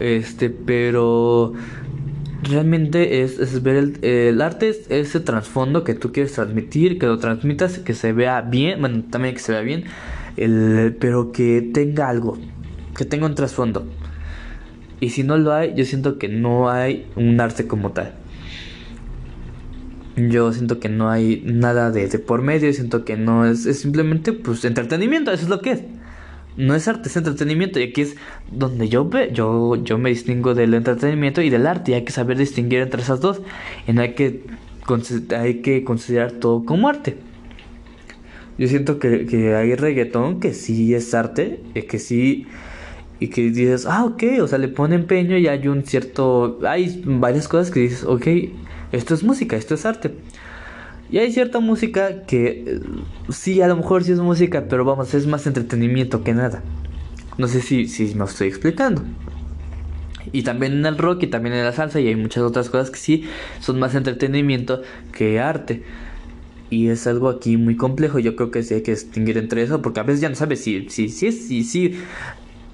Este, 0.00 0.50
pero 0.50 1.54
realmente 2.42 3.22
es, 3.22 3.62
ver 3.62 3.92
el, 4.02 4.40
arte, 4.42 4.68
es 4.68 4.90
ese 4.90 5.20
trasfondo 5.20 5.84
que 5.84 5.94
tú 5.94 6.12
quieres 6.12 6.32
transmitir, 6.32 6.98
que 6.98 7.06
lo 7.06 7.18
transmitas, 7.18 7.78
que 7.78 7.94
se 7.94 8.12
vea 8.12 8.40
bien, 8.42 8.80
bueno, 8.80 9.04
también 9.10 9.34
que 9.34 9.40
se 9.40 9.52
vea 9.52 9.62
bien, 9.62 9.84
el, 10.36 10.96
pero 10.98 11.32
que 11.32 11.62
tenga 11.72 12.08
algo, 12.08 12.38
que 12.96 13.04
tenga 13.04 13.26
un 13.26 13.34
trasfondo. 13.34 13.86
Y 15.00 15.10
si 15.10 15.22
no 15.22 15.36
lo 15.36 15.52
hay, 15.52 15.74
yo 15.74 15.84
siento 15.84 16.18
que 16.18 16.28
no 16.28 16.70
hay 16.70 17.06
un 17.16 17.40
arte 17.40 17.66
como 17.66 17.92
tal. 17.92 18.14
Yo 20.16 20.52
siento 20.52 20.78
que 20.78 20.88
no 20.88 21.10
hay 21.10 21.42
nada 21.44 21.90
de, 21.90 22.06
de 22.06 22.18
por 22.20 22.40
medio, 22.40 22.72
siento 22.72 23.04
que 23.04 23.16
no 23.16 23.44
es, 23.46 23.66
es 23.66 23.80
simplemente 23.80 24.32
pues 24.32 24.64
entretenimiento, 24.64 25.32
eso 25.32 25.44
es 25.44 25.48
lo 25.48 25.60
que 25.60 25.72
es 25.72 25.82
no 26.56 26.74
es 26.74 26.86
arte, 26.88 27.08
es 27.08 27.16
entretenimiento. 27.16 27.80
Y 27.80 27.84
aquí 27.84 28.02
es 28.02 28.16
donde 28.50 28.88
yo 28.88 29.08
ve, 29.08 29.30
yo, 29.32 29.76
yo 29.76 29.98
me 29.98 30.10
distingo 30.10 30.54
del 30.54 30.74
entretenimiento 30.74 31.42
y 31.42 31.50
del 31.50 31.66
arte. 31.66 31.92
Y 31.92 31.94
hay 31.94 32.04
que 32.04 32.12
saber 32.12 32.38
distinguir 32.38 32.80
entre 32.80 33.02
esas 33.02 33.20
dos. 33.20 33.40
Y 33.86 33.92
no 33.92 34.02
hay 34.02 34.14
que, 34.14 34.44
hay 35.36 35.60
que 35.62 35.84
considerar 35.84 36.32
todo 36.32 36.64
como 36.64 36.88
arte. 36.88 37.16
Yo 38.56 38.68
siento 38.68 38.98
que, 38.98 39.26
que 39.26 39.54
hay 39.54 39.74
reggaetón 39.74 40.38
que 40.38 40.54
sí 40.54 40.94
es 40.94 41.12
arte, 41.14 41.60
y 41.74 41.82
que 41.82 41.98
sí. 41.98 42.46
Y 43.20 43.28
que 43.28 43.42
dices, 43.50 43.86
ah, 43.86 44.04
ok, 44.04 44.22
o 44.40 44.48
sea, 44.48 44.58
le 44.58 44.68
pone 44.68 44.96
empeño 44.96 45.38
y 45.38 45.48
hay 45.48 45.66
un 45.68 45.84
cierto. 45.84 46.60
Hay 46.66 47.02
varias 47.04 47.48
cosas 47.48 47.70
que 47.70 47.80
dices, 47.80 48.04
ok, 48.04 48.26
esto 48.92 49.14
es 49.14 49.24
música, 49.24 49.56
esto 49.56 49.74
es 49.74 49.86
arte. 49.86 50.12
Y 51.14 51.18
hay 51.18 51.30
cierta 51.30 51.60
música 51.60 52.24
que 52.26 52.64
eh, 52.66 52.80
sí, 53.28 53.62
a 53.62 53.68
lo 53.68 53.76
mejor 53.76 54.02
sí 54.02 54.10
es 54.10 54.18
música, 54.18 54.64
pero 54.68 54.84
vamos, 54.84 55.14
es 55.14 55.28
más 55.28 55.46
entretenimiento 55.46 56.24
que 56.24 56.34
nada. 56.34 56.64
No 57.38 57.46
sé 57.46 57.60
si, 57.60 57.86
si 57.86 58.12
me 58.16 58.24
estoy 58.24 58.48
explicando. 58.48 59.04
Y 60.32 60.42
también 60.42 60.72
en 60.72 60.86
el 60.86 60.98
rock 60.98 61.22
y 61.22 61.26
también 61.28 61.54
en 61.54 61.64
la 61.64 61.70
salsa 61.70 62.00
y 62.00 62.08
hay 62.08 62.16
muchas 62.16 62.42
otras 62.42 62.68
cosas 62.68 62.90
que 62.90 62.98
sí 62.98 63.28
son 63.60 63.78
más 63.78 63.94
entretenimiento 63.94 64.82
que 65.12 65.38
arte. 65.38 65.84
Y 66.68 66.88
es 66.88 67.06
algo 67.06 67.28
aquí 67.28 67.56
muy 67.58 67.76
complejo. 67.76 68.18
Yo 68.18 68.34
creo 68.34 68.50
que 68.50 68.64
sí 68.64 68.74
hay 68.74 68.82
que 68.82 68.90
distinguir 68.90 69.38
entre 69.38 69.62
eso 69.62 69.82
porque 69.82 70.00
a 70.00 70.02
veces 70.02 70.20
ya 70.20 70.30
no 70.30 70.34
sabes 70.34 70.64
si, 70.64 70.90
si, 70.90 71.08
si, 71.08 71.30
si, 71.30 71.62
si. 71.62 71.96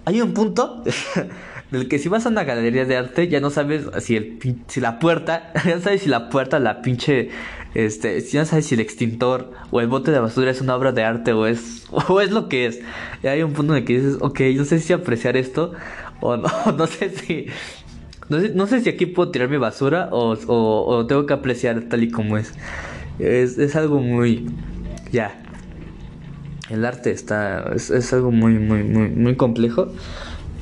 Hay 0.07 0.23
un 0.23 0.33
punto 0.33 0.83
del 1.71 1.89
que 1.89 1.99
si 1.99 2.09
vas 2.09 2.25
a 2.25 2.31
una 2.31 2.45
galería 2.45 2.87
de 2.87 2.97
arte 2.97 3.29
ya 3.29 3.41
no 3.41 3.51
sabes 3.51 3.83
si, 3.99 4.17
el, 4.17 4.39
si 4.67 4.81
la 4.81 4.99
puerta, 4.99 5.53
ya 5.67 5.79
sabes 5.79 6.01
si 6.01 6.09
la 6.09 6.31
puerta, 6.31 6.59
la 6.59 6.81
pinche 6.81 7.29
este, 7.75 8.21
ya 8.21 8.45
sabes 8.45 8.67
si 8.67 8.75
el 8.75 8.81
extintor 8.81 9.53
o 9.71 9.81
el 9.81 9.87
bote 9.87 10.11
de 10.11 10.19
basura 10.19 10.51
es 10.51 10.61
una 10.61 10.75
obra 10.75 10.93
de 10.93 11.05
arte 11.05 11.33
o 11.33 11.47
es, 11.47 11.87
o 12.09 12.21
es 12.21 12.31
lo 12.31 12.49
que 12.49 12.67
es. 12.67 12.81
Y 13.23 13.29
hay 13.29 13.43
un 13.43 13.53
punto 13.53 13.75
en 13.75 13.81
el 13.81 13.85
que 13.85 13.99
dices, 13.99 14.17
ok, 14.21 14.41
no 14.57 14.65
sé 14.65 14.81
si 14.81 14.93
apreciar 14.93 15.37
esto 15.37 15.73
o 16.21 16.37
no, 16.37 16.51
no 16.77 16.87
sé 16.87 17.11
si... 17.11 17.47
No 18.55 18.69
sé, 18.69 18.81
si 18.81 18.89
aquí 18.89 19.07
puedo 19.07 19.33
tirar 19.33 19.49
mi 19.49 19.57
basura 19.57 20.09
o, 20.13 20.37
o, 20.47 21.05
tengo 21.07 21.27
que 21.27 21.33
apreciar 21.33 21.89
tal 21.89 22.05
y 22.05 22.13
como 22.13 22.39
es. 22.39 22.53
Es, 23.19 23.59
es 23.59 23.75
algo 23.75 23.99
muy... 23.99 24.49
Ya. 25.11 25.43
El 26.69 26.85
arte 26.85 27.11
está... 27.11 27.73
Es, 27.75 27.91
es, 27.91 28.13
algo 28.13 28.31
muy, 28.31 28.53
muy, 28.53 28.85
muy, 28.85 29.09
muy 29.09 29.35
complejo. 29.35 29.89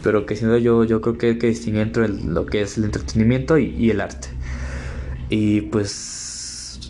Pero 0.03 0.25
que 0.25 0.35
sin 0.35 0.49
duda 0.49 0.57
yo, 0.57 0.85
yo 0.85 1.03
creo 1.03 1.19
que 1.19 1.27
hay 1.27 1.39
que 1.39 1.49
distinguir 1.49 1.83
entre 1.83 2.09
lo 2.09 2.47
que 2.47 2.63
es 2.63 2.79
el 2.79 2.85
entretenimiento 2.85 3.59
y, 3.59 3.67
y 3.77 3.91
el 3.91 4.01
arte. 4.01 4.29
Y 5.29 5.61
pues 5.61 6.19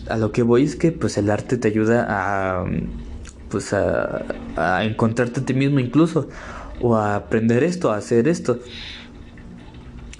a 0.09 0.17
lo 0.17 0.31
que 0.31 0.43
voy 0.43 0.63
es 0.63 0.75
que 0.75 0.91
pues 0.91 1.17
el 1.17 1.29
arte 1.29 1.57
te 1.57 1.67
ayuda 1.67 2.05
a 2.09 2.65
pues 3.49 3.73
a, 3.73 4.25
a 4.55 4.83
encontrarte 4.83 5.41
a 5.41 5.45
ti 5.45 5.53
mismo 5.53 5.79
incluso 5.79 6.29
o 6.81 6.95
a 6.95 7.15
aprender 7.15 7.63
esto, 7.63 7.91
a 7.91 7.97
hacer 7.97 8.27
esto. 8.27 8.59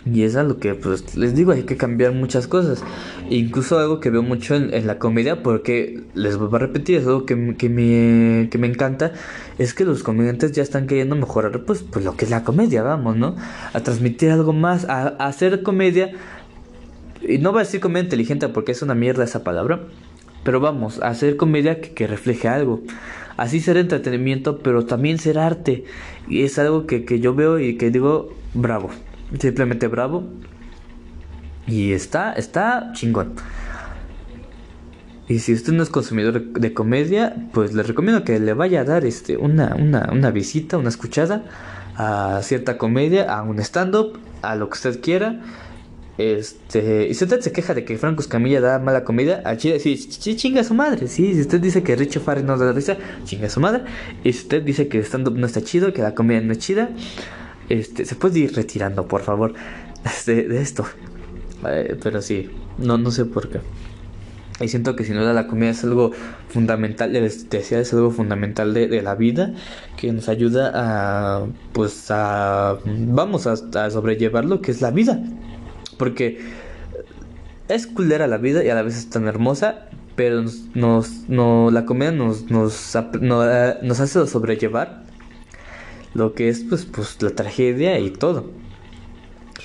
Y 0.06 0.24
es 0.24 0.36
algo 0.36 0.58
que 0.58 0.76
pues 0.76 1.16
les 1.18 1.36
digo, 1.36 1.52
hay 1.52 1.64
que 1.64 1.78
cambiar 1.78 2.14
muchas 2.14 2.48
cosas. 2.48 2.84
Incluso 3.30 3.78
algo 3.78 4.00
que 4.00 4.10
veo 4.10 4.24
mucho 4.24 4.56
en, 4.56 4.88
la 4.88 4.98
comedia, 4.98 5.44
porque 5.44 6.02
les 6.16 6.38
voy 6.38 6.50
a 6.54 6.58
repetir, 6.58 6.98
es 6.98 7.06
algo 7.06 7.26
que, 7.26 7.36
me, 7.36 7.56
que 8.50 8.58
me 8.58 8.68
encanta, 8.68 9.12
es 9.58 9.74
que 9.74 9.86
los 9.86 10.02
comediantes 10.02 10.54
ya 10.54 10.64
están 10.64 10.88
queriendo 10.88 11.16
mejorar 11.16 11.64
pues, 11.64 11.84
pues 11.84 12.06
lo 12.06 12.16
que 12.16 12.26
es 12.26 12.32
la 12.32 12.44
comedia, 12.44 12.82
vamos, 12.82 13.18
¿no? 13.18 13.36
A 13.74 13.82
transmitir 13.82 14.32
algo 14.32 14.54
más, 14.54 14.86
a 14.86 15.08
hacer 15.08 15.64
comedia 15.64 16.12
y 17.30 17.38
no 17.38 17.52
voy 17.52 17.62
a 17.62 17.64
decir 17.64 17.80
comedia 17.80 18.06
inteligente 18.06 18.50
porque 18.50 18.72
es 18.72 18.82
una 18.82 18.96
mierda 18.96 19.24
esa 19.24 19.44
palabra. 19.44 19.82
Pero 20.44 20.60
vamos, 20.60 21.02
a 21.02 21.10
hacer 21.10 21.38
comedia 21.38 21.82
que, 21.82 22.08
refleje 22.08 22.48
algo. 22.48 22.82
Así 23.38 23.60
ser 23.60 23.78
entretenimiento, 23.78 24.60
pero 24.60 24.86
también 24.86 25.18
ser 25.18 25.38
arte. 25.38 25.84
Y 26.28 26.44
es 26.44 26.58
algo 26.60 26.88
que, 26.88 27.06
que 27.06 27.20
yo 27.20 27.36
veo 27.36 27.60
y 27.60 27.78
que 27.78 27.92
digo, 27.92 28.34
bravo. 28.54 28.90
Simplemente 29.40 29.88
bravo. 29.88 30.24
Y 31.68 31.92
está, 31.92 32.34
está 32.34 32.92
chingón. 32.94 33.34
Y 35.28 35.40
si 35.40 35.54
usted 35.54 35.74
no 35.74 35.84
es 35.84 35.90
consumidor 35.90 36.42
de 36.54 36.74
comedia, 36.74 37.36
pues 37.54 37.74
le 37.74 37.84
recomiendo 37.84 38.24
que 38.24 38.40
le 38.40 38.54
vaya 38.54 38.82
a 38.82 38.84
dar 38.84 39.06
este, 39.06 39.38
una, 39.38 39.76
una, 39.76 40.10
una 40.12 40.32
visita, 40.32 40.78
una 40.78 40.90
escuchada 40.90 41.44
a 41.96 42.40
cierta 42.42 42.80
comedia, 42.80 43.32
a 43.32 43.44
un 43.44 43.60
stand-up, 43.60 44.18
a 44.42 44.56
lo 44.56 44.70
que 44.70 44.74
usted 44.74 45.02
quiera. 45.02 45.40
Este, 46.20 47.08
y 47.08 47.14
si 47.14 47.24
usted 47.24 47.40
se 47.40 47.54
queja 47.54 47.74
de 47.74 47.86
que 47.86 47.98
Franco 47.98 48.20
Escamilla 48.22 48.60
da 48.60 48.78
mala 48.78 49.06
comida, 49.06 49.42
a 49.46 49.56
Chile 49.56 49.80
sí, 49.80 49.96
chinga 50.36 50.66
su 50.66 50.74
madre. 50.74 51.08
Sí, 51.08 51.34
si 51.34 51.40
usted 51.40 51.62
dice 51.62 51.82
que 51.82 51.96
Richo 51.96 52.20
Farri 52.20 52.44
no 52.44 52.58
da 52.58 52.74
risa, 52.74 52.98
chinga 53.24 53.50
su 53.50 53.62
madre. 53.62 53.84
Y 54.26 54.34
si 54.34 54.40
usted 54.42 54.62
dice 54.62 54.90
que 54.90 55.00
stand-up 55.00 55.38
no 55.38 55.46
está 55.46 55.62
chido, 55.62 55.94
que 55.94 56.02
la 56.02 56.14
comida 56.14 56.42
no 56.42 56.52
es 56.52 56.60
chida, 56.60 56.90
este, 57.70 58.04
se 58.04 58.16
puede 58.16 58.40
ir 58.40 58.54
retirando, 58.54 59.08
por 59.08 59.22
favor, 59.22 59.54
de, 60.26 60.44
de 60.44 60.62
esto. 60.62 60.86
Eh, 61.66 61.98
pero 62.04 62.22
sí, 62.22 62.50
no, 62.78 62.98
no 62.98 63.12
sé 63.12 63.24
por 63.24 63.48
qué. 63.50 63.62
Y 64.60 64.68
siento 64.68 64.98
que 64.98 65.06
sin 65.06 65.16
duda 65.16 65.32
la 65.32 65.48
comida 65.48 65.70
es 65.70 65.86
algo 65.86 66.12
fundamental, 66.50 67.14
les 67.14 67.50
decía, 67.50 67.80
es 67.80 67.94
algo 67.94 68.12
fundamental 68.12 68.74
de, 68.74 68.90
de, 68.90 69.02
la 69.02 69.16
vida 69.16 69.54
que 69.96 70.12
nos 70.12 70.28
ayuda 70.28 70.74
a, 70.76 71.46
pues, 71.72 72.08
a, 72.10 72.78
vamos 72.86 73.48
a, 73.48 73.54
a 73.54 73.90
sobrellevar 73.90 74.44
lo 74.44 74.60
que 74.60 74.72
es 74.72 74.82
la 74.82 74.92
vida. 74.92 75.24
Porque 76.00 76.40
es 77.68 77.86
culera 77.86 78.26
la 78.26 78.38
vida 78.38 78.64
y 78.64 78.70
a 78.70 78.76
la 78.76 78.82
vez 78.82 78.98
es 78.98 79.12
tan 79.12 79.28
hermosa, 79.28 79.90
pero 80.16 80.44
nos, 80.74 81.30
no, 81.30 81.70
la 81.70 81.86
comida 81.86 82.12
nos, 82.12 82.50
nos, 82.50 82.98
nos 83.22 84.00
hace 84.00 84.26
sobrellevar 84.26 85.04
lo 86.16 86.34
que 86.34 86.50
es 86.50 86.62
pues, 86.62 86.86
pues 86.86 87.22
la 87.22 87.30
tragedia 87.30 88.00
y 88.00 88.10
todo. 88.10 88.50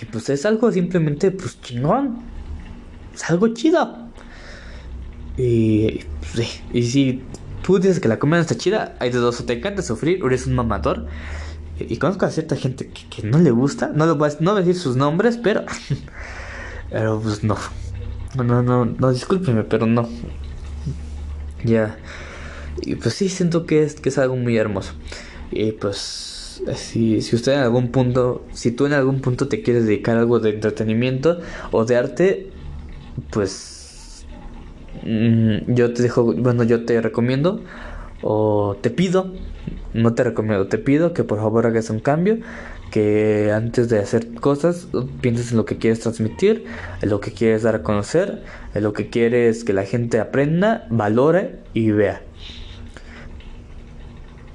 Y 0.00 0.04
pues 0.06 0.28
es 0.28 0.44
algo 0.44 0.70
simplemente 0.70 1.30
pues 1.30 1.60
chingón. 1.62 2.18
Es 3.14 3.30
algo 3.30 3.48
chido. 3.48 4.08
Y, 5.36 6.00
pues, 6.34 6.62
y 6.72 6.82
si 6.82 7.22
tú 7.62 7.78
dices 7.78 8.00
que 8.00 8.08
la 8.08 8.18
comida 8.18 8.36
no 8.36 8.42
está 8.42 8.56
chida, 8.56 8.96
hay 8.98 9.10
de 9.10 9.18
dos, 9.18 9.40
o 9.40 9.44
te 9.44 9.54
encanta 9.54 9.82
sufrir 9.82 10.22
o 10.22 10.26
eres 10.26 10.46
un 10.46 10.54
mamador. 10.54 11.06
Y, 11.78 11.96
conozco 11.96 12.24
a 12.26 12.30
cierta 12.30 12.56
gente 12.56 12.88
que, 12.88 13.22
no 13.24 13.38
le 13.38 13.50
gusta, 13.50 13.90
no, 13.92 14.06
lo 14.06 14.16
voy 14.16 14.30
a, 14.30 14.32
no 14.40 14.54
decir 14.54 14.76
sus 14.76 14.94
nombres, 14.96 15.36
pero 15.36 15.64
Pero 16.94 17.20
pues 17.20 17.42
no. 17.42 17.56
No, 18.36 18.62
no, 18.62 18.84
no, 18.84 19.12
discúlpeme, 19.12 19.64
pero 19.64 19.84
no. 19.86 20.08
Ya. 21.64 21.98
Y 22.82 22.94
pues 22.94 23.14
sí, 23.14 23.28
siento 23.28 23.66
que 23.66 23.82
es, 23.82 23.96
que 23.96 24.10
es 24.10 24.18
algo 24.18 24.36
muy 24.36 24.56
hermoso. 24.56 24.92
Y 25.50 25.72
pues, 25.72 26.60
si, 26.76 27.20
si 27.20 27.34
usted 27.34 27.54
en 27.54 27.60
algún 27.60 27.88
punto, 27.90 28.44
si 28.52 28.70
tú 28.70 28.86
en 28.86 28.92
algún 28.92 29.20
punto 29.20 29.48
te 29.48 29.62
quieres 29.62 29.86
dedicar 29.86 30.16
a 30.16 30.20
algo 30.20 30.38
de 30.38 30.50
entretenimiento 30.50 31.40
o 31.72 31.84
de 31.84 31.96
arte, 31.96 32.50
pues 33.30 34.24
mm, 35.04 35.74
yo 35.74 35.92
te 35.92 36.02
dejo, 36.02 36.32
bueno, 36.32 36.62
yo 36.62 36.84
te 36.84 37.00
recomiendo 37.00 37.60
o 38.22 38.76
te 38.80 38.90
pido, 38.90 39.32
no 39.94 40.14
te 40.14 40.24
recomiendo, 40.24 40.66
te 40.66 40.78
pido 40.78 41.14
que 41.14 41.24
por 41.24 41.38
favor 41.38 41.66
hagas 41.66 41.88
un 41.88 42.00
cambio 42.00 42.38
que 42.90 43.50
antes 43.52 43.88
de 43.88 43.98
hacer 43.98 44.34
cosas 44.34 44.88
pienses 45.20 45.50
en 45.50 45.56
lo 45.56 45.64
que 45.64 45.78
quieres 45.78 46.00
transmitir, 46.00 46.64
en 47.00 47.08
lo 47.08 47.20
que 47.20 47.32
quieres 47.32 47.62
dar 47.62 47.74
a 47.74 47.82
conocer, 47.82 48.42
en 48.74 48.82
lo 48.82 48.92
que 48.92 49.08
quieres 49.08 49.64
que 49.64 49.72
la 49.72 49.84
gente 49.84 50.20
aprenda, 50.20 50.86
valore 50.90 51.60
y 51.72 51.90
vea. 51.90 52.22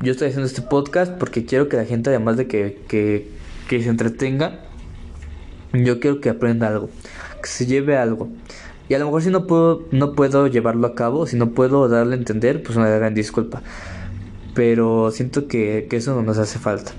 Yo 0.01 0.13
estoy 0.13 0.29
haciendo 0.29 0.47
este 0.47 0.61
podcast 0.61 1.17
porque 1.17 1.43
quiero 1.43 1.67
que 1.67 1.75
la 1.75 1.83
gente, 1.83 2.09
además 2.09 2.37
de 2.37 2.47
que, 2.47 2.79
que, 2.87 3.83
se 3.83 3.89
entretenga, 3.89 4.61
Yo 5.73 5.99
quiero 5.99 6.21
que 6.21 6.29
aprenda 6.29 6.67
algo, 6.67 6.89
que 7.41 7.49
se 7.49 7.65
lleve 7.65 7.97
algo. 7.97 8.29
Y 8.87 8.93
a 8.93 8.99
lo 8.99 9.05
mejor 9.05 9.21
si 9.21 9.29
no 9.29 9.45
puedo, 9.45 9.85
no 9.91 10.13
puedo 10.13 10.47
llevarlo 10.47 10.87
a 10.87 10.95
cabo, 10.95 11.27
si 11.27 11.35
no 11.35 11.49
puedo 11.51 11.89
darle 11.89 12.15
a 12.15 12.17
entender, 12.17 12.63
pues 12.63 12.77
una 12.77 12.87
gran 12.87 13.13
disculpa. 13.13 13.61
Pero 14.59 15.09
siento 15.11 15.47
que, 15.47 15.87
eso 15.89 16.13
no 16.15 16.21
nos 16.21 16.37
hace 16.37 16.59
falta. 16.59 16.91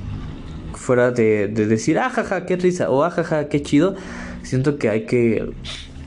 Fuera 0.72 1.10
de, 1.10 1.46
de 1.46 1.66
decir, 1.66 1.98
ajaja, 1.98 2.36
ah, 2.36 2.46
qué 2.46 2.56
risa, 2.56 2.88
o 2.88 3.04
ajaja, 3.04 3.40
ah, 3.40 3.48
qué 3.50 3.60
chido. 3.60 3.96
Siento 4.42 4.78
que 4.78 4.88
hay 4.88 5.04
que, 5.04 5.52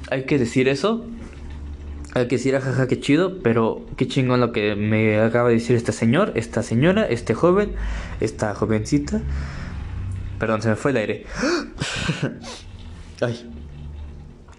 hay 0.10 0.24
que 0.26 0.40
decir 0.40 0.68
eso. 0.68 1.06
Hay 2.16 2.28
que 2.28 2.38
decir, 2.38 2.56
ajaja, 2.56 2.82
ah, 2.82 2.88
qué 2.88 3.00
chido, 3.00 3.38
pero 3.44 3.86
qué 3.98 4.08
chingón 4.08 4.40
lo 4.40 4.52
que 4.52 4.76
me 4.76 5.20
acaba 5.20 5.50
de 5.50 5.54
decir 5.54 5.76
este 5.76 5.92
señor, 5.92 6.32
esta 6.34 6.64
señora, 6.64 7.06
este 7.06 7.36
joven, 7.36 7.74
esta 8.20 8.56
jovencita. 8.56 9.22
Perdón, 10.40 10.64
se 10.64 10.70
me 10.70 10.76
fue 10.76 10.90
el 10.90 10.98
aire. 10.98 11.26
Ay. 13.22 13.48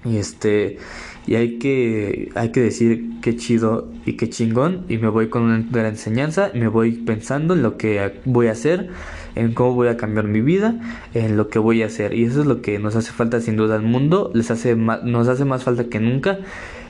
Y 0.05 0.19
este. 0.19 0.79
Y 1.27 1.37
hay 1.37 1.59
que, 1.59 2.31
hay 2.35 2.51
que 2.51 2.61
decir 2.61 3.21
qué 3.23 3.37
chido 3.37 3.89
y 4.05 4.15
qué 4.15 4.29
chingón. 4.29 4.85
Y 4.89 4.99
me 4.99 5.09
voy 5.09 5.29
con 5.29 5.43
una 5.43 5.65
gran 5.71 5.87
enseñanza. 5.87 6.51
Me 6.55 6.69
voy 6.69 6.93
pensando 6.93 7.55
en 7.55 7.63
lo 7.63 7.77
que 7.77 8.21
voy 8.25 8.49
a 8.49 8.53
hacer. 8.53 8.91
En 9.35 9.55
cómo 9.55 9.75
voy 9.75 9.89
a 9.89 9.97
cambiar 9.97 10.27
mi 10.27 10.43
vida. 10.43 10.81
En 11.15 11.37
lo 11.37 11.49
que 11.49 11.59
voy 11.59 11.83
a 11.83 11.87
hacer. 11.87 12.15
Y 12.15 12.25
eso 12.25 12.41
es 12.41 12.47
lo 12.47 12.61
que 12.61 12.79
nos 12.79 12.95
hace 12.97 13.13
falta 13.13 13.41
sin 13.41 13.57
duda 13.57 13.77
al 13.77 13.83
mundo. 13.83 14.31
Les 14.35 14.51
hace 14.51 14.77
nos 14.77 15.29
hace 15.29 15.45
más 15.45 15.65
falta 15.65 15.85
que 15.85 15.99
nunca. 15.99 16.41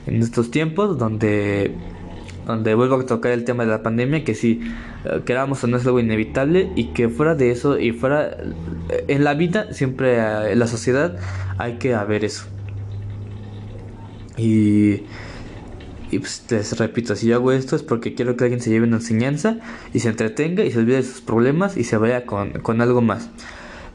En 0.05 0.21
estos 0.21 0.51
tiempos 0.51 0.97
donde 0.97 1.73
donde 2.45 2.75
vuelvo 2.75 2.95
a 2.95 3.05
tocar 3.05 3.31
el 3.31 3.43
tema 3.43 3.65
de 3.65 3.71
la 3.71 3.81
pandemia, 3.81 4.23
que 4.23 4.35
si 4.35 4.61
eh, 5.05 5.21
queramos 5.25 5.63
o 5.63 5.67
no 5.67 5.77
es 5.77 5.85
algo 5.87 5.99
inevitable 5.99 6.69
y 6.75 6.93
que 6.93 7.09
fuera 7.09 7.33
de 7.33 7.49
eso 7.49 7.79
y 7.79 7.91
fuera 7.91 8.37
en 9.07 9.23
la 9.23 9.33
vida, 9.33 9.73
siempre 9.73 10.17
eh, 10.17 10.51
en 10.51 10.59
la 10.59 10.67
sociedad 10.67 11.17
hay 11.57 11.79
que 11.79 11.95
haber 11.95 12.23
eso. 12.23 12.45
Y, 14.37 15.03
pues 16.11 16.45
les 16.49 16.77
repito, 16.77 17.15
si 17.15 17.27
yo 17.27 17.35
hago 17.35 17.51
esto 17.51 17.75
es 17.75 17.83
porque 17.83 18.13
quiero 18.13 18.37
que 18.37 18.45
alguien 18.45 18.61
se 18.61 18.69
lleve 18.69 18.87
una 18.87 18.97
enseñanza 18.97 19.57
y 19.93 19.99
se 19.99 20.09
entretenga 20.09 20.63
y 20.63 20.71
se 20.71 20.79
olvide 20.79 20.97
de 20.97 21.03
sus 21.03 21.21
problemas 21.21 21.77
y 21.77 21.83
se 21.83 21.97
vaya 21.97 22.25
con, 22.25 22.51
con 22.61 22.81
algo 22.81 23.01
más. 23.01 23.29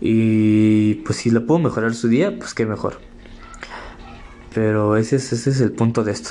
Y 0.01 0.95
pues 1.07 1.18
si 1.18 1.30
lo 1.30 1.47
puedo 1.47 1.61
mejorar 1.61 1.95
su 1.95 2.09
día, 2.09 2.36
pues 2.38 2.55
qué 2.55 2.66
mejor. 2.66 3.01
Pero 4.55 4.97
ese 4.97 5.16
es, 5.16 5.32
ese 5.32 5.51
es 5.51 5.61
el 5.61 5.72
punto 5.72 6.05
de 6.05 6.12
esto. 6.12 6.30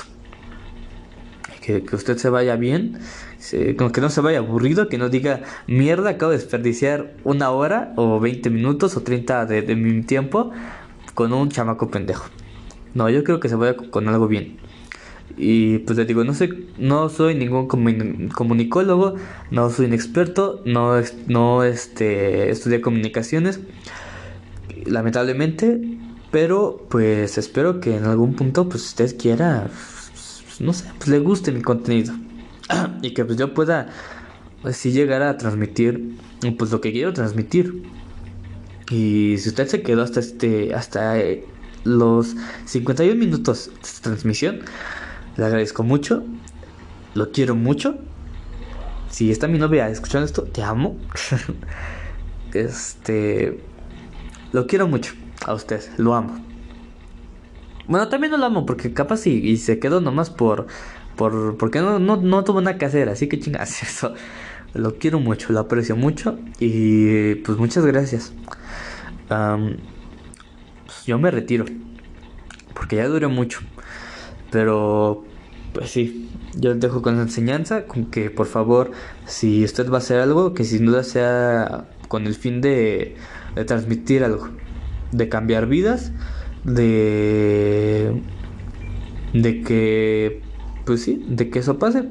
Que, 1.62 1.84
que 1.84 1.96
usted 1.96 2.16
se 2.18 2.30
vaya 2.30 2.56
bien, 2.56 2.98
que 3.50 4.00
no 4.00 4.10
se 4.10 4.20
vaya 4.20 4.38
aburrido, 4.38 4.88
que 4.88 4.98
no 4.98 5.08
diga, 5.08 5.42
mierda, 5.66 6.10
acabo 6.10 6.32
de 6.32 6.38
desperdiciar 6.38 7.14
una 7.24 7.50
hora 7.50 7.92
o 7.96 8.18
20 8.18 8.50
minutos 8.50 8.96
o 8.96 9.02
30 9.02 9.46
de, 9.46 9.62
de 9.62 9.76
mi 9.76 10.02
tiempo 10.02 10.50
con 11.14 11.32
un 11.32 11.48
chamaco 11.48 11.90
pendejo. 11.90 12.28
No, 12.94 13.08
yo 13.08 13.24
creo 13.24 13.40
que 13.40 13.48
se 13.48 13.54
vaya 13.54 13.76
con 13.76 14.08
algo 14.08 14.28
bien. 14.28 14.58
Y 15.36 15.78
pues 15.78 15.96
le 15.96 16.04
digo, 16.04 16.24
no 16.24 16.34
sé, 16.34 16.50
no 16.78 17.08
soy 17.08 17.34
ningún 17.34 17.66
comunicólogo, 17.66 19.14
no 19.50 19.70
soy 19.70 19.86
un 19.86 19.94
experto, 19.94 20.60
no, 20.66 21.00
no 21.28 21.64
este, 21.64 22.50
estudié 22.50 22.80
comunicaciones, 22.80 23.60
lamentablemente, 24.84 25.80
pero 26.30 26.86
pues 26.90 27.38
espero 27.38 27.80
que 27.80 27.96
en 27.96 28.04
algún 28.04 28.34
punto 28.34 28.68
pues 28.68 28.86
usted 28.86 29.16
quiera, 29.16 29.68
pues, 29.68 30.60
no 30.60 30.72
sé, 30.72 30.86
pues 30.98 31.08
le 31.08 31.20
guste 31.20 31.52
mi 31.52 31.62
contenido 31.62 32.12
y 33.02 33.14
que 33.14 33.24
pues 33.24 33.38
yo 33.38 33.54
pueda 33.54 33.88
así 34.64 34.92
llegar 34.92 35.22
a 35.22 35.36
transmitir 35.36 36.16
pues 36.58 36.70
lo 36.70 36.80
que 36.80 36.92
quiero 36.92 37.12
transmitir. 37.12 37.82
Y 38.90 39.36
si 39.38 39.48
usted 39.50 39.68
se 39.68 39.82
quedó 39.82 40.02
hasta 40.02 40.20
este, 40.20 40.74
hasta 40.74 41.16
los 41.84 42.36
51 42.66 43.18
minutos 43.18 43.70
de 43.70 44.02
transmisión. 44.02 44.60
Le 45.36 45.44
agradezco 45.44 45.82
mucho. 45.82 46.24
Lo 47.14 47.30
quiero 47.32 47.54
mucho. 47.54 47.98
Si 49.10 49.30
está 49.30 49.48
mi 49.48 49.58
novia 49.58 49.88
escuchando 49.88 50.26
esto, 50.26 50.44
te 50.44 50.62
amo. 50.62 50.96
este. 52.54 53.60
Lo 54.52 54.66
quiero 54.66 54.88
mucho 54.88 55.14
a 55.46 55.54
usted, 55.54 55.82
lo 55.96 56.14
amo. 56.14 56.44
Bueno, 57.86 58.08
también 58.08 58.32
no 58.32 58.36
lo 58.36 58.46
amo 58.46 58.66
porque 58.66 58.92
capaz 58.92 59.26
y, 59.26 59.32
y 59.32 59.56
se 59.56 59.78
quedó 59.78 60.00
nomás 60.00 60.30
por. 60.30 60.66
por 61.16 61.56
porque 61.56 61.80
no, 61.80 61.98
no, 61.98 62.44
tuvo 62.44 62.60
nada 62.60 62.78
que 62.78 62.84
hacer, 62.84 63.08
así 63.08 63.28
que 63.28 63.38
chingas 63.38 63.82
eso. 63.82 64.14
Lo 64.72 64.98
quiero 64.98 65.18
mucho, 65.18 65.52
lo 65.52 65.58
aprecio 65.58 65.96
mucho 65.96 66.38
y 66.60 67.34
pues 67.36 67.58
muchas 67.58 67.84
gracias 67.84 68.32
yo 71.06 71.18
me 71.18 71.30
retiro. 71.30 71.64
Porque 72.74 72.96
ya 72.96 73.08
duró 73.08 73.28
mucho. 73.28 73.60
Pero, 74.50 75.24
pues 75.72 75.90
sí, 75.90 76.28
yo 76.56 76.70
les 76.70 76.80
dejo 76.80 77.02
con 77.02 77.16
la 77.16 77.22
enseñanza, 77.22 77.86
con 77.86 78.06
que 78.06 78.30
por 78.30 78.46
favor, 78.46 78.90
si 79.26 79.64
usted 79.64 79.88
va 79.90 79.96
a 79.96 79.98
hacer 79.98 80.20
algo, 80.20 80.54
que 80.54 80.64
sin 80.64 80.86
duda 80.86 81.04
sea 81.04 81.88
con 82.08 82.26
el 82.26 82.34
fin 82.34 82.60
de, 82.60 83.16
de 83.54 83.64
transmitir 83.64 84.24
algo, 84.24 84.48
de 85.12 85.28
cambiar 85.28 85.66
vidas, 85.66 86.12
de, 86.64 88.20
de 89.32 89.62
que, 89.62 90.42
pues 90.84 91.02
sí, 91.02 91.24
de 91.28 91.50
que 91.50 91.60
eso 91.60 91.78
pase, 91.78 92.08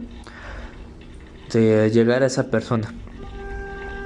de 1.52 1.92
llegar 1.92 2.24
a 2.24 2.28
esa 2.28 2.50
persona 2.50 2.94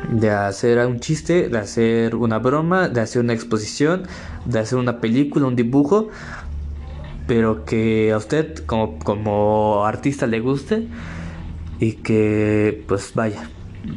de 0.10 0.30
hacer 0.30 0.86
un 0.86 0.99
chiste, 0.99 1.49
de 1.49 1.58
hacer 1.58 2.16
una 2.16 2.39
broma, 2.39 2.89
de 2.89 3.01
hacer 3.01 3.22
una 3.22 3.34
exposición, 3.34 4.04
de 4.45 4.60
hacer 4.60 4.78
una 4.78 4.99
película, 4.99 5.47
un 5.47 5.56
dibujo, 5.56 6.10
pero 7.28 7.66
que 7.66 8.12
a 8.12 8.18
usted 8.18 8.66
como, 8.66 8.99
como 8.99 9.86
artista 9.86 10.28
le 10.28 10.39
guste 10.39 10.88
y 11.80 11.93
que 11.93 12.84
pues 12.88 13.14
vaya, 13.16 13.49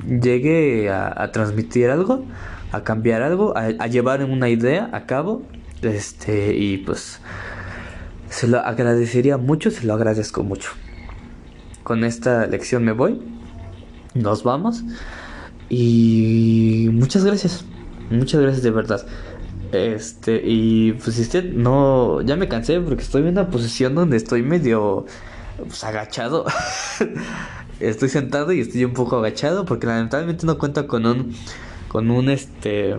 llegue 0.08 0.90
a, 0.90 1.30
transmitir 1.32 1.90
algo, 1.90 2.24
a 2.72 2.82
cambiar 2.82 3.22
algo, 3.22 3.56
a, 3.56 3.66
a, 3.78 3.86
llevar 3.86 4.24
una 4.24 4.48
idea 4.48 4.90
a 4.92 5.06
cabo, 5.06 5.42
este, 5.82 6.54
y 6.56 6.78
pues 6.78 7.20
se 8.28 8.48
lo 8.48 8.58
agradecería 8.58 9.36
mucho, 9.36 9.70
se 9.70 9.86
lo 9.86 9.94
agradezco 9.94 10.42
mucho. 10.42 10.70
Con 11.82 12.04
esta 12.04 12.46
lección 12.46 12.84
me 12.84 12.92
voy, 12.92 13.20
nos 14.14 14.42
vamos. 14.42 14.84
Y 15.68 16.88
muchas 16.92 17.24
gracias. 17.24 17.64
Muchas 18.10 18.40
gracias 18.40 18.62
de 18.62 18.70
verdad. 18.70 19.06
Este, 19.72 20.40
y 20.44 20.92
pues 20.92 21.16
si 21.16 21.22
usted 21.22 21.52
no, 21.52 22.20
ya 22.22 22.36
me 22.36 22.48
cansé 22.48 22.80
porque 22.80 23.02
estoy 23.02 23.22
en 23.22 23.28
una 23.28 23.50
posición 23.50 23.94
donde 23.94 24.16
estoy 24.16 24.42
medio 24.42 25.06
pues, 25.58 25.82
agachado. 25.84 26.46
estoy 27.80 28.08
sentado 28.08 28.52
y 28.52 28.60
estoy 28.60 28.84
un 28.84 28.94
poco 28.94 29.16
agachado 29.16 29.64
porque 29.64 29.86
lamentablemente 29.86 30.46
no 30.46 30.58
cuento 30.58 30.86
con 30.86 31.04
un, 31.06 31.34
con 31.88 32.10
un 32.10 32.28
este, 32.28 32.96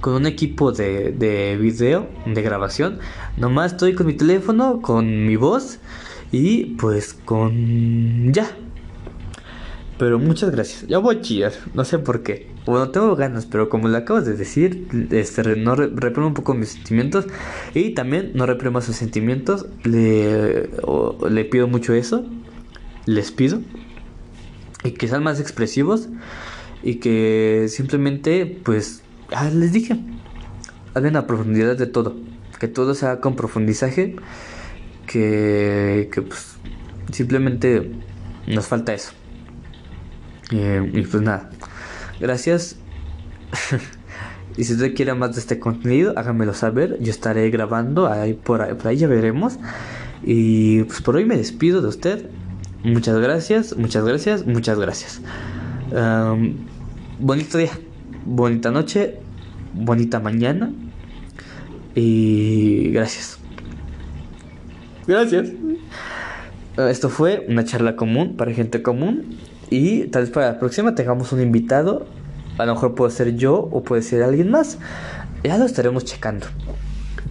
con 0.00 0.14
un 0.14 0.26
equipo 0.26 0.72
de, 0.72 1.12
de 1.12 1.56
video, 1.56 2.08
de 2.26 2.42
grabación. 2.42 2.98
Nomás 3.36 3.72
estoy 3.72 3.94
con 3.94 4.06
mi 4.06 4.14
teléfono, 4.14 4.80
con 4.82 5.26
mi 5.26 5.36
voz 5.36 5.78
y 6.32 6.76
pues 6.76 7.14
con 7.14 8.32
ya, 8.32 8.50
pero 10.00 10.18
muchas 10.18 10.50
gracias. 10.50 10.86
Ya 10.88 10.96
voy 10.96 11.16
a 11.16 11.20
chillar, 11.20 11.52
no 11.74 11.84
sé 11.84 11.98
por 11.98 12.22
qué. 12.22 12.48
Bueno, 12.64 12.88
tengo 12.88 13.14
ganas, 13.16 13.44
pero 13.44 13.68
como 13.68 13.86
le 13.86 13.98
acabas 13.98 14.24
de 14.24 14.32
decir, 14.32 14.88
este, 15.10 15.56
no 15.56 15.74
reprimo 15.76 16.26
un 16.26 16.32
poco 16.32 16.54
mis 16.54 16.70
sentimientos. 16.70 17.26
Y 17.74 17.90
también 17.90 18.30
no 18.32 18.46
reprimo 18.46 18.80
sus 18.80 18.96
sentimientos. 18.96 19.66
Le, 19.84 20.70
le 21.28 21.44
pido 21.44 21.68
mucho 21.68 21.92
eso. 21.92 22.24
Les 23.04 23.30
pido. 23.30 23.60
Y 24.84 24.92
que 24.92 25.06
sean 25.06 25.22
más 25.22 25.38
expresivos. 25.38 26.08
Y 26.82 26.94
que 26.94 27.66
simplemente, 27.68 28.46
pues, 28.64 29.02
ah, 29.34 29.50
les 29.50 29.74
dije. 29.74 30.00
Hablen 30.94 31.16
a 31.16 31.26
profundidad 31.26 31.76
de 31.76 31.86
todo. 31.86 32.16
Que 32.58 32.68
todo 32.68 32.94
sea 32.94 33.20
con 33.20 33.36
profundizaje. 33.36 34.16
Que, 35.06 36.08
que 36.10 36.22
pues, 36.22 36.56
simplemente 37.12 37.90
nos 38.46 38.66
falta 38.66 38.94
eso. 38.94 39.19
Eh, 40.52 40.90
y 40.92 41.02
pues 41.02 41.22
nada, 41.22 41.50
gracias. 42.20 42.76
y 44.56 44.64
si 44.64 44.74
usted 44.74 44.94
quiere 44.94 45.14
más 45.14 45.34
de 45.34 45.40
este 45.40 45.58
contenido, 45.58 46.14
háganmelo 46.16 46.54
saber. 46.54 46.98
Yo 47.00 47.10
estaré 47.10 47.50
grabando 47.50 48.06
ahí 48.06 48.34
por, 48.34 48.62
ahí, 48.62 48.74
por 48.74 48.88
ahí 48.88 48.96
ya 48.96 49.08
veremos. 49.08 49.58
Y 50.22 50.82
pues 50.84 51.00
por 51.02 51.16
hoy 51.16 51.24
me 51.24 51.36
despido 51.36 51.82
de 51.82 51.88
usted. 51.88 52.30
Muchas 52.82 53.18
gracias, 53.18 53.76
muchas 53.76 54.04
gracias, 54.04 54.46
muchas 54.46 54.78
gracias. 54.78 55.20
bonito 57.18 57.58
día, 57.58 57.72
bonita 58.24 58.70
noche, 58.70 59.18
bonita 59.74 60.20
mañana. 60.20 60.72
Y 61.94 62.90
gracias. 62.90 63.38
Gracias. 65.06 65.50
Esto 66.76 67.08
fue 67.08 67.44
una 67.48 67.64
charla 67.64 67.96
común 67.96 68.36
para 68.36 68.52
gente 68.52 68.82
común. 68.82 69.36
Y 69.70 70.04
tal 70.08 70.22
vez 70.22 70.30
para 70.30 70.52
la 70.52 70.58
próxima 70.58 70.94
tengamos 70.94 71.32
un 71.32 71.40
invitado. 71.40 72.06
A 72.58 72.66
lo 72.66 72.74
mejor 72.74 72.94
puede 72.94 73.12
ser 73.12 73.36
yo 73.36 73.56
o 73.56 73.82
puede 73.82 74.02
ser 74.02 74.22
alguien 74.22 74.50
más. 74.50 74.78
ya 75.44 75.56
lo 75.56 75.64
estaremos 75.64 76.04
checando. 76.04 76.46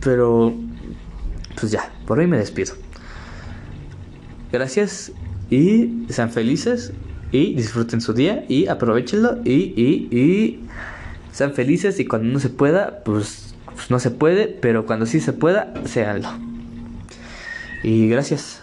Pero, 0.01 0.53
pues 1.59 1.71
ya, 1.71 1.91
por 2.07 2.19
hoy 2.19 2.27
me 2.27 2.37
despido. 2.37 2.73
Gracias 4.51 5.11
y 5.49 6.05
sean 6.09 6.31
felices 6.31 6.93
y 7.31 7.53
disfruten 7.53 8.01
su 8.01 8.13
día 8.13 8.45
y 8.47 8.67
aprovechenlo 8.67 9.39
y, 9.43 9.73
y, 9.75 10.17
y 10.17 10.59
sean 11.31 11.53
felices 11.53 11.99
y 11.99 12.05
cuando 12.05 12.29
no 12.29 12.39
se 12.39 12.49
pueda, 12.49 13.03
pues, 13.03 13.53
pues 13.65 13.91
no 13.91 13.99
se 13.99 14.09
puede, 14.09 14.47
pero 14.47 14.85
cuando 14.85 15.05
sí 15.05 15.19
se 15.19 15.33
pueda, 15.33 15.73
séanlo. 15.85 16.29
Y 17.83 18.09
gracias. 18.09 18.58